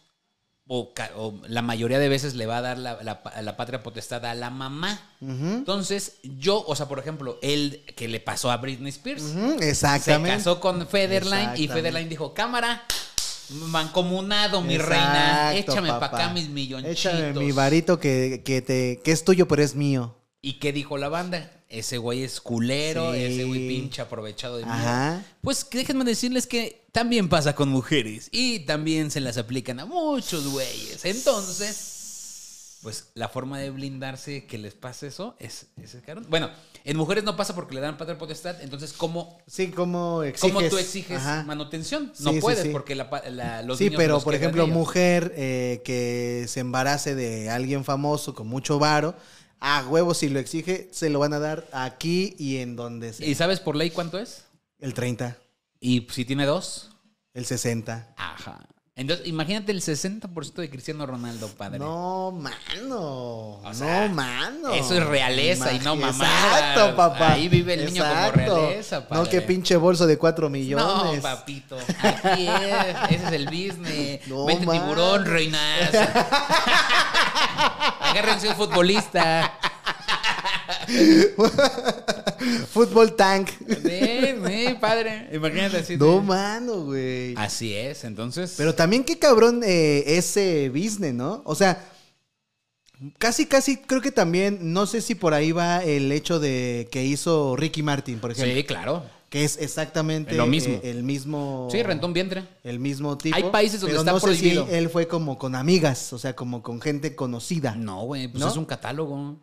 [0.69, 0.93] o,
[1.47, 4.33] la mayoría de veces le va a dar la, la pa- la patria potestad a
[4.35, 4.99] la mamá.
[5.21, 10.37] Entonces, yo, o sea, por ejemplo, él que le pasó a Britney Spears, se Exactamente.
[10.37, 11.67] casó con Federline y.
[11.69, 12.83] Federline dijo, cámara,
[13.49, 15.55] mancomunado, mi reina.
[15.55, 16.97] Échame para acá mis millonchitos.
[16.97, 20.15] Échame mi varito que, que, te, que es tuyo, pero es mío.
[20.41, 21.51] ¿Y qué dijo la banda?
[21.69, 23.23] Ese güey es culero, Sí.
[23.23, 24.71] ese güey pinche aprovechado de mí.
[25.41, 30.47] Pues déjenme decirles que también pasa con mujeres y también se las aplican a muchos
[30.47, 31.03] güeyes.
[31.03, 31.96] Entonces,
[32.87, 36.25] pues la forma de blindarse que les pase eso es ese cabrón.
[36.29, 36.49] Bueno,
[36.85, 40.53] en mujeres no pasa porque le dan patria potestad, entonces ¿cómo, Sí, ¿cómo exiges?
[40.55, 41.43] cómo tú exiges Ajá.
[41.43, 42.13] manutención?
[42.19, 42.69] No sí, puedes sí.
[42.69, 47.13] porque la, la- los sí, niños pero los por ejemplo, mujer eh, que se embarace
[47.13, 49.15] de alguien famoso con mucho varo,
[49.59, 53.27] a huevo si lo exige, se lo van a dar aquí y en donde sea.
[53.27, 54.45] ¿Y sabes por ley cuánto es?
[54.79, 55.35] El 30,
[55.81, 56.91] Y si tiene dos,
[57.33, 58.13] el 60.
[58.15, 58.65] ajá.
[58.99, 61.77] Entonces, imagínate el 60% de Cristiano Ronaldo, padre.
[61.77, 63.59] No, mano.
[63.71, 64.73] sea, no, mano.
[64.73, 66.43] eso es realeza y no mamadas.
[66.45, 67.33] Exacto, papá.
[67.33, 69.29] Ahí vive el niño como realeza, No, padre.
[69.29, 71.21] que pinche bolso de 4 No, millones.
[71.21, 71.77] papito.
[72.01, 73.11] Aquí es.
[73.11, 74.21] Ese es el business.
[74.27, 74.79] No, Vente man.
[74.81, 75.91] tiburón, reinas.
[78.01, 79.53] Agárrense un futbolista.
[82.71, 83.49] Fútbol tank.
[83.49, 85.29] Sí, sí, padre.
[85.33, 85.97] Imagínate así.
[85.97, 87.33] No, mano, güey.
[87.37, 88.55] Así es, entonces.
[88.57, 91.41] Pero también qué cabrón eh, ese business, ¿no?
[91.45, 91.83] O sea,
[93.17, 97.03] casi, casi creo que también, no sé si por ahí va el hecho de que
[97.03, 98.55] hizo Ricky Martin, por ejemplo.
[98.55, 99.03] Sí, claro.
[99.29, 100.75] Que es exactamente Lo mismo.
[100.75, 101.67] eh, el mismo.
[101.69, 102.45] Sí, rentó un vientre.
[102.63, 103.35] El mismo tipo.
[103.35, 104.65] Hay países donde pero está no sé prohibido.
[104.67, 107.75] si él fue como con amigas, o sea, como con gente conocida.
[107.75, 108.49] No, güey, pues ¿No?
[108.49, 109.35] es un catálogo.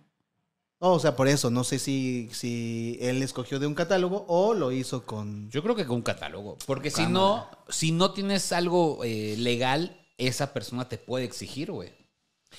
[0.86, 4.52] Oh, o sea, por eso, no sé si, si él escogió de un catálogo o
[4.52, 5.48] lo hizo con.
[5.48, 6.58] Yo creo que con un catálogo.
[6.66, 11.90] Porque si no, si no tienes algo eh, legal, esa persona te puede exigir, güey.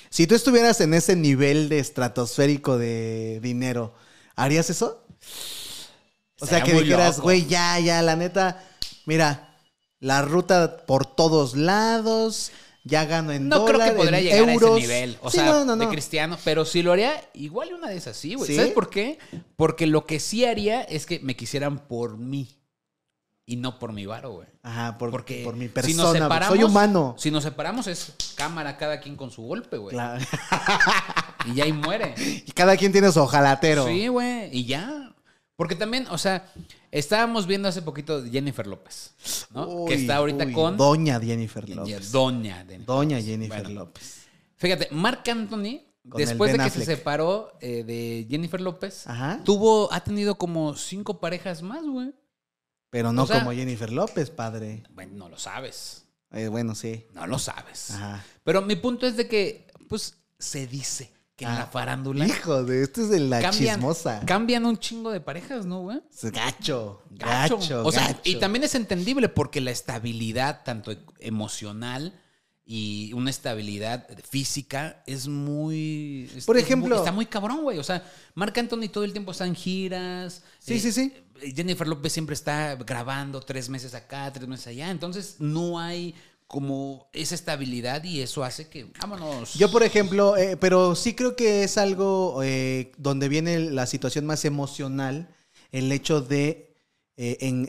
[0.09, 3.93] Si tú estuvieras en ese nivel de estratosférico de dinero,
[4.35, 5.05] ¿harías eso?
[6.39, 8.59] O sea, que dijeras, güey, ya, ya, la neta,
[9.05, 9.55] mira,
[9.99, 12.51] la ruta por todos lados,
[12.85, 14.71] ya gano en No creo que podría llegar euros.
[14.75, 15.17] a ese nivel.
[15.21, 15.91] O Sí, sea, no, no, de no.
[15.91, 16.37] cristiano.
[16.45, 18.47] Pero si lo haría, igual una de esas sí, güey.
[18.47, 18.55] ¿Sí?
[18.55, 19.17] ¿Sabes por qué?
[19.57, 22.47] Porque lo que sí haría es que me quisieran por mí.
[23.47, 24.47] Y no por mi varo, güey.
[24.63, 26.03] Ajá, por, Porque por mi si persona.
[26.03, 27.15] nos separamos, soy humano.
[27.19, 29.93] Si nos separamos es cámara cada quien con su golpe, güey.
[29.95, 30.23] Claro.
[31.45, 32.15] Y ya ahí muere.
[32.17, 33.85] Y cada quien tiene su ojalatero.
[33.87, 34.49] Sí, güey.
[34.51, 35.11] Y ya.
[35.55, 36.51] Porque también, o sea,
[36.91, 39.15] estábamos viendo hace poquito Jennifer López,
[39.51, 39.67] ¿no?
[39.67, 42.11] Uy, que está ahorita uy, con Doña Jennifer López.
[42.11, 43.25] Doña Jennifer Doña López.
[43.25, 44.25] Jennifer Bueno, López.
[44.57, 49.41] Fíjate, Marc Anthony, Con después de que se separó eh, de Jennifer López, Ajá.
[49.45, 52.13] tuvo, ha tenido como cinco parejas más, güey.
[52.89, 54.83] Pero no o sea- como Jennifer López, padre.
[54.91, 56.05] Bueno, no lo sabes.
[56.31, 57.05] Eh, bueno, sí.
[57.13, 57.91] No lo sabes.
[57.91, 58.25] Ajá.
[58.43, 62.63] Pero mi punto es de que, pues, se dice que en Ah, la farándula Hijo
[62.63, 64.21] de, esto es de la cambian, chismosa.
[64.25, 65.99] cambian un chingo de parejas, ¿no, güey?
[66.23, 67.57] Gacho, Gacho.
[67.57, 68.21] gacho, O sea, gacho.
[68.23, 72.13] y también es entendible porque la estabilidad, tanto emocional
[72.67, 76.31] y una estabilidad física, es muy.
[76.35, 77.77] es- Por es ejemplo- muy- está muy cabrón, güey.
[77.79, 80.41] O sea, Marc Anthony todo el tiempo está en giras.
[80.59, 81.13] Sí, sí, sí.
[81.53, 84.89] Jennifer López siempre está grabando tres meses acá, tres meses allá.
[84.89, 86.15] Entonces, no hay
[86.47, 88.85] como esa estabilidad y eso hace que.
[88.99, 89.55] Vámonos.
[89.55, 94.25] Yo, por ejemplo, eh, pero sí creo que es algo eh, donde viene la situación
[94.25, 95.27] más emocional,
[95.71, 96.75] el hecho de
[97.17, 97.67] eh, en-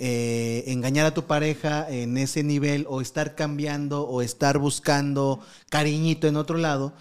[0.71, 6.37] engañar a tu pareja en ese nivel o estar cambiando o estar buscando cariñito en
[6.37, 6.93] otro lado,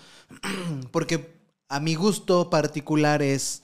[0.91, 1.36] porque
[1.67, 3.63] a mi gusto particular es,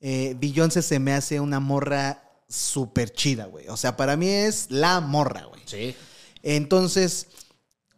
[0.00, 3.68] Beyoncé se me hace una morra súper chida, güey.
[3.68, 5.62] O sea, para mí es la morra, güey.
[5.64, 5.94] Sí.
[6.42, 7.28] Entonces,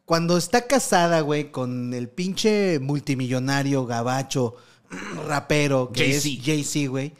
[0.05, 4.55] cuando está casada, güey, con el pinche multimillonario gabacho,
[5.27, 6.29] rapero, que Jay-Z.
[6.29, 7.13] es Jay-Z, güey,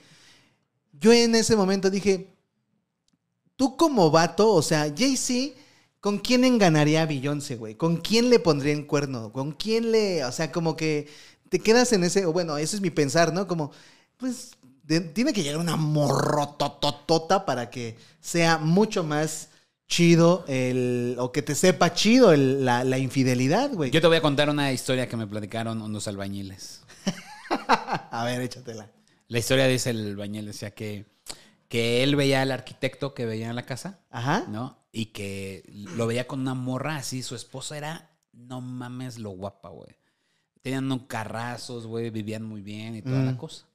[1.01, 2.29] yo en ese momento dije,
[3.57, 5.55] tú como vato, o sea, Jay-Z,
[6.01, 7.75] ¿con quién enganaría a Beyoncé, güey?
[7.77, 9.33] ¿Con quién le pondría en cuerno?
[9.33, 11.09] ¿Con quién le, o sea, como que
[11.49, 13.47] te quedas en ese, o bueno, ese es mi pensar, ¿no?
[13.47, 13.71] Como,
[14.17, 19.49] pues, de- tiene que llegar una morrotototota para que sea mucho más
[19.87, 23.91] chido el, o que te sepa chido el- la, la infidelidad, güey.
[23.91, 26.83] Yo te voy a contar una historia que me platicaron unos albañiles.
[28.11, 28.91] A ver, échatela.
[29.29, 31.07] La historia dice el albañil, decía que,
[31.69, 34.45] que él veía al arquitecto que veía en la casa, Ajá.
[34.49, 34.79] ¿no?
[34.93, 35.63] Y que
[35.97, 39.97] lo veía con una morra así, su esposa era, no mames lo guapa, güey.
[40.63, 43.27] Tenían carrazos, güey, vivían muy bien y toda Mm.
[43.27, 43.67] la cosa.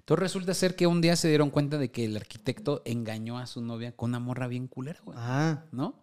[0.00, 3.46] Entonces resulta ser que un día se dieron cuenta de que el arquitecto engañó a
[3.46, 5.18] su novia con una morra bien culera, güey.
[5.18, 5.66] Ajá.
[5.72, 6.02] ¿no?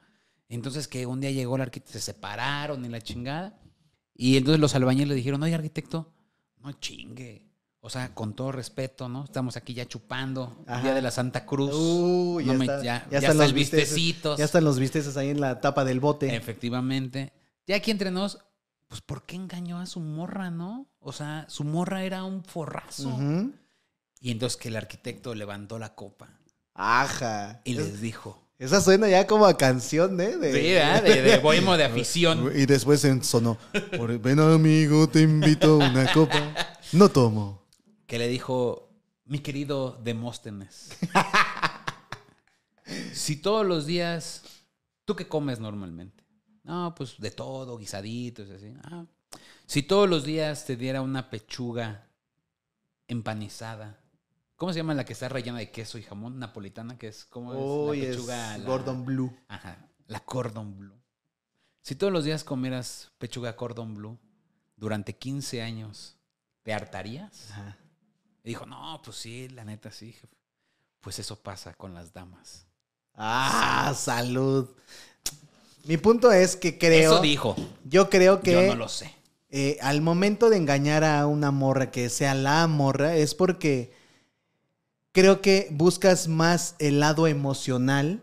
[0.50, 3.58] Entonces que un día llegó el arquitecto, se separaron y la chingada.
[4.16, 6.12] Y entonces los albañiles le dijeron, oye, arquitecto,
[6.60, 7.48] no chingue.
[7.84, 9.24] O sea, con todo respeto, ¿no?
[9.24, 10.64] Estamos aquí ya chupando.
[10.68, 10.84] el Ajá.
[10.84, 11.72] Día de la Santa Cruz.
[11.74, 14.38] Uy, No ya, me- está, ya- ya ya están los vistecitos.
[14.38, 16.36] Ya están los bisteces ahí en la tapa del bote.
[16.36, 17.34] Efectivamente.
[17.66, 18.38] Ya aquí entre nos,
[18.88, 20.86] pues ¿por qué engañó a su morra, no?
[21.00, 23.18] O sea, su morra era un forrazo.
[24.22, 26.30] Y entonces que el arquitecto levantó la copa
[26.76, 27.62] Ajá.
[27.66, 28.38] y Es- les dijo.
[28.60, 30.38] Esa suena ya como a canción, ¿eh?
[30.38, 31.02] De, Sí, ¿verdad?
[31.04, 32.52] de, de bohemo de afición.
[32.56, 33.58] Y después sonó.
[34.22, 36.54] Ven amigo, te invito a una copa.
[36.92, 37.66] No tomo.
[38.06, 38.88] Que le dijo,
[39.26, 40.90] mi querido Demóstenes.
[43.14, 44.44] si todos los días,
[45.06, 46.24] ¿tú qué comes normalmente?
[46.64, 48.72] No, pues de todo, guisaditos, así.
[48.84, 49.06] Ah,
[49.66, 52.08] si todos los días te diera una pechuga
[53.08, 54.00] empanizada,
[54.62, 56.38] ¿cómo se llama la que está rellena de queso y jamón?
[56.38, 58.58] Napolitana, que es como Uy, la es pechuga.
[58.60, 59.36] la- Gordon Blue.
[59.48, 60.94] Ajá, la cordon bleu.
[61.82, 64.20] Si todos los días comieras pechuga cordon bleu
[64.76, 66.16] durante 15 años,
[66.62, 67.50] ¿te hartarías?
[67.50, 67.76] Ajá.
[68.44, 70.38] Y dijo, no, pues sí, la neta sí, jefe.
[71.00, 72.68] Pues eso pasa con las damas.
[73.16, 74.70] Ah, salud.
[75.86, 77.14] Mi punto es que creo.
[77.14, 77.56] Eso dijo.
[77.86, 79.12] Yo creo que Yo no lo sé.
[79.50, 84.00] eh, al momento de engañar a una morra que sea la morra es porque
[85.12, 88.22] creo que buscas más el lado emocional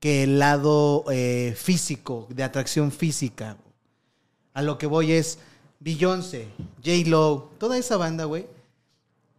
[0.00, 3.58] que el lado eh, físico, de atracción física.
[4.54, 5.38] A lo que voy es
[5.78, 6.48] Beyoncé,
[6.84, 8.46] J-Lo, toda esa banda, güey.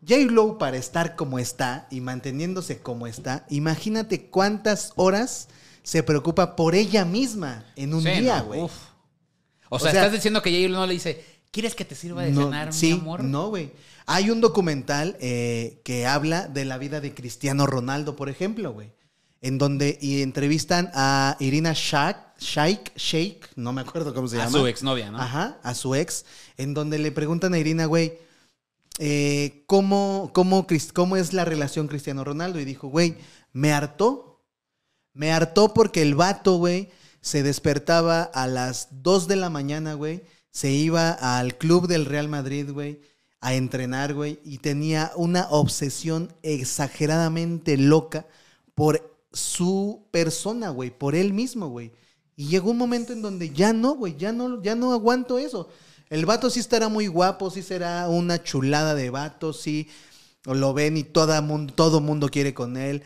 [0.08, 5.48] J-Lo para estar como está y manteniéndose como está, imagínate cuántas horas
[5.84, 8.62] se preocupa por ella misma en un Sí, día, güey.
[9.70, 12.32] O sea, sea- estás diciendo que J-Lo no le dice, ¿quieres que te sirva de
[12.32, 13.24] No, cenar, sí, mi amor?
[13.24, 13.72] No, güey.
[14.14, 18.92] Hay un documental eh, que habla de la vida de Cristiano Ronaldo, por ejemplo, güey.
[19.40, 24.60] En donde y entrevistan a Irina Shayk, Shayk, no me acuerdo cómo se a llama.
[24.60, 25.18] su exnovia, ¿no?
[25.18, 26.26] Ajá, a su ex,
[26.58, 28.20] en donde le preguntan a Irina, güey,
[29.00, 32.60] eh, ¿cómo, cómo, ¿cómo es la relación Cristiano Ronaldo?
[32.60, 33.16] Y dijo, güey,
[33.54, 34.44] me hartó.
[35.14, 36.90] Me hartó porque el vato, güey,
[37.22, 42.28] se despertaba a las 2 de la mañana, güey, se iba al club del Real
[42.28, 43.00] Madrid, güey,
[43.42, 48.28] a entrenar, güey, y tenía una obsesión exageradamente loca
[48.76, 51.92] por su persona, güey, por él mismo, güey.
[52.36, 55.70] Y llegó un momento en donde ya no, güey, ya no, ya no aguanto eso.
[56.10, 59.90] El vato sí estará muy guapo, sí será una chulada de vato, sí
[60.44, 63.02] lo ven y todo mundo, todo mundo quiere con él.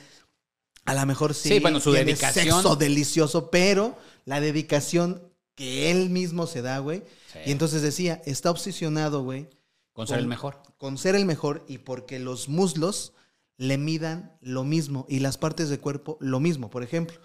[0.83, 1.49] A lo mejor sí.
[1.49, 2.61] Sí, bueno, su tiene dedicación.
[2.61, 5.21] Sexo delicioso, pero la dedicación
[5.55, 7.03] que él mismo se da, güey.
[7.31, 7.39] Sí.
[7.45, 9.47] Y entonces decía, está obsesionado, güey,
[9.95, 10.61] Con ser el mejor.
[10.77, 13.13] con ser el mejor y porque los muslos
[13.57, 16.69] le midan lo mismo y las partes de cuerpo lo mismo.
[16.69, 17.17] Por ejemplo,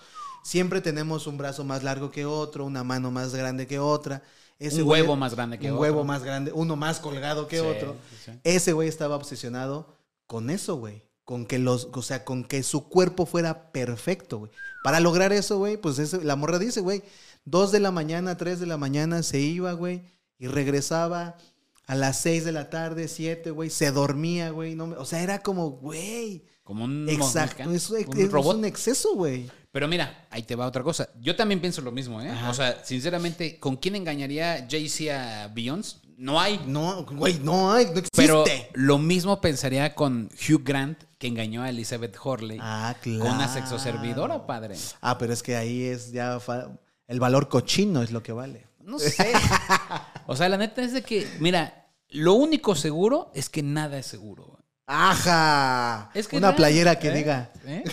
[0.45, 4.23] siempre tenemos un brazo más largo que otro, una mano más grande que otra.
[4.59, 5.81] Ese Un güey- huevo más grande que un otro.
[5.83, 7.97] huevo más grande, uno más colgado que Sí, otro.
[8.25, 8.33] sí.
[8.45, 9.97] Ese güey estaba obsesionado
[10.27, 11.03] con eso, güey.
[11.25, 14.53] Con que los, o sea, con que su cuerpo fuera perfecto, güey.
[14.85, 17.03] Para lograr eso, güey, pues ese- la morra dice, güey,
[17.45, 20.03] dos de la mañana, tres de la mañana se iba, güey,
[20.39, 21.37] y regresaba
[21.91, 24.77] a las seis de la tarde, siete, güey, se dormía, güey.
[24.77, 28.59] No, o sea, era como, güey, Como un exacto, es, es un robot.
[28.59, 29.51] un exceso, güey.
[29.73, 31.09] Pero mira, ahí te va otra cosa.
[31.21, 32.31] Yo también pienso lo mismo, ¿eh?
[32.31, 32.51] Ajá.
[32.51, 35.97] O sea, sinceramente, ¿con quién engañaría Jay-Z a Beyoncé?
[36.17, 36.61] No hay.
[36.65, 38.11] No, güey, no hay, no existe.
[38.15, 43.19] Pero lo mismo pensaría con Hugh Grant, que engañó a Elizabeth Horley ah, claro.
[43.19, 44.77] con una sexoservidora, padre.
[45.01, 46.39] Ah, pero es que ahí es ya
[47.09, 48.69] el valor cochino es lo que vale.
[48.79, 49.33] No sé.
[50.27, 51.80] o sea, la neta es de que, mira,
[52.11, 54.60] lo único seguro es que nada es seguro.
[54.93, 56.11] ¡Ajá!
[56.15, 57.15] Es que Una nada, playera que ¿eh?
[57.15, 57.85] diga, ¿Eh?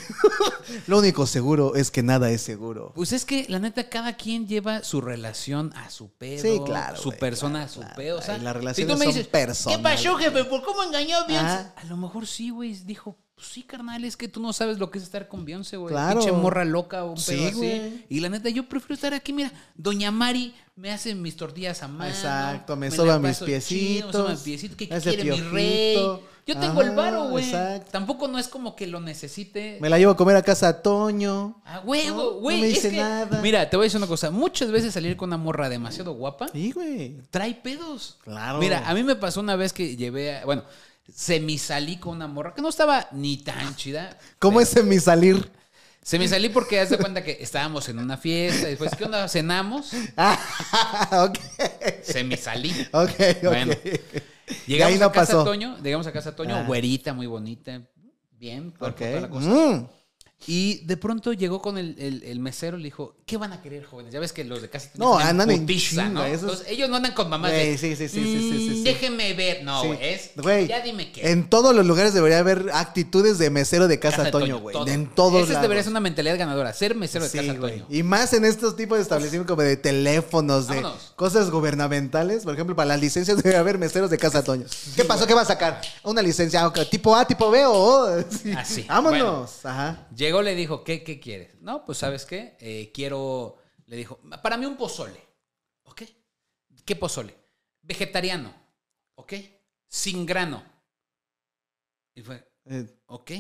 [0.87, 2.91] lo único seguro es que nada es seguro.
[2.95, 6.41] Pues es que la neta, cada quien lleva su relación a su pedo.
[6.41, 7.95] Sí, claro, Su persona claro, a su claro.
[7.95, 8.17] pedo.
[8.17, 9.77] O sea, las si relaciones tú me son dices, personales.
[9.77, 10.43] ¿qué pasó, jefe?
[10.45, 11.67] ¿Por cómo engañó a Beyoncé?
[11.75, 12.73] A lo mejor sí, güey.
[12.73, 15.77] Dijo, pues sí, carnal, es que tú no sabes lo que es estar con Beyoncé,
[15.77, 15.93] güey.
[15.93, 16.19] Claro.
[16.19, 18.05] Pinche morra loca o un Sí, pedo así.
[18.09, 19.33] Y la neta, yo prefiero estar aquí.
[19.33, 22.09] Mira, Doña Mari me hace mis tortillas a mano.
[22.09, 24.77] Exacto, me la soba mis chido, piecitos, me soba mis piecitos.
[24.77, 25.51] ¿Qué me quiere mi piojito.
[25.51, 26.19] rey?
[26.47, 27.43] Yo tengo el varo, güey.
[27.45, 27.91] exacto.
[27.91, 29.77] Tampoco no es como que lo necesite.
[29.81, 31.61] Me la llevo a comer a casa a Toño.
[31.65, 32.55] A huevo, güey.
[32.57, 33.41] no me es dice que, nada.
[33.41, 34.31] Mira, te voy a decir una cosa.
[34.31, 37.17] Muchas veces salir con una morra demasiado guapa Sí, güey.
[37.29, 38.17] trae pedos.
[38.23, 38.59] Claro.
[38.59, 40.63] Mira, a mí me pasó una vez que llevé, a- bueno,
[41.13, 44.17] semisalí con una morra que no estaba ni tan chida.
[44.39, 45.51] ¿Cómo pero es en mi salir?
[46.01, 48.67] Semisalí porque haz de cuenta que estábamos en una fiesta.
[48.67, 49.27] y Después, ¿qué onda?
[49.27, 49.91] Cenamos.
[50.15, 51.37] Ah, ok.
[52.03, 52.71] Semisalí.
[52.93, 53.43] Ok, ok.
[53.43, 53.73] Bueno.
[54.67, 55.43] Llegamos ahí no a casa pasó.
[55.43, 55.77] Toño.
[55.83, 56.63] Llegamos a casa Toño, Ah.
[56.65, 57.81] güerita, muy bonita.
[58.31, 59.49] Bien, cuerpo, toda la cosa.
[59.49, 59.87] Mm.
[60.45, 63.61] Y de pronto llegó con el, el- el mesero y le dijo, ¿qué van a
[63.61, 64.13] querer, jóvenes?
[64.13, 66.23] Ya ves que los de casa No, andan en putiza, chinga, ¿no?
[66.25, 68.69] esos- Entonces, ellos no andan con mamás Güey, de, sí, sí, sí, sí, sí, sí,
[68.69, 68.83] "Mm, sí.
[68.83, 69.63] Déjeme ver.
[69.63, 69.87] No, Sí.
[69.87, 71.31] güey, es, Güey, ya dime qué.
[71.31, 74.73] En todos los lugares debería haber actitudes de mesero de Casa, de Toño, güey.
[74.73, 74.87] todo.
[74.87, 77.79] En todos Esa debería ser una mentalidad ganadora, ser mesero de Sí, Casa güey.
[77.79, 77.87] Toño.
[77.89, 81.13] Y más en estos tipos de establecimientos como de teléfonos, de Vámonos.
[81.15, 82.43] cosas gubernamentales.
[82.43, 84.65] Por ejemplo, para las licencias debe haber meseros de Casa Toño.
[84.95, 85.25] ¿Qué pasó?
[85.25, 85.81] ¿Qué va a sacar?
[86.03, 88.21] Una licencia ok, tipo A, tipo B o O.
[88.29, 88.51] Sí.
[88.51, 88.85] Así.
[88.87, 89.65] Vámonos.
[89.65, 90.05] Ajá.
[90.27, 91.55] Llegó, le dijo, ¿qué, qué quieres?
[91.61, 92.57] No, pues ¿sabes qué?
[92.59, 95.25] Eh, quiero, le dijo, para mí un pozole.
[95.83, 96.01] ¿Ok?
[96.83, 97.33] ¿Qué pozole?
[97.81, 98.53] Vegetariano.
[99.15, 99.35] ¿Ok?
[99.87, 100.61] Sin grano.
[102.13, 103.31] Y fue, Eh, ¿ok?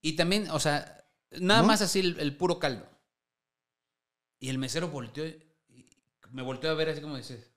[0.00, 1.04] Y también, o sea,
[1.40, 1.66] nada ¿No?
[1.66, 2.88] más así el, el puro caldo.
[4.38, 5.42] Y el mesero volteó, y
[6.30, 7.50] me volteó a ver así como dices,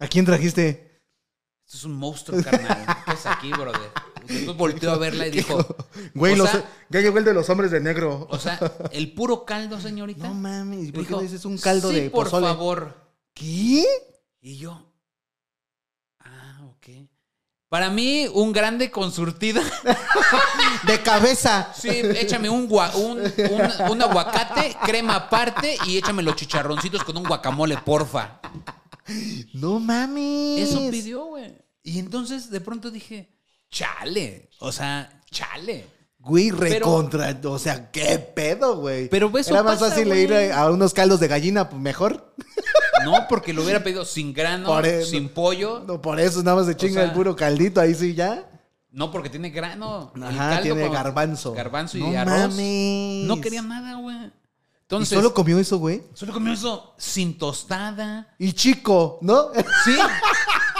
[0.00, 1.02] ¿A quién trajiste?
[1.64, 2.84] esto es un monstruo, carnal.
[3.04, 3.92] ¿Qué es aquí, brother?
[4.26, 5.64] Después volteó a verla y dijo,
[6.14, 8.26] Güey, los- sea- ya llegó el de los hombres de negro.
[8.30, 8.58] o sea,
[8.92, 10.28] el puro caldo, señorita.
[10.28, 12.46] No mames, ¿y por qué dices un caldo sí, de por pozole?
[12.46, 12.94] favor.
[13.34, 13.84] ¿Qué?
[14.40, 14.92] Y yo,
[16.20, 17.08] ah, ok.
[17.68, 19.60] Para mí, un grande con surtida.
[20.86, 21.72] De cabeza.
[21.74, 27.24] Sí, échame un, un, un- un aguacate, crema aparte y échame los chicharroncitos con un
[27.24, 28.40] guacamole, porfa.
[29.54, 30.70] No mames.
[30.70, 31.52] Eso pidió, güey.
[31.82, 33.34] Y entonces de pronto dije,
[33.74, 34.48] chale.
[34.60, 35.86] O sea, chale.
[36.20, 37.36] Güey, Pero- recontra.
[37.44, 39.08] O sea, qué pedo, güey.
[39.08, 40.22] Pero eso Era más pasa, fácil güey.
[40.22, 42.34] ir a, unos caldos de gallina, pues mejor.
[43.04, 45.10] No, porque lo hubiera pedido sin grano, Por eso.
[45.10, 45.80] sin pollo.
[45.86, 48.48] No, por eso nada más se chinga sea, el puro caldito, ahí sí ya.
[48.90, 50.12] No, porque tiene grano.
[50.16, 51.52] El Ajá, caldo tiene garbanzo.
[51.52, 52.32] Garbanzo y No arroz.
[52.34, 53.26] mames.
[53.26, 54.16] No quería nada, güey.
[54.16, 54.32] ¿Y
[54.86, 56.02] Entonces, solo comió eso, güey?
[56.14, 58.34] solo comió eso sin tostada.
[58.38, 59.48] Y chico, ¿no?
[59.84, 59.96] Sí.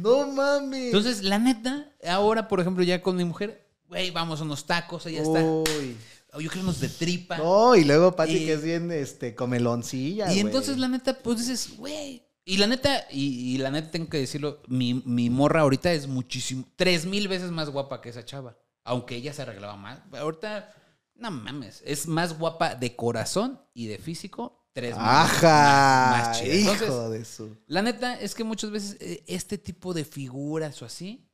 [0.00, 0.86] no mames.
[0.86, 5.06] Entonces, la neta, ahora, por ejemplo, ya con mi mujer, güey, vamos a unos tacos,
[5.06, 5.44] ella está.
[5.44, 5.96] Uy.
[6.40, 7.38] Yo quiero unos de tripa.
[7.38, 11.76] No, y luego Pati que es bien este, comeloncilla, y entonces, la neta, pues dices,
[11.76, 12.22] güey.
[12.44, 16.06] Y la neta, y, y la neta tengo que decirlo, mi, mi morra ahorita es
[16.06, 18.56] muchísimo, tres mil veces más guapa que esa chava.
[18.84, 20.00] Aunque ella se arreglaba más.
[20.12, 20.74] Ahorita,
[21.14, 27.10] no mames, es más guapa de corazón y de físico, tres más, más hijo Entonces,
[27.10, 27.56] de su...
[27.66, 31.24] La neta es que muchas veces eh, este tipo de figuras o así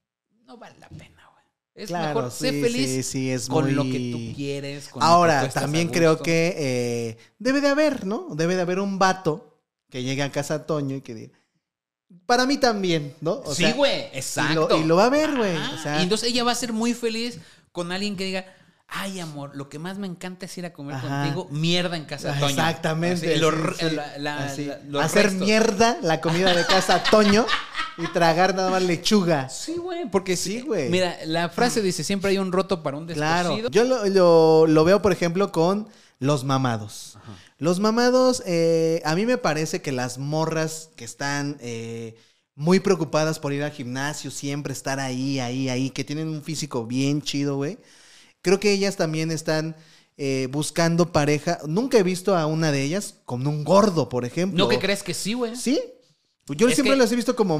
[0.46, 1.44] no vale la pena, güey.
[1.74, 4.88] Es Claro, mejor sé sí, feliz sí, sí, es con muy- lo que tú quieres.
[4.88, 8.28] con lo que Ahora, tú también a creo que eh, debe de haber, ¿no?
[8.34, 9.60] Debe de haber un vato
[9.90, 11.32] que llegue a casa Toño y que diga,
[12.26, 13.32] para mí también, ¿no?
[13.44, 14.68] O sí, güey, Y exacto.
[14.68, 15.56] lo, y lo va a ver, güey.
[15.56, 17.38] O sea, y entonces ella va a ser muy feliz
[17.72, 18.46] con alguien que diga,
[18.88, 21.22] ay, amor, lo que más me encanta es ir a comer Ajá.
[21.24, 22.50] contigo, mierda en casa de Toño.
[22.50, 23.30] Exactamente.
[23.32, 23.96] Así, los sí, re- sí.
[23.96, 25.42] la- la- Así, la- los hacer restos.
[25.46, 27.46] mierda la comida de casa Toño
[27.98, 29.48] y tragar nada más lechuga.
[29.48, 30.90] Sí, güey, porque Sí, güey.
[30.90, 33.48] Mira, la frase dice, siempre hay un roto para un Claro.
[33.50, 33.70] descosido.
[33.70, 35.88] Yo lo, lo- lo veo, por ejemplo, con
[36.20, 37.18] los mamados.
[37.58, 42.16] Los mamados, eh, a mí me parece que las morras que están eh,
[42.56, 46.84] muy preocupadas por ir al gimnasio, siempre estar ahí, ahí, ahí, que tienen un físico
[46.84, 47.78] bien chido, güey.
[48.44, 49.74] Creo que ellas también están
[50.18, 51.58] eh, buscando pareja.
[51.66, 54.56] Nunca he visto a una de ellas con un gordo, por ejemplo.
[54.62, 55.56] ¿No que crees que sí, güey?
[55.56, 55.80] ¿Sí?
[56.48, 57.58] Yo Es siempre que- las he visto como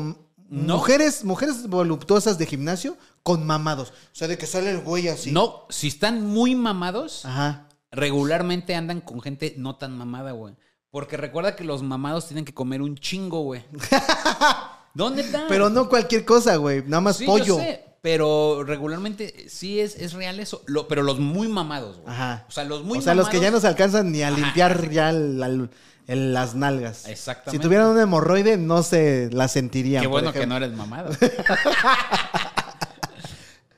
[0.51, 0.77] No.
[0.77, 3.89] mujeres, mujeres voluptuosas de gimnasio con mamados.
[3.89, 5.32] O sea, de que sale el güey así.
[5.32, 7.66] No, si están muy mamados, Ajá.
[7.90, 10.55] regularmente andan con gente no tan mamada, güey.
[10.90, 13.65] Porque recuerda que los mamados tienen que comer un chingo, güey.
[14.94, 15.47] ¿Dónde está?
[15.48, 16.82] Pero no cualquier cosa, güey.
[16.86, 17.44] Nada más Sí, pollo.
[17.44, 20.60] yo sé, pero regularmente sí es, es real eso.
[20.66, 22.14] Lo- pero los muy mamados, güey.
[22.14, 22.44] Ajá.
[22.47, 24.28] O sea, los muy o sea, los que ya no mamados- se alcanzan ni a
[24.28, 25.70] Ajá, limpiar ya el- el-
[26.06, 27.09] el- las nalgas.
[27.09, 27.52] Exactamente.
[27.52, 30.02] Si tuvieran un hemorroide, no se la sentirían.
[30.02, 31.16] Qué bueno que no eres mamado.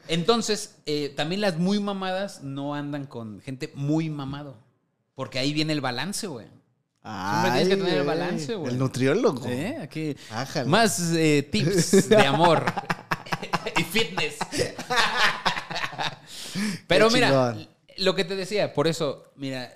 [0.09, 4.57] Entonces, eh, también las muy mamadas no andan con gente muy mamado.
[5.15, 6.47] Porque ahí viene el balance, güey.
[7.05, 8.73] Siempre tienes que tener el balance, güey.
[8.73, 9.47] El nutriólogo.
[9.47, 9.79] ¿Eh?
[9.81, 10.17] Aquí.
[10.33, 10.69] Ájale.
[10.69, 12.65] Más eh, tips de amor
[13.79, 14.37] y fitness.
[16.87, 17.69] Pero Qué mira, chingón.
[17.99, 19.73] lo que te decía, por eso, mira,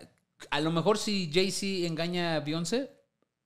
[0.50, 2.90] a lo mejor si Jay-Z engaña a Beyoncé,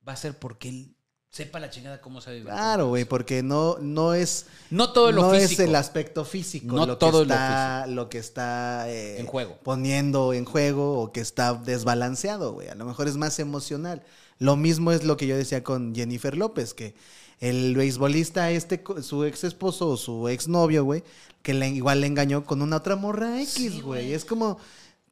[0.07, 0.95] va a ser porque él
[1.29, 2.45] sepa la chingada cómo se vive.
[2.45, 4.45] Claro, güey, porque no, no es.
[4.69, 5.63] No todo lo no físico.
[5.63, 9.25] es el aspecto físico No lo todo que lo está, lo que está eh, En
[9.25, 9.57] juego.
[9.63, 12.69] poniendo en juego o que está desbalanceado, güey.
[12.69, 14.03] A lo mejor es más emocional.
[14.37, 16.95] Lo mismo es lo que yo decía con Jennifer López, que
[17.39, 21.03] el beisbolista, este, su ex esposo o su ex novio, güey,
[21.41, 24.13] que le- igual le engañó con una otra morra X, güey.
[24.13, 24.57] Es como,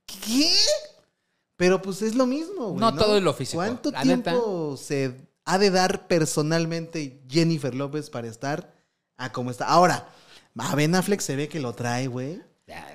[0.05, 0.51] ¿qué?
[1.57, 2.79] Pero pues es lo mismo, güey.
[2.79, 3.57] No todo es lo físico.
[3.57, 8.73] ¿Cuánto La tiempo se ha de dar personalmente Jennifer López para estar
[9.17, 9.67] a como está?
[9.67, 10.09] Ahora,
[10.57, 12.41] a Ben Affleck se ve que lo trae, güey.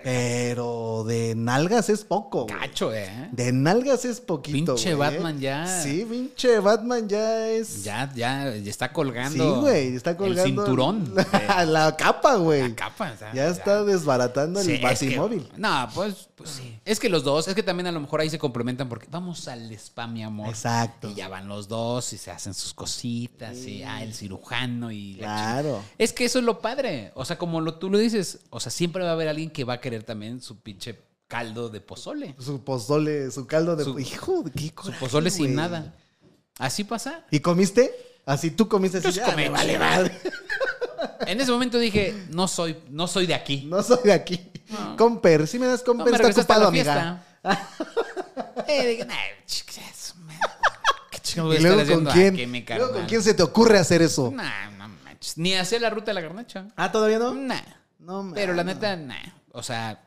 [0.03, 2.45] Pero de nalgas es poco.
[2.47, 2.59] güey.
[2.59, 3.29] Cacho, ¿eh?
[3.33, 4.75] De nalgas es poquito.
[4.75, 5.11] Pinche güey.
[5.15, 5.83] Batman ya.
[5.83, 7.85] Sí, pinche Batman ya es.
[7.85, 9.61] Ya, ya, ya está Sí, colgando.
[9.61, 9.95] güey.
[9.95, 10.43] Está colgando.
[10.43, 11.15] El cinturón.
[11.15, 12.69] La, la capa, güey.
[12.71, 13.13] La capa.
[13.15, 15.49] o sea, Ya está desbaratando Sí, el es que- batimóvil.
[15.57, 16.79] no, pues, pues sí.
[16.85, 19.47] Es que los dos, es que también a lo mejor ahí se complementan porque vamos
[19.49, 20.49] al spa, mi amor.
[20.49, 21.11] Exacto.
[21.11, 25.15] Y ya van los dos y se hacen sus cositas y ah, el cirujano y
[25.15, 25.83] la Claro.
[25.99, 27.13] Es que eso es lo padre.
[27.15, 29.58] O sea, como lo, tú lo dices, o sea, siempre va a haber alguien que
[29.65, 32.35] va a querer también su pinche caldo de pozole.
[32.39, 33.85] Su pozole, su caldo de.
[33.85, 35.95] Su- Hijo, qué Su coraje, pozole sin nada.
[36.59, 37.25] Así pasa.
[37.31, 37.93] ¿Y comiste?
[38.27, 39.21] Así tú comiste así.
[39.21, 40.13] "Ah, me vale madre.
[41.27, 43.65] En ese momento dije, no soy, no soy de aquí.
[43.67, 44.51] No soy de aquí.
[44.97, 47.23] Comper, si me das No, comper, me está ocupado, amiga.
[48.67, 49.15] eh, dije, "Nah,
[49.47, 50.37] chicas, man,
[51.11, 52.65] ¿Qué chingados voy a ¿Y luego con quién?
[52.77, 54.31] luego con quién se te ocurre hacer eso?
[54.35, 55.37] Nah, no manches.
[55.39, 56.67] Ni hacer la ruta de la garnacha.
[56.77, 57.35] Ah, ¿todavía no?
[57.35, 57.61] Nah.
[57.99, 59.17] No, Pero la neta, nah.
[59.59, 60.03] O sea,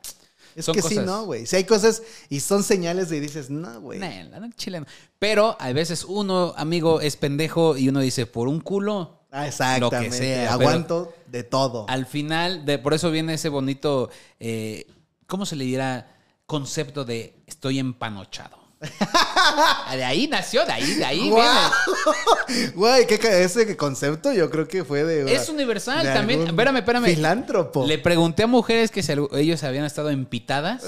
[0.56, 1.46] Es son que sí, cosas- ¿no, güey?
[1.46, 4.00] Si hay cosas y son señales de dices, no, güey.
[4.00, 4.86] nah, no.
[5.18, 9.20] Pero a veces uno, amigo, es pendejo y uno dice, por un culo.
[9.30, 10.04] Ah, exactamente.
[10.06, 11.86] Lo que sea, Aguanto de todo.
[11.88, 14.10] Al final, de, por eso viene ese bonito,
[14.40, 14.86] eh,
[15.26, 16.16] ¿cómo se le dirá?
[16.46, 18.61] Concepto de estoy empanochado.
[19.92, 21.70] de ahí nació, de ahí, de ahí ¡Guau!
[22.48, 22.70] viene.
[22.72, 25.32] Güey, ¿qué ca- ese concepto yo creo que fue de.
[25.34, 26.46] Es universal de también.
[26.46, 27.04] Espérame, espérame.
[27.06, 27.86] Filántropo.
[27.86, 30.82] Le pregunté a mujeres que si ellos habían estado empitadas.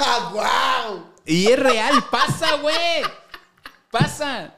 [0.00, 1.04] ¡Ah, ¡Guau!
[1.26, 3.02] Y es real, pasa, güey.
[3.90, 4.54] Pasa.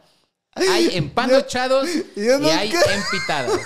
[0.58, 1.86] Hay empanochados
[2.16, 3.60] Yo- yo y hay empitadas.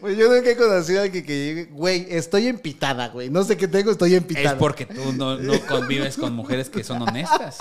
[0.00, 3.30] Pues yo nunca he conocido a alguien que llegue, güey, estoy empitada, güey.
[3.30, 4.50] No sé qué tengo, estoy empitada.
[4.50, 7.56] Es porque tú no, no convives con mujeres que son honestas.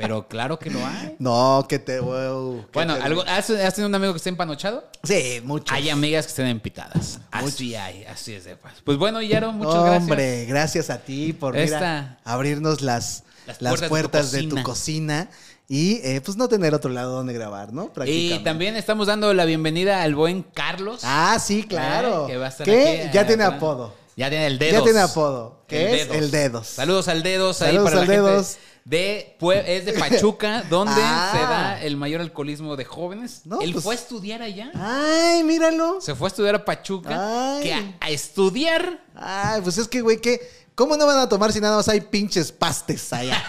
[0.00, 1.16] Pero claro que lo hay.
[1.18, 2.00] No, que te.
[2.00, 4.84] wow, que Bueno, te- ¿algo- ¿has, has tenido un amigo que esté empanochado?
[5.04, 5.72] Sí, mucho.
[5.74, 7.20] Hay amigas que estén empitadas.
[7.30, 8.74] Así hay, así es de paz.
[8.84, 10.02] Pues bueno, Yaro, muchas gracias.
[10.02, 15.28] Hombre, gracias a ti por mira, abrirnos las, Las las, puertas de tu cocina.
[15.68, 17.92] y eh, pues no tener otro lado donde grabar, ¿no?
[18.06, 21.00] Y también estamos dando la bienvenida al buen Carlos.
[21.04, 22.24] Ah, sí, claro.
[22.26, 23.58] Eh, que va a estar Que aquí, ya eh, tiene atrás.
[23.58, 23.94] apodo.
[24.16, 24.78] Ya tiene el dedos.
[24.80, 25.60] Ya tiene apodo.
[25.62, 26.16] El Que es Dedos.
[26.16, 26.66] el dedos.
[26.66, 28.56] Saludos al dedos ahí Saludos para al la gente Dedos.
[28.90, 29.36] De
[29.66, 31.30] es de Pachuca, donde Ah.
[31.32, 33.42] se da el mayor alcoholismo de jóvenes.
[33.44, 34.72] No, Él pues- fue a estudiar allá.
[34.74, 36.00] Ay, míralo.
[36.00, 37.56] Se fue a estudiar a Pachuca.
[37.56, 37.62] Ay.
[37.62, 39.00] Que a, a estudiar.
[39.14, 40.40] Ay, pues es que, güey, que
[40.74, 43.40] ¿cómo no van a tomar si nada más hay pinches pastes allá?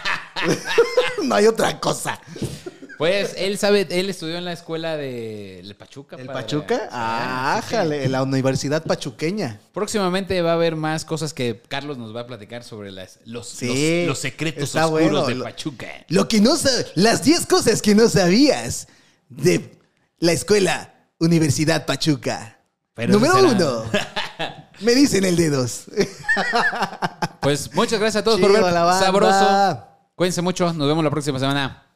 [1.24, 2.20] no hay otra cosa.
[3.02, 6.18] Pues él sabe, él estudió en la escuela de el Pachuca.
[6.18, 6.28] ¿El.
[6.28, 6.76] Pachuca?
[6.78, 9.60] Sí, Ah, así que jale, en la Universidad Pachuqueña.
[9.74, 13.48] Próximamente va a haber más cosas que Carlos nos va a platicar sobre las, los,
[13.50, 15.26] Sí, los, los secretos oscuros bueno.
[15.26, 15.88] de Lo- Pachuca.
[16.10, 16.54] Lo que no
[16.94, 18.88] las 10 cosas que no sabías
[19.30, 19.80] de
[20.20, 22.60] la escuela Universidad Pachuca.
[22.94, 23.84] Pero Número será- uno.
[24.82, 25.86] Me dicen el dedos.
[27.40, 28.74] Pues muchas gracias a todos Chido, por ver.
[28.74, 29.88] Sabroso.
[30.16, 30.72] Cuídense mucho.
[30.74, 31.88] Nos vemos la próxima semana.